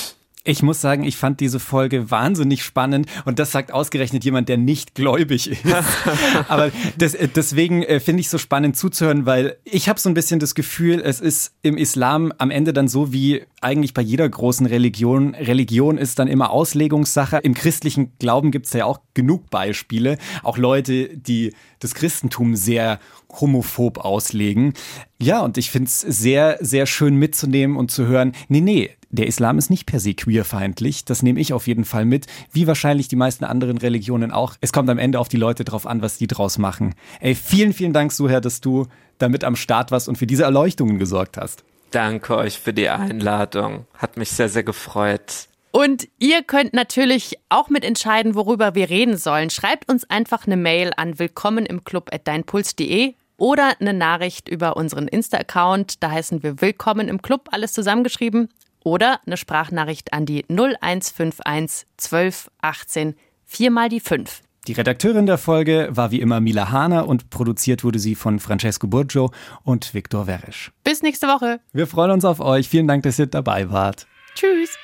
Ich 0.45 0.61
muss 0.61 0.81
sagen, 0.81 1.05
ich 1.05 1.15
fand 1.15 1.39
diese 1.39 1.57
Folge 1.57 2.11
wahnsinnig 2.11 2.65
spannend 2.65 3.07
und 3.23 3.39
das 3.39 3.53
sagt 3.53 3.71
ausgerechnet 3.71 4.25
jemand, 4.25 4.49
der 4.49 4.57
nicht 4.57 4.93
gläubig 4.93 5.49
ist. 5.49 5.63
Aber 6.49 6.69
das, 6.97 7.13
äh, 7.13 7.29
deswegen 7.33 7.81
äh, 7.81 8.01
finde 8.01 8.19
ich 8.19 8.29
so 8.29 8.37
spannend 8.37 8.75
zuzuhören, 8.75 9.25
weil 9.25 9.55
ich 9.63 9.87
habe 9.87 10.01
so 10.01 10.09
ein 10.09 10.13
bisschen 10.13 10.41
das 10.41 10.53
Gefühl, 10.53 10.99
es 10.99 11.21
ist 11.21 11.53
im 11.61 11.77
Islam 11.77 12.33
am 12.39 12.51
Ende 12.51 12.73
dann 12.73 12.89
so 12.89 13.13
wie 13.13 13.43
eigentlich 13.61 13.93
bei 13.93 14.01
jeder 14.01 14.27
großen 14.27 14.65
Religion. 14.65 15.33
Religion 15.33 15.97
ist 15.97 16.19
dann 16.19 16.27
immer 16.27 16.49
Auslegungssache. 16.49 17.37
Im 17.37 17.53
christlichen 17.53 18.11
Glauben 18.19 18.51
gibt 18.51 18.65
es 18.65 18.73
ja 18.73 18.83
auch 18.83 18.99
genug 19.13 19.49
Beispiele. 19.49 20.17
Auch 20.43 20.57
Leute, 20.57 21.07
die 21.15 21.53
das 21.79 21.95
Christentum 21.95 22.57
sehr 22.57 22.99
homophob 23.39 23.99
auslegen. 23.99 24.73
Ja, 25.21 25.39
und 25.39 25.57
ich 25.57 25.71
finde 25.71 25.87
es 25.87 26.01
sehr, 26.01 26.57
sehr 26.59 26.85
schön 26.85 27.15
mitzunehmen 27.15 27.77
und 27.77 27.91
zu 27.91 28.07
hören, 28.07 28.33
nee, 28.49 28.59
nee, 28.59 28.89
der 29.13 29.27
Islam 29.27 29.59
ist 29.59 29.69
nicht 29.69 29.85
per 29.85 29.99
se 29.99 30.15
queerfeindlich. 30.15 31.05
Das 31.05 31.21
nehme 31.21 31.39
ich 31.39 31.53
auf 31.53 31.67
jeden 31.67 31.85
Fall 31.85 32.03
mit, 32.03 32.25
wie 32.51 32.65
wahrscheinlich 32.65 33.07
die 33.07 33.15
meisten 33.15 33.45
anderen 33.45 33.77
Religionen 33.77 34.31
auch. 34.31 34.55
Es 34.59 34.73
kommt 34.73 34.89
am 34.89 34.97
Ende 34.97 35.19
auf 35.19 35.29
die 35.29 35.37
Leute 35.37 35.63
drauf 35.63 35.85
an, 35.85 36.01
was 36.01 36.17
die 36.17 36.25
draus 36.25 36.57
machen. 36.57 36.95
Ey, 37.19 37.35
vielen, 37.35 37.73
vielen 37.73 37.93
Dank, 37.93 38.11
Suher, 38.11 38.41
dass 38.41 38.59
du 38.59 38.87
damit 39.19 39.43
am 39.43 39.55
Start 39.55 39.91
warst 39.91 40.09
und 40.09 40.17
für 40.17 40.25
diese 40.25 40.43
Erleuchtungen 40.43 40.97
gesorgt 40.97 41.37
hast. 41.37 41.63
Danke 41.91 42.35
euch 42.35 42.57
für 42.57 42.73
die 42.73 42.89
Einladung. 42.89 43.85
Hat 43.95 44.17
mich 44.17 44.31
sehr, 44.31 44.49
sehr 44.49 44.63
gefreut. 44.63 45.47
Und 45.69 46.07
ihr 46.17 46.41
könnt 46.41 46.73
natürlich 46.73 47.37
auch 47.49 47.69
mitentscheiden, 47.69 48.33
worüber 48.33 48.73
wir 48.73 48.89
reden 48.89 49.17
sollen. 49.17 49.51
Schreibt 49.51 49.91
uns 49.91 50.09
einfach 50.09 50.47
eine 50.47 50.57
Mail 50.57 50.91
an 50.97 51.19
willkommen 51.19 51.67
im 51.67 51.83
Club 51.83 52.09
at 52.11 52.27
deinpuls.de 52.27 53.13
oder 53.37 53.73
eine 53.79 53.93
Nachricht 53.93 54.49
über 54.49 54.75
unseren 54.75 55.07
Insta-Account. 55.07 56.01
Da 56.01 56.09
heißen 56.09 56.41
wir 56.41 56.61
Willkommen 56.61 57.07
im 57.07 57.21
Club, 57.21 57.49
alles 57.51 57.73
zusammengeschrieben 57.73 58.49
oder 58.83 59.19
eine 59.25 59.37
Sprachnachricht 59.37 60.13
an 60.13 60.25
die 60.25 60.45
0151 60.49 61.87
12 61.97 62.51
18 62.61 63.15
4 63.45 63.71
mal 63.71 63.89
die 63.89 63.99
5. 63.99 64.41
Die 64.67 64.73
Redakteurin 64.73 65.25
der 65.25 65.37
Folge 65.37 65.89
war 65.91 66.11
wie 66.11 66.21
immer 66.21 66.39
Mila 66.39 66.71
Hahner 66.71 67.07
und 67.07 67.29
produziert 67.29 67.83
wurde 67.83 67.99
sie 67.99 68.15
von 68.15 68.39
Francesco 68.39 68.87
Burgio 68.87 69.29
und 69.63 69.93
Viktor 69.93 70.25
Weresch. 70.25 70.71
Bis 70.85 71.01
nächste 71.01 71.27
Woche. 71.27 71.59
Wir 71.73 71.85
freuen 71.85 72.11
uns 72.11 72.23
auf 72.23 72.39
euch. 72.39 72.69
Vielen 72.69 72.87
Dank, 72.87 73.03
dass 73.03 73.19
ihr 73.19 73.27
dabei 73.27 73.69
wart. 73.71 74.07
Tschüss. 74.35 74.77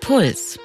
Puls 0.00 0.58